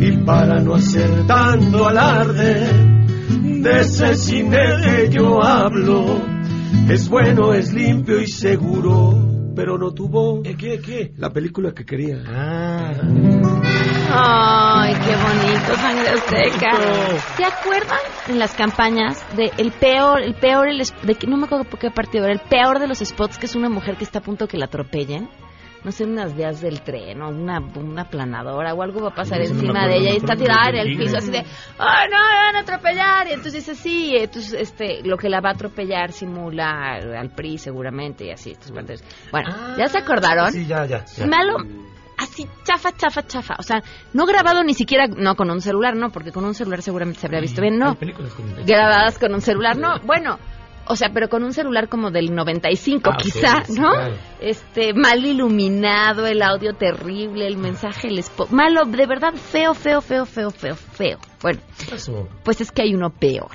Y 0.00 0.12
para 0.24 0.60
no 0.60 0.74
hacer 0.74 1.26
tanto 1.26 1.86
alarde 1.88 2.66
de 3.60 3.80
ese 3.80 4.14
cine 4.14 4.58
que 4.82 5.10
yo 5.10 5.42
hablo, 5.44 6.20
es 6.88 7.08
bueno, 7.08 7.52
es 7.52 7.72
limpio 7.74 8.20
y 8.20 8.26
seguro, 8.26 9.52
pero 9.54 9.76
no 9.76 9.92
tuvo 9.92 10.42
¿Qué, 10.42 10.56
qué? 10.56 11.12
la 11.18 11.30
película 11.30 11.72
que 11.72 11.84
quería. 11.84 12.22
Ay, 14.14 14.94
qué 14.94 15.16
bonito, 15.16 15.74
sangre 15.76 16.08
azteca. 16.10 16.72
¿Se 17.36 17.44
acuerdan 17.44 17.98
en 18.28 18.38
las 18.38 18.54
campañas 18.54 19.24
de 19.36 19.50
el 19.56 19.72
peor, 19.72 20.20
el 20.22 20.34
peor, 20.34 20.68
el, 20.68 20.82
de 21.02 21.14
que 21.14 21.26
no 21.26 21.38
me 21.38 21.46
acuerdo 21.46 21.64
por 21.64 21.78
qué 21.78 21.90
partido 21.90 22.24
era, 22.24 22.34
el 22.34 22.40
peor 22.40 22.78
de 22.78 22.88
los 22.88 22.98
spots 22.98 23.38
que 23.38 23.46
es 23.46 23.56
una 23.56 23.70
mujer 23.70 23.96
que 23.96 24.04
está 24.04 24.18
a 24.18 24.22
punto 24.22 24.46
que 24.46 24.58
la 24.58 24.66
atropellen? 24.66 25.30
No 25.82 25.90
sé, 25.90 26.04
unas 26.04 26.36
vías 26.36 26.60
del 26.60 26.82
tren 26.82 27.22
o 27.22 27.30
una, 27.30 27.58
una 27.58 28.04
planadora 28.04 28.74
o 28.74 28.82
algo 28.82 29.00
va 29.00 29.08
a 29.08 29.14
pasar 29.14 29.40
encima 29.40 29.88
de 29.88 29.96
ella 29.96 30.12
y 30.12 30.16
está 30.18 30.36
tirada 30.36 30.68
en 30.68 30.76
el 30.76 30.96
piso 30.96 31.16
así 31.16 31.30
de, 31.30 31.38
¡ay, 31.78 32.08
no, 32.08 32.18
me 32.18 32.36
van 32.36 32.56
a 32.56 32.60
atropellar! 32.60 33.26
Y 33.28 33.32
entonces 33.32 33.54
dice, 33.54 33.74
sí, 33.74 34.14
entonces 34.14 34.52
este, 34.52 35.02
lo 35.02 35.16
que 35.16 35.28
la 35.28 35.40
va 35.40 35.48
a 35.48 35.52
atropellar 35.54 36.12
simula 36.12 36.98
al, 37.18 37.30
PRI 37.30 37.58
seguramente 37.58 38.26
y 38.26 38.30
así. 38.30 38.52
estos. 38.52 38.70
Bueno, 39.32 39.48
¿ya 39.76 39.88
se 39.88 39.98
acordaron? 39.98 40.52
Sí, 40.52 40.66
ya, 40.66 40.86
ya. 40.86 41.04
ya. 41.04 41.26
Malo, 41.26 41.56
así 42.22 42.48
chafa, 42.64 42.92
chafa, 42.92 43.22
chafa. 43.26 43.56
O 43.58 43.62
sea, 43.62 43.82
no 44.12 44.26
grabado 44.26 44.62
ni 44.64 44.74
siquiera, 44.74 45.06
no 45.06 45.34
con 45.34 45.50
un 45.50 45.60
celular, 45.60 45.96
no, 45.96 46.10
porque 46.10 46.32
con 46.32 46.44
un 46.44 46.54
celular 46.54 46.82
seguramente 46.82 47.20
se 47.20 47.26
habría 47.26 47.40
visto 47.40 47.60
bien, 47.60 47.78
no. 47.78 47.96
Grabadas 48.66 49.18
con 49.18 49.34
un 49.34 49.40
celular, 49.40 49.76
no. 49.76 50.00
Bueno, 50.04 50.38
o 50.86 50.96
sea, 50.96 51.10
pero 51.12 51.28
con 51.28 51.44
un 51.44 51.52
celular 51.52 51.88
como 51.88 52.10
del 52.10 52.34
95 52.34 53.10
Ah, 53.12 53.16
quizá, 53.20 53.64
sí, 53.64 53.74
¿no? 53.80 53.90
claro. 53.90 54.14
Este, 54.40 54.92
mal 54.94 55.24
iluminado, 55.24 56.26
el 56.26 56.42
audio 56.42 56.74
terrible, 56.74 57.46
el 57.46 57.56
mensaje, 57.56 58.08
el 58.08 58.22
malo, 58.50 58.84
de 58.84 59.06
verdad 59.06 59.34
feo, 59.34 59.74
feo, 59.74 60.00
feo, 60.00 60.26
feo, 60.26 60.50
feo, 60.50 60.74
feo. 60.74 61.18
Bueno, 61.42 61.60
pues 62.44 62.60
es 62.60 62.70
que 62.70 62.82
hay 62.82 62.94
uno 62.94 63.10
peor. 63.10 63.50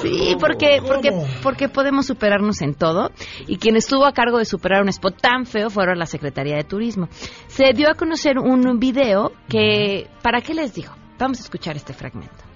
Sí, 0.00 0.34
porque, 0.40 0.80
porque, 0.86 1.10
porque 1.42 1.68
podemos 1.68 2.06
superarnos 2.06 2.62
en 2.62 2.74
todo. 2.74 3.10
Y 3.46 3.58
quien 3.58 3.76
estuvo 3.76 4.06
a 4.06 4.12
cargo 4.12 4.38
de 4.38 4.46
superar 4.46 4.82
un 4.82 4.88
spot 4.88 5.20
tan 5.20 5.44
feo 5.44 5.68
fueron 5.68 5.98
la 5.98 6.06
Secretaría 6.06 6.56
de 6.56 6.64
Turismo. 6.64 7.08
Se 7.48 7.72
dio 7.74 7.90
a 7.90 7.94
conocer 7.94 8.38
un 8.38 8.78
video 8.78 9.32
que, 9.48 10.08
¿para 10.22 10.40
qué 10.40 10.54
les 10.54 10.74
digo? 10.74 10.92
Vamos 11.18 11.38
a 11.40 11.42
escuchar 11.42 11.76
este 11.76 11.92
fragmento. 11.92 12.47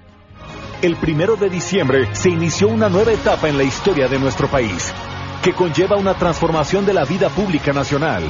El 0.82 0.96
primero 0.96 1.36
de 1.36 1.48
diciembre 1.48 2.12
se 2.12 2.28
inició 2.28 2.66
una 2.66 2.88
nueva 2.88 3.12
etapa 3.12 3.48
en 3.48 3.56
la 3.56 3.62
historia 3.62 4.08
de 4.08 4.18
nuestro 4.18 4.48
país, 4.48 4.92
que 5.40 5.52
conlleva 5.52 5.96
una 5.96 6.14
transformación 6.14 6.84
de 6.84 6.92
la 6.92 7.04
vida 7.04 7.28
pública 7.28 7.72
nacional. 7.72 8.24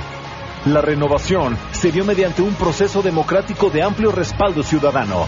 La 0.67 0.83
renovación 0.83 1.57
se 1.71 1.91
dio 1.91 2.05
mediante 2.05 2.43
un 2.43 2.55
proceso 2.55 3.01
democrático 3.01 3.71
de 3.71 3.83
amplio 3.83 4.13
respaldo 4.13 4.63
ciudadano. 4.63 5.27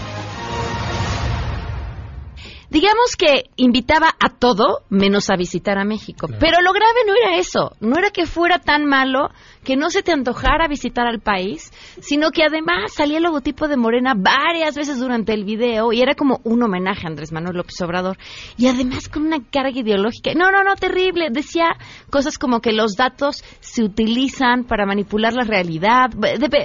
Digamos 2.69 3.15
que 3.17 3.49
invitaba 3.55 4.13
a 4.19 4.29
todo 4.29 4.83
menos 4.89 5.31
a 5.31 5.35
visitar 5.35 5.79
a 5.79 5.83
México. 5.83 6.27
Pero 6.27 6.61
lo 6.61 6.73
grave 6.73 6.99
no 7.07 7.13
era 7.15 7.39
eso, 7.39 7.71
no 7.79 7.97
era 7.97 8.11
que 8.11 8.27
fuera 8.27 8.59
tan 8.59 8.85
malo 8.85 9.29
que 9.65 9.75
no 9.75 9.89
se 9.89 10.03
te 10.03 10.13
antojara 10.13 10.69
visitar 10.69 11.07
al 11.07 11.19
país, 11.19 11.73
sino 11.99 12.31
que 12.31 12.43
además 12.43 12.93
salía 12.93 13.17
el 13.17 13.23
logotipo 13.23 13.67
de 13.67 13.75
Morena 13.75 14.13
varias 14.15 14.75
veces 14.75 14.99
durante 14.99 15.33
el 15.33 15.43
video 15.43 15.91
y 15.91 16.01
era 16.01 16.15
como 16.15 16.39
un 16.45 16.63
homenaje 16.63 17.05
a 17.05 17.09
Andrés 17.09 17.33
Manuel 17.33 17.57
López 17.57 17.81
Obrador. 17.81 18.17
Y 18.57 18.67
además 18.67 19.09
con 19.09 19.23
una 19.23 19.39
carga 19.51 19.77
ideológica. 19.77 20.31
No, 20.35 20.51
no, 20.51 20.63
no, 20.63 20.75
terrible. 20.75 21.27
Decía 21.31 21.75
cosas 22.09 22.37
como 22.37 22.61
que 22.61 22.71
los 22.71 22.95
datos 22.95 23.43
se 23.59 23.83
utilizan 23.83 24.63
para 24.63 24.85
manipular 24.85 25.33
la 25.33 25.43
realidad. 25.43 26.11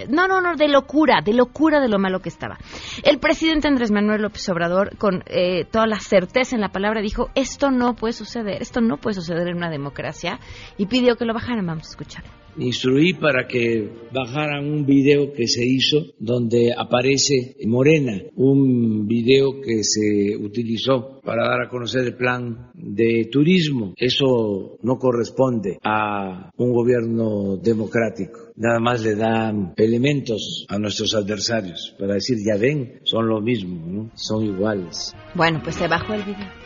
No, 0.08 0.28
no, 0.28 0.40
no, 0.40 0.54
de 0.54 0.68
locura, 0.68 1.20
de 1.24 1.32
locura 1.32 1.80
de 1.80 1.88
lo 1.88 1.98
malo 1.98 2.20
que 2.20 2.28
estaba. 2.28 2.58
El 3.02 3.18
presidente 3.18 3.66
Andrés 3.66 3.90
Manuel 3.90 4.22
López 4.22 4.48
Obrador, 4.50 4.96
con 4.98 5.24
eh, 5.26 5.64
toda 5.64 5.86
la 5.86 5.98
certeza 5.98 6.54
en 6.54 6.60
la 6.60 6.68
palabra, 6.68 7.00
dijo, 7.00 7.30
esto 7.34 7.70
no 7.70 7.94
puede 7.94 8.12
suceder, 8.12 8.60
esto 8.60 8.80
no 8.80 8.98
puede 8.98 9.14
suceder 9.14 9.48
en 9.48 9.56
una 9.56 9.70
democracia, 9.70 10.38
y 10.76 10.86
pidió 10.86 11.16
que 11.16 11.24
lo 11.24 11.34
bajaran. 11.34 11.66
Vamos 11.66 11.86
a 11.86 11.90
escuchar. 11.90 12.39
Instruí 12.58 13.14
para 13.14 13.46
que 13.46 13.88
bajaran 14.12 14.64
un 14.66 14.84
video 14.84 15.32
que 15.32 15.46
se 15.46 15.64
hizo 15.64 16.06
donde 16.18 16.74
aparece 16.76 17.56
Morena, 17.66 18.22
un 18.36 19.06
video 19.06 19.60
que 19.60 19.82
se 19.84 20.36
utilizó 20.36 21.20
para 21.22 21.48
dar 21.48 21.62
a 21.62 21.68
conocer 21.68 22.04
el 22.04 22.16
plan 22.16 22.70
de 22.74 23.28
turismo. 23.30 23.94
Eso 23.96 24.78
no 24.82 24.98
corresponde 24.98 25.78
a 25.82 26.50
un 26.56 26.72
gobierno 26.72 27.56
democrático. 27.56 28.52
Nada 28.56 28.80
más 28.80 29.02
le 29.02 29.14
dan 29.14 29.72
elementos 29.76 30.66
a 30.68 30.78
nuestros 30.78 31.14
adversarios 31.14 31.94
para 31.98 32.14
decir, 32.14 32.36
ya 32.44 32.58
ven, 32.58 33.00
son 33.04 33.28
lo 33.28 33.40
mismo, 33.40 33.86
¿no? 33.86 34.10
son 34.14 34.44
iguales. 34.44 35.14
Bueno, 35.34 35.60
pues 35.62 35.76
se 35.76 35.88
bajó 35.88 36.14
el 36.14 36.24
video. 36.24 36.59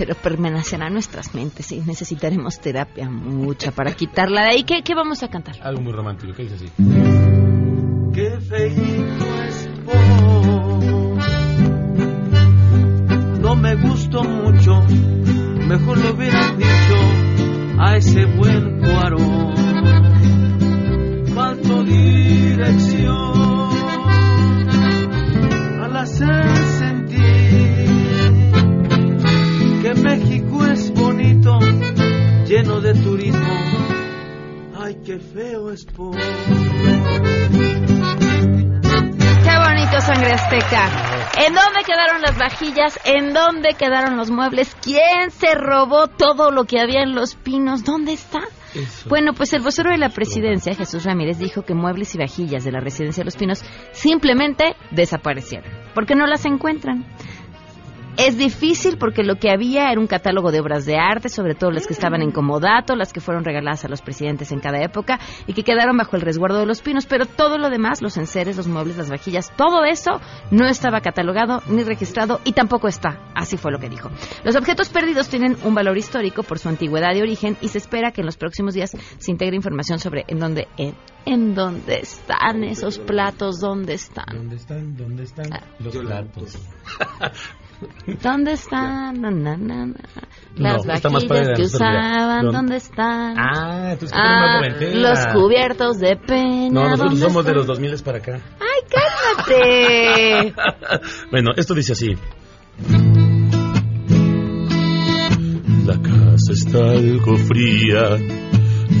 Pero 0.00 0.14
permanecerá 0.14 0.86
en 0.86 0.94
nuestras 0.94 1.34
mentes 1.34 1.70
y 1.72 1.80
necesitaremos 1.82 2.58
terapia 2.58 3.10
mucha 3.10 3.70
para 3.70 3.92
quitarla 3.92 4.44
de 4.44 4.48
ahí. 4.48 4.64
¿Qué, 4.64 4.82
qué 4.82 4.94
vamos 4.94 5.22
a 5.22 5.28
cantar? 5.28 5.56
Algo 5.60 5.82
muy 5.82 5.92
romántico, 5.92 6.32
¿qué 6.32 6.44
dice 6.44 6.54
así? 6.54 6.72
Qué 8.14 8.30
feito 8.40 9.42
es 9.46 9.68
po. 9.84 9.92
No 13.42 13.56
me 13.56 13.74
gustó 13.74 14.24
mucho, 14.24 14.80
mejor 15.68 15.98
lo 15.98 16.14
hubieran 16.14 16.56
dicho 16.56 16.96
a 17.78 17.96
ese 17.98 18.24
buen 18.24 18.80
cuarón. 18.80 19.54
Faltó 21.34 21.84
dirección 21.84 23.20
al 25.82 25.94
hacer 25.94 26.59
qué 35.10 35.18
feo 35.18 35.72
es 35.72 35.84
po. 35.86 36.12
Qué 36.12 36.18
bonito 39.58 40.00
sangre 40.00 40.32
azteca. 40.32 41.28
¿En 41.46 41.52
dónde 41.52 41.80
quedaron 41.84 42.22
las 42.22 42.38
vajillas? 42.38 43.00
¿En 43.04 43.32
dónde 43.32 43.74
quedaron 43.74 44.16
los 44.16 44.30
muebles? 44.30 44.76
¿Quién 44.80 45.32
se 45.32 45.54
robó 45.56 46.06
todo 46.06 46.52
lo 46.52 46.62
que 46.64 46.78
había 46.78 47.02
en 47.02 47.16
los 47.16 47.34
pinos? 47.34 47.82
¿Dónde 47.82 48.12
está? 48.12 48.40
Bueno, 49.08 49.32
pues 49.32 49.52
el 49.52 49.62
vocero 49.62 49.90
de 49.90 49.98
la 49.98 50.10
presidencia, 50.10 50.76
Jesús 50.76 51.02
Ramírez, 51.02 51.38
dijo 51.38 51.62
que 51.62 51.74
muebles 51.74 52.14
y 52.14 52.18
vajillas 52.18 52.62
de 52.62 52.70
la 52.70 52.78
residencia 52.78 53.22
de 53.22 53.24
los 53.24 53.36
pinos 53.36 53.64
simplemente 53.90 54.76
desaparecieron, 54.92 55.72
porque 55.92 56.14
no 56.14 56.28
las 56.28 56.44
encuentran. 56.46 57.04
Es 58.16 58.36
difícil 58.36 58.98
porque 58.98 59.22
lo 59.22 59.36
que 59.36 59.50
había 59.50 59.90
era 59.90 60.00
un 60.00 60.06
catálogo 60.06 60.50
de 60.50 60.60
obras 60.60 60.84
de 60.84 60.98
arte, 60.98 61.28
sobre 61.28 61.54
todo 61.54 61.70
las 61.70 61.86
que 61.86 61.94
estaban 61.94 62.22
en 62.22 62.32
comodato, 62.32 62.94
las 62.96 63.12
que 63.12 63.20
fueron 63.20 63.44
regaladas 63.44 63.84
a 63.84 63.88
los 63.88 64.02
presidentes 64.02 64.52
en 64.52 64.60
cada 64.60 64.82
época 64.82 65.18
y 65.46 65.54
que 65.54 65.62
quedaron 65.62 65.96
bajo 65.96 66.16
el 66.16 66.22
resguardo 66.22 66.58
de 66.58 66.66
los 66.66 66.82
pinos, 66.82 67.06
pero 67.06 67.24
todo 67.24 67.56
lo 67.56 67.70
demás, 67.70 68.02
los 68.02 68.16
enseres, 68.16 68.56
los 68.56 68.66
muebles, 68.66 68.98
las 68.98 69.10
vajillas, 69.10 69.52
todo 69.56 69.84
eso 69.84 70.20
no 70.50 70.66
estaba 70.66 71.00
catalogado 71.00 71.62
ni 71.68 71.82
registrado 71.82 72.40
y 72.44 72.52
tampoco 72.52 72.88
está. 72.88 73.18
Así 73.34 73.56
fue 73.56 73.72
lo 73.72 73.78
que 73.78 73.88
dijo. 73.88 74.10
Los 74.44 74.56
objetos 74.56 74.90
perdidos 74.90 75.28
tienen 75.28 75.56
un 75.64 75.74
valor 75.74 75.96
histórico 75.96 76.42
por 76.42 76.58
su 76.58 76.68
antigüedad 76.68 77.14
y 77.14 77.22
origen 77.22 77.56
y 77.60 77.68
se 77.68 77.78
espera 77.78 78.12
que 78.12 78.20
en 78.20 78.26
los 78.26 78.36
próximos 78.36 78.74
días 78.74 78.90
se 79.18 79.30
integre 79.30 79.56
información 79.56 79.98
sobre 79.98 80.24
en 80.28 80.38
dónde 80.38 80.68
en, 80.76 80.94
en 81.26 81.54
dónde 81.54 82.00
están 82.00 82.64
esos 82.64 82.98
platos, 82.98 83.60
dónde 83.60 83.94
están. 83.94 84.26
¿Dónde 84.32 84.56
están? 84.56 84.96
¿Dónde 84.96 85.22
están 85.22 85.50
los 85.78 85.96
platos? 85.96 86.58
¿Dónde 88.22 88.52
están? 88.52 89.20
Na, 89.20 89.30
na, 89.30 89.56
na. 89.56 89.94
Las 90.56 90.84
No, 90.84 90.92
vajillas 90.92 91.48
la 91.48 91.54
que 91.54 91.62
usaban, 91.62 92.42
¿Dónde? 92.42 92.56
¿dónde 92.56 92.76
están? 92.76 93.34
Ah, 93.38 93.96
tú 93.98 94.06
Ah, 94.12 94.60
los 94.94 95.26
cubiertos 95.28 95.98
de 95.98 96.16
pena. 96.16 96.68
No, 96.70 96.88
nosotros 96.90 97.10
¿dónde 97.12 97.26
somos 97.26 97.44
de 97.44 97.54
los 97.54 97.66
2000 97.66 98.02
para 98.04 98.18
acá. 98.18 98.40
¡Ay, 98.60 98.82
cállate! 99.46 100.54
Bueno, 101.30 101.50
esto 101.56 101.74
dice 101.74 101.92
así. 101.92 102.16
La 105.86 105.96
casa 106.02 106.52
está 106.52 106.90
algo 106.90 107.36
fría, 107.36 108.16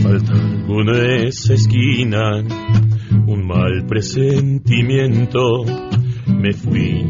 falta 0.02 0.32
algo 0.32 0.80
en 0.82 1.26
esa 1.26 1.54
esquina, 1.54 2.42
un 3.26 3.46
mal 3.46 3.84
presentimiento. 3.88 5.64
Me 6.38 6.52
fui 6.52 7.04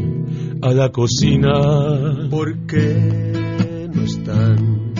a 0.61 0.71
la 0.71 0.89
cocina. 0.89 2.27
¿Por 2.29 2.65
qué 2.67 3.89
no 3.93 4.01
están? 4.03 4.93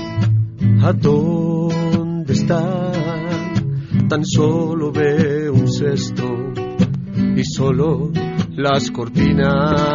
¿A 0.82 0.94
dónde 0.94 2.34
están? 2.34 4.08
Tan 4.08 4.26
solo 4.26 4.92
veo 4.92 5.54
un 5.54 5.72
cesto 5.72 6.54
y 7.36 7.44
solo 7.44 8.12
las 8.56 8.92
cortinas. 8.92 9.92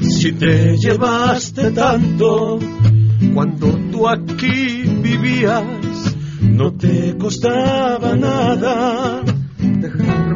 Si 0.00 0.32
te 0.32 0.76
llevaste 0.76 1.70
tanto 1.70 2.58
cuando 3.34 3.68
tú 3.90 4.08
aquí 4.08 4.82
vivías, 5.02 6.16
no 6.40 6.72
te 6.72 7.16
costaba 7.16 8.16
nada 8.16 9.22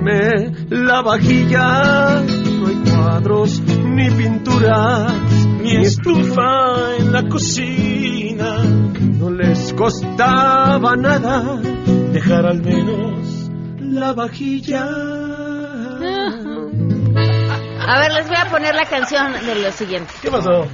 dejarme 0.02 0.66
la 0.70 1.02
vajilla. 1.02 2.22
No 2.22 2.66
hay 2.66 2.76
cuadros 2.90 3.60
ni 3.60 4.10
pinturas, 4.10 5.12
ni 5.60 5.76
estufa 5.76 6.96
en 6.98 7.12
la 7.12 7.28
cocina. 7.28 8.58
No 8.64 9.30
les 9.30 9.72
costaba 9.74 10.96
nada 10.96 11.56
dejar 12.12 12.46
al 12.46 12.62
menos 12.62 13.50
la 13.78 14.12
vajilla. 14.12 14.84
A 17.84 17.98
ver, 17.98 18.12
les 18.12 18.28
voy 18.28 18.36
a 18.36 18.44
poner 18.50 18.74
la 18.74 18.84
canción 18.84 19.32
de 19.32 19.54
lo 19.56 19.70
siguiente. 19.72 20.12
¿Qué 20.22 20.30
pasó? 20.30 20.66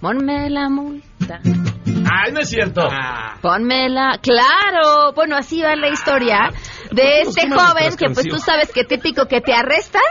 Ponme 0.00 0.50
la 0.50 0.68
multa. 0.68 1.40
¡Ay, 1.44 2.32
no 2.32 2.40
es 2.40 2.50
cierto! 2.50 2.82
Ponme 3.40 3.88
la... 3.88 4.18
¡Claro! 4.20 5.12
Bueno, 5.14 5.36
así 5.36 5.62
va 5.62 5.74
la 5.74 5.88
historia 5.88 6.50
de 6.94 7.02
¿Por 7.24 7.34
qué 7.34 7.40
este 7.42 7.50
joven 7.50 7.96
que 7.96 8.10
pues 8.10 8.26
tú 8.26 8.38
sabes 8.38 8.72
que 8.72 8.84
típico 8.84 9.26
que 9.26 9.40
te 9.40 9.52
arrestan 9.52 10.02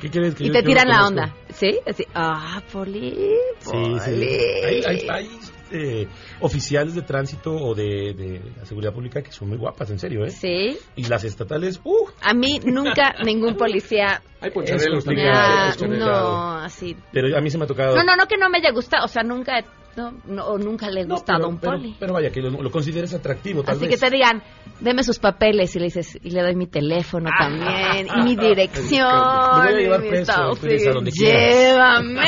¿Qué 0.00 0.10
quieres 0.10 0.34
que 0.34 0.44
y 0.44 0.46
yo- 0.48 0.52
te 0.52 0.62
tiran 0.62 0.88
la 0.88 1.06
onda. 1.06 1.34
¿Sí? 1.52 1.78
Así, 1.86 2.04
ah, 2.14 2.60
Poli, 2.72 3.34
Poli. 3.64 4.00
sí. 4.00 4.84
Ahí, 4.86 5.06
ahí 5.08 5.30
eh, 5.74 6.06
oficiales 6.40 6.94
de 6.94 7.02
tránsito 7.02 7.54
o 7.54 7.74
de, 7.74 8.12
de 8.14 8.42
la 8.58 8.66
seguridad 8.66 8.92
pública 8.92 9.22
que 9.22 9.32
son 9.32 9.48
muy 9.48 9.56
guapas, 9.58 9.90
en 9.90 9.98
serio, 9.98 10.24
¿eh? 10.24 10.30
Sí. 10.30 10.76
Y 10.96 11.04
las 11.04 11.24
estatales, 11.24 11.80
¡uh! 11.84 12.08
A 12.20 12.34
mí 12.34 12.60
nunca 12.64 13.14
ningún 13.24 13.56
policía... 13.56 14.22
Hay 14.40 14.50
ponchaderos 14.50 15.04
también. 15.04 15.28
Ah, 15.32 15.74
no, 15.88 16.56
así... 16.58 16.96
Pero 17.12 17.36
a 17.36 17.40
mí 17.40 17.50
se 17.50 17.56
me 17.58 17.64
ha 17.64 17.66
tocado... 17.66 17.96
No, 17.96 18.02
no, 18.04 18.16
no 18.16 18.26
que 18.26 18.36
no 18.36 18.48
me 18.50 18.58
haya 18.58 18.70
gustado, 18.70 19.04
o 19.04 19.08
sea, 19.08 19.22
nunca 19.22 19.58
he 19.60 19.64
no, 19.96 20.12
no, 20.24 20.46
o 20.46 20.58
nunca 20.58 20.90
le 20.90 21.02
he 21.02 21.04
gustado 21.04 21.38
pero, 21.38 21.48
un 21.48 21.58
pero, 21.58 21.72
poli. 21.72 21.96
Pero, 21.98 22.12
vaya, 22.14 22.30
que 22.30 22.40
lo, 22.40 22.50
lo, 22.50 22.70
consideres 22.70 23.12
atractivo, 23.14 23.62
tal 23.62 23.76
Así 23.76 23.86
vez. 23.86 23.94
que 24.00 24.06
te 24.06 24.14
digan, 24.14 24.42
deme 24.80 25.02
sus 25.02 25.18
papeles 25.18 25.74
y 25.76 25.78
le 25.78 25.84
dices, 25.86 26.18
y 26.22 26.30
le 26.30 26.42
doy 26.42 26.54
mi 26.56 26.66
teléfono 26.66 27.28
Ah, 27.32 27.42
también, 27.44 28.08
y 28.16 28.22
mi 28.22 28.36
dirección. 28.48 29.08
Me 29.08 29.72
voy 29.72 29.74
a 29.74 29.78
llevar 29.78 30.00
preso, 30.00 30.54
dices, 30.62 30.86
a 30.88 30.92
donde. 30.92 31.10
Llévame. 31.10 32.20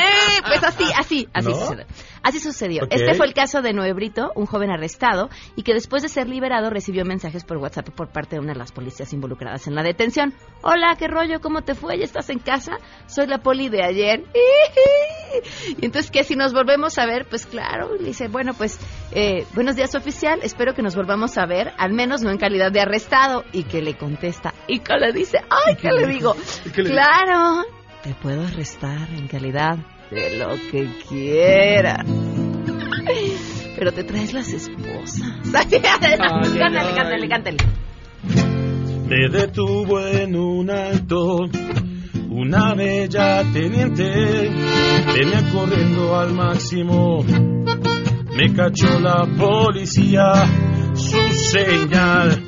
Pues 0.45 0.63
así, 0.63 0.85
así, 0.97 1.27
así 1.33 1.49
¿No? 1.49 1.55
sucedió. 1.55 1.85
Así 2.21 2.39
sucedió. 2.39 2.87
Este 2.89 3.13
fue 3.13 3.27
el 3.27 3.35
caso 3.35 3.61
de 3.61 3.71
Noé 3.71 3.93
Brito, 3.93 4.31
un 4.35 4.47
joven 4.47 4.71
arrestado 4.71 5.29
y 5.55 5.61
que 5.61 5.75
después 5.75 6.01
de 6.01 6.09
ser 6.09 6.27
liberado 6.27 6.71
recibió 6.71 7.05
mensajes 7.05 7.43
por 7.43 7.57
WhatsApp 7.57 7.89
por 7.89 8.09
parte 8.09 8.37
de 8.37 8.39
una 8.39 8.53
de 8.53 8.57
las 8.59 8.71
policías 8.71 9.13
involucradas 9.13 9.67
en 9.67 9.75
la 9.75 9.83
detención. 9.83 10.33
Hola, 10.63 10.95
¿qué 10.97 11.07
rollo? 11.07 11.39
¿Cómo 11.39 11.61
te 11.61 11.75
fue? 11.75 11.99
¿Ya 11.99 12.03
estás 12.03 12.31
en 12.31 12.39
casa? 12.39 12.77
Soy 13.05 13.27
la 13.27 13.39
poli 13.43 13.69
de 13.69 13.83
ayer. 13.83 14.23
Y 15.81 15.85
entonces 15.85 16.11
que 16.11 16.23
si 16.23 16.35
nos 16.35 16.53
volvemos 16.53 16.97
a 16.97 17.05
ver, 17.05 17.25
pues 17.29 17.45
claro, 17.55 17.95
le 17.97 18.07
dice, 18.07 18.27
bueno, 18.27 18.53
pues 18.53 18.77
eh, 19.13 19.45
buenos 19.53 19.77
días 19.77 19.95
oficial, 19.95 20.39
espero 20.43 20.73
que 20.73 20.81
nos 20.81 20.93
volvamos 20.95 21.37
a 21.37 21.45
ver, 21.45 21.71
al 21.77 21.93
menos 21.93 22.21
no 22.21 22.31
en 22.31 22.37
calidad 22.37 22.69
de 22.71 22.81
arrestado. 22.81 23.45
Y 23.53 23.63
que 23.63 23.81
le 23.81 23.95
contesta, 23.95 24.53
y 24.67 24.79
que 24.79 24.93
le 24.97 25.13
dice, 25.13 25.39
ay, 25.49 25.77
¿qué 25.77 25.89
le 25.89 26.05
digo? 26.07 26.35
qué 26.73 26.83
le 26.83 26.89
dijo? 26.89 27.01
Claro, 27.01 27.63
te 28.03 28.13
puedo 28.15 28.45
arrestar 28.45 29.09
en 29.11 29.27
calidad 29.27 29.77
de 30.11 30.37
lo 30.37 30.49
que 30.69 30.89
quieras. 31.07 32.05
Pero 33.77 33.93
te 33.93 34.03
traes 34.03 34.33
las 34.33 34.49
esposas. 34.49 35.31
cántale, 35.53 36.17
cántale, 36.93 37.29
cántale. 37.29 37.57
Me 39.07 39.29
detuvo 39.29 40.05
en 40.05 40.35
un 40.35 40.69
alto 40.69 41.47
una 42.35 42.73
bella 42.73 43.43
teniente, 43.53 44.03
venía 45.13 45.49
corriendo 45.53 46.19
al 46.19 46.33
máximo, 46.33 47.23
me 47.23 48.53
cachó 48.53 48.99
la 48.99 49.25
policía, 49.37 50.33
su 50.95 51.17
señal 51.31 52.43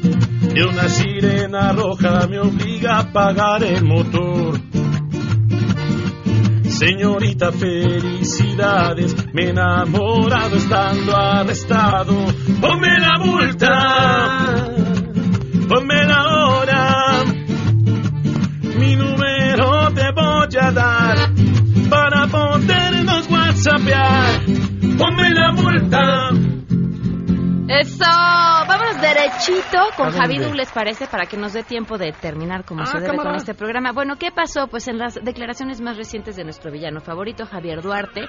de 0.54 0.66
una 0.66 0.90
sirena 0.90 1.72
roja 1.72 2.28
me 2.28 2.40
obliga 2.40 2.98
a 2.98 3.00
apagar 3.00 3.64
el 3.64 3.86
motor. 3.86 4.60
Señorita, 6.64 7.52
felicidades, 7.54 9.16
me 9.34 9.50
enamorado 9.50 10.58
estando 10.58 11.16
arrestado. 11.16 12.14
Ponme 12.62 13.00
la 13.00 13.18
multa, 13.18 14.68
ponme 15.68 16.04
la 16.06 16.37
para 21.90 22.28
podernos 22.28 23.30
whatsappear. 23.30 24.42
Ponme 24.98 25.30
la 25.34 25.52
multa. 25.52 26.47
Eso, 27.80 28.06
vámonos 28.06 29.00
derechito 29.02 29.78
con. 29.96 30.12
Javi 30.12 30.38
¿les 30.56 30.72
parece? 30.72 31.06
Para 31.08 31.26
que 31.26 31.38
nos 31.38 31.54
dé 31.54 31.64
tiempo 31.64 31.98
de 31.98 32.12
terminar 32.12 32.66
como 32.66 32.82
Ah, 32.82 32.86
se 32.88 32.98
debe 32.98 33.10
cámara. 33.12 33.30
con 33.30 33.36
este 33.36 33.54
programa. 33.54 33.92
Bueno, 33.92 34.16
¿qué 34.18 34.32
pasó? 34.32 34.68
Pues 34.68 34.88
en 34.88 34.98
las 34.98 35.16
declaraciones 35.16 35.80
más 35.82 35.96
recientes 35.98 36.36
de 36.36 36.44
nuestro 36.44 36.72
villano 36.72 37.02
favorito, 37.02 37.46
Javier 37.46 37.82
Duarte, 37.82 38.22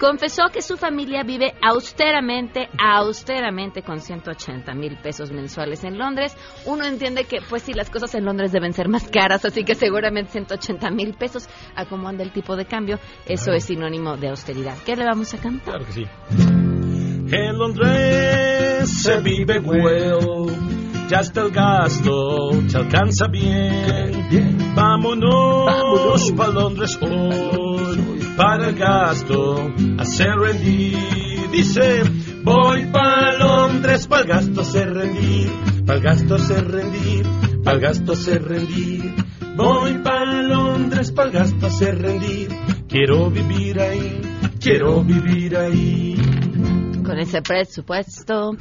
confesó 0.00 0.48
que 0.52 0.60
su 0.62 0.76
familia 0.76 1.22
vive 1.22 1.54
austeramente, 1.62 2.68
austeramente 2.78 3.82
con 3.82 4.00
180 4.00 4.74
mil 4.74 4.96
pesos 4.98 5.30
mensuales 5.30 5.84
en 5.84 5.98
Londres. 5.98 6.36
Uno 6.64 6.84
entiende 6.84 7.24
que, 7.24 7.38
pues 7.48 7.62
sí, 7.62 7.74
las 7.74 7.90
cosas 7.90 8.14
en 8.14 8.24
Londres 8.24 8.50
deben 8.50 8.72
ser 8.72 8.88
más 8.88 9.08
caras, 9.08 9.44
así 9.44 9.62
que 9.64 9.74
seguramente 9.74 10.32
180 10.32 10.90
mil 10.90 11.14
pesos, 11.14 11.48
a 11.76 11.84
cómo 11.84 12.08
anda 12.08 12.24
el 12.24 12.32
tipo 12.32 12.56
de 12.56 12.64
cambio, 12.66 12.98
eso 13.26 13.52
es 13.52 13.64
sinónimo 13.64 14.16
de 14.16 14.30
austeridad. 14.30 14.76
¿Qué 14.84 14.96
le 14.96 15.04
vamos 15.04 15.32
a 15.34 15.38
cantar? 15.38 15.74
Claro 15.74 15.84
que 15.86 15.92
sí. 15.92 16.65
En 17.28 17.58
Londres 17.58 18.88
se 19.02 19.18
vive 19.18 19.58
well, 19.58 20.46
ya 21.08 21.20
está 21.20 21.42
el 21.42 21.50
gasto, 21.50 22.50
te 22.70 22.76
alcanza 22.76 23.26
bien. 23.26 24.74
Vámonos, 24.76 26.32
pa' 26.36 26.48
Londres 26.48 26.96
hoy, 27.00 28.20
para 28.36 28.68
el 28.68 28.76
gasto, 28.76 29.72
hacer 29.98 30.36
rendir. 30.36 30.96
Dice, 31.50 32.02
voy 32.44 32.86
pa' 32.92 33.32
Londres, 33.38 34.06
pa' 34.06 34.20
el 34.20 34.26
gasto 34.28 34.60
hacer 34.60 34.94
rendir, 34.94 35.50
pa' 35.84 35.94
el 35.94 36.00
gasto 36.02 36.36
hacer 36.36 36.70
rendir, 36.70 37.26
pa' 37.64 37.72
el 37.72 37.80
gasto 37.80 38.12
hacer 38.12 38.44
rendir. 38.44 39.14
Voy 39.56 39.94
pa' 39.94 40.24
Londres, 40.24 41.10
pa' 41.10 41.24
el 41.24 41.30
gasto 41.32 41.66
hacer 41.66 42.00
rendir, 42.00 42.50
quiero 42.88 43.30
vivir 43.30 43.80
ahí, 43.80 44.20
quiero 44.60 45.02
vivir 45.02 45.56
ahí. 45.56 46.35
Con 47.06 47.18
ese 47.18 47.40
presupuesto. 47.40 48.52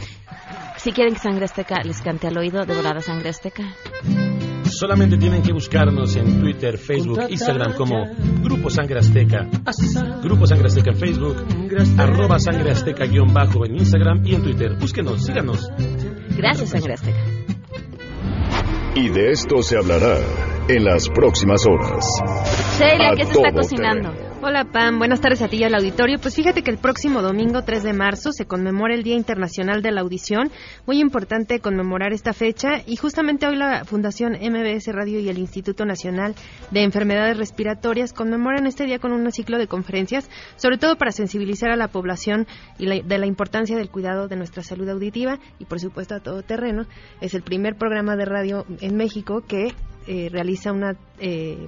Si 0.77 0.91
quieren 0.91 1.13
que 1.13 1.19
Sangre 1.19 1.45
Azteca 1.45 1.81
les 1.83 2.01
cante 2.01 2.27
al 2.27 2.37
oído, 2.37 2.65
de 2.65 2.75
volada 2.75 3.01
Sangre 3.01 3.29
Azteca. 3.29 3.63
Solamente 4.63 5.17
tienen 5.17 5.41
que 5.41 5.53
buscarnos 5.53 6.15
en 6.15 6.39
Twitter, 6.39 6.77
Facebook, 6.77 7.19
Instagram 7.29 7.73
como 7.73 8.03
Grupo 8.41 8.69
Sangre 8.69 8.99
Azteca. 8.99 9.47
Grupo 10.21 10.45
Sangre 10.45 10.67
Azteca 10.67 10.91
en 10.91 10.97
Facebook, 10.97 11.35
arroba 11.97 12.39
Sangre 12.39 12.71
Azteca 12.71 13.05
guion 13.05 13.33
bajo 13.33 13.65
en 13.65 13.77
Instagram 13.77 14.25
y 14.25 14.35
en 14.35 14.43
Twitter. 14.43 14.75
Búsquenos, 14.77 15.25
síganos. 15.25 15.69
Gracias, 16.37 16.69
Sangre 16.69 16.93
Azteca. 16.93 17.23
Y 18.95 19.09
de 19.09 19.31
esto 19.31 19.61
se 19.61 19.77
hablará 19.77 20.17
en 20.67 20.83
las 20.83 21.09
próximas 21.09 21.65
horas. 21.65 22.05
Sheila, 22.79 23.13
¿qué 23.15 23.25
se 23.25 23.33
está 23.33 23.51
cocinando? 23.51 24.24
Hola 24.47 24.65
Pam, 24.65 24.99
buenas 24.99 25.21
tardes 25.21 25.41
a 25.41 25.47
ti 25.47 25.57
y 25.57 25.63
al 25.63 25.73
auditorio. 25.73 26.19
Pues 26.21 26.35
fíjate 26.35 26.61
que 26.61 26.69
el 26.69 26.77
próximo 26.77 27.23
domingo 27.23 27.63
3 27.63 27.81
de 27.81 27.93
marzo 27.93 28.31
se 28.31 28.45
conmemora 28.45 28.93
el 28.93 29.01
Día 29.01 29.15
Internacional 29.15 29.81
de 29.81 29.91
la 29.91 30.01
Audición. 30.01 30.51
Muy 30.85 30.99
importante 31.01 31.59
conmemorar 31.61 32.13
esta 32.13 32.31
fecha 32.31 32.83
y 32.85 32.95
justamente 32.95 33.47
hoy 33.47 33.55
la 33.55 33.85
Fundación 33.85 34.33
MBS 34.33 34.85
Radio 34.93 35.19
y 35.19 35.29
el 35.29 35.39
Instituto 35.39 35.83
Nacional 35.83 36.35
de 36.69 36.83
Enfermedades 36.83 37.37
Respiratorias 37.37 38.13
conmemoran 38.13 38.67
este 38.67 38.85
día 38.85 38.99
con 38.99 39.13
un 39.13 39.31
ciclo 39.31 39.57
de 39.57 39.65
conferencias, 39.67 40.29
sobre 40.57 40.77
todo 40.77 40.95
para 40.95 41.11
sensibilizar 41.11 41.71
a 41.71 41.75
la 41.75 41.87
población 41.87 42.45
y 42.77 42.85
la- 42.85 43.01
de 43.01 43.17
la 43.17 43.25
importancia 43.25 43.75
del 43.75 43.89
cuidado 43.89 44.27
de 44.27 44.35
nuestra 44.35 44.61
salud 44.61 44.87
auditiva 44.89 45.39
y 45.57 45.65
por 45.65 45.79
supuesto 45.79 46.13
a 46.13 46.19
todo 46.19 46.43
terreno. 46.43 46.85
Es 47.19 47.33
el 47.33 47.41
primer 47.41 47.77
programa 47.77 48.15
de 48.15 48.25
radio 48.25 48.67
en 48.79 48.95
México 48.95 49.41
que 49.47 49.73
eh, 50.07 50.29
realiza 50.31 50.71
una 50.71 50.95
eh, 51.17 51.67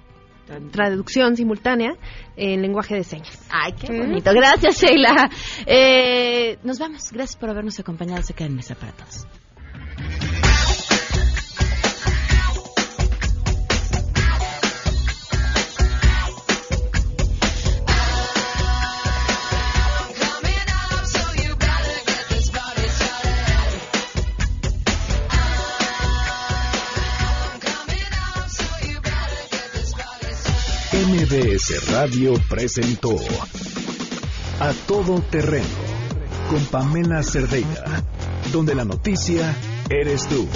traducción 0.72 1.36
simultánea 1.36 1.96
en 2.36 2.62
lenguaje 2.62 2.96
de 2.96 3.04
señas. 3.04 3.48
Ay, 3.50 3.74
qué 3.74 3.88
bonito. 3.88 4.32
Gracias, 4.34 4.82
Sheila. 4.82 5.30
Eh, 5.66 6.58
nos 6.64 6.80
vamos. 6.80 7.12
Gracias 7.12 7.36
por 7.36 7.50
habernos 7.50 7.80
acompañado. 7.80 8.22
Se 8.24 8.34
queda 8.34 8.48
en 8.48 8.56
mesa 8.56 8.76
para 8.76 8.92
todos. 8.94 9.28
MBS 31.30 31.92
Radio 31.92 32.36
presentó 32.48 33.14
A 34.62 34.72
Todo 34.88 35.22
Terreno 35.22 35.66
con 36.50 36.64
Pamela 36.68 37.22
Cerdeira, 37.22 38.02
donde 38.54 38.74
la 38.74 38.86
noticia 38.86 39.54
eres 39.90 40.26
tú. 40.30 40.48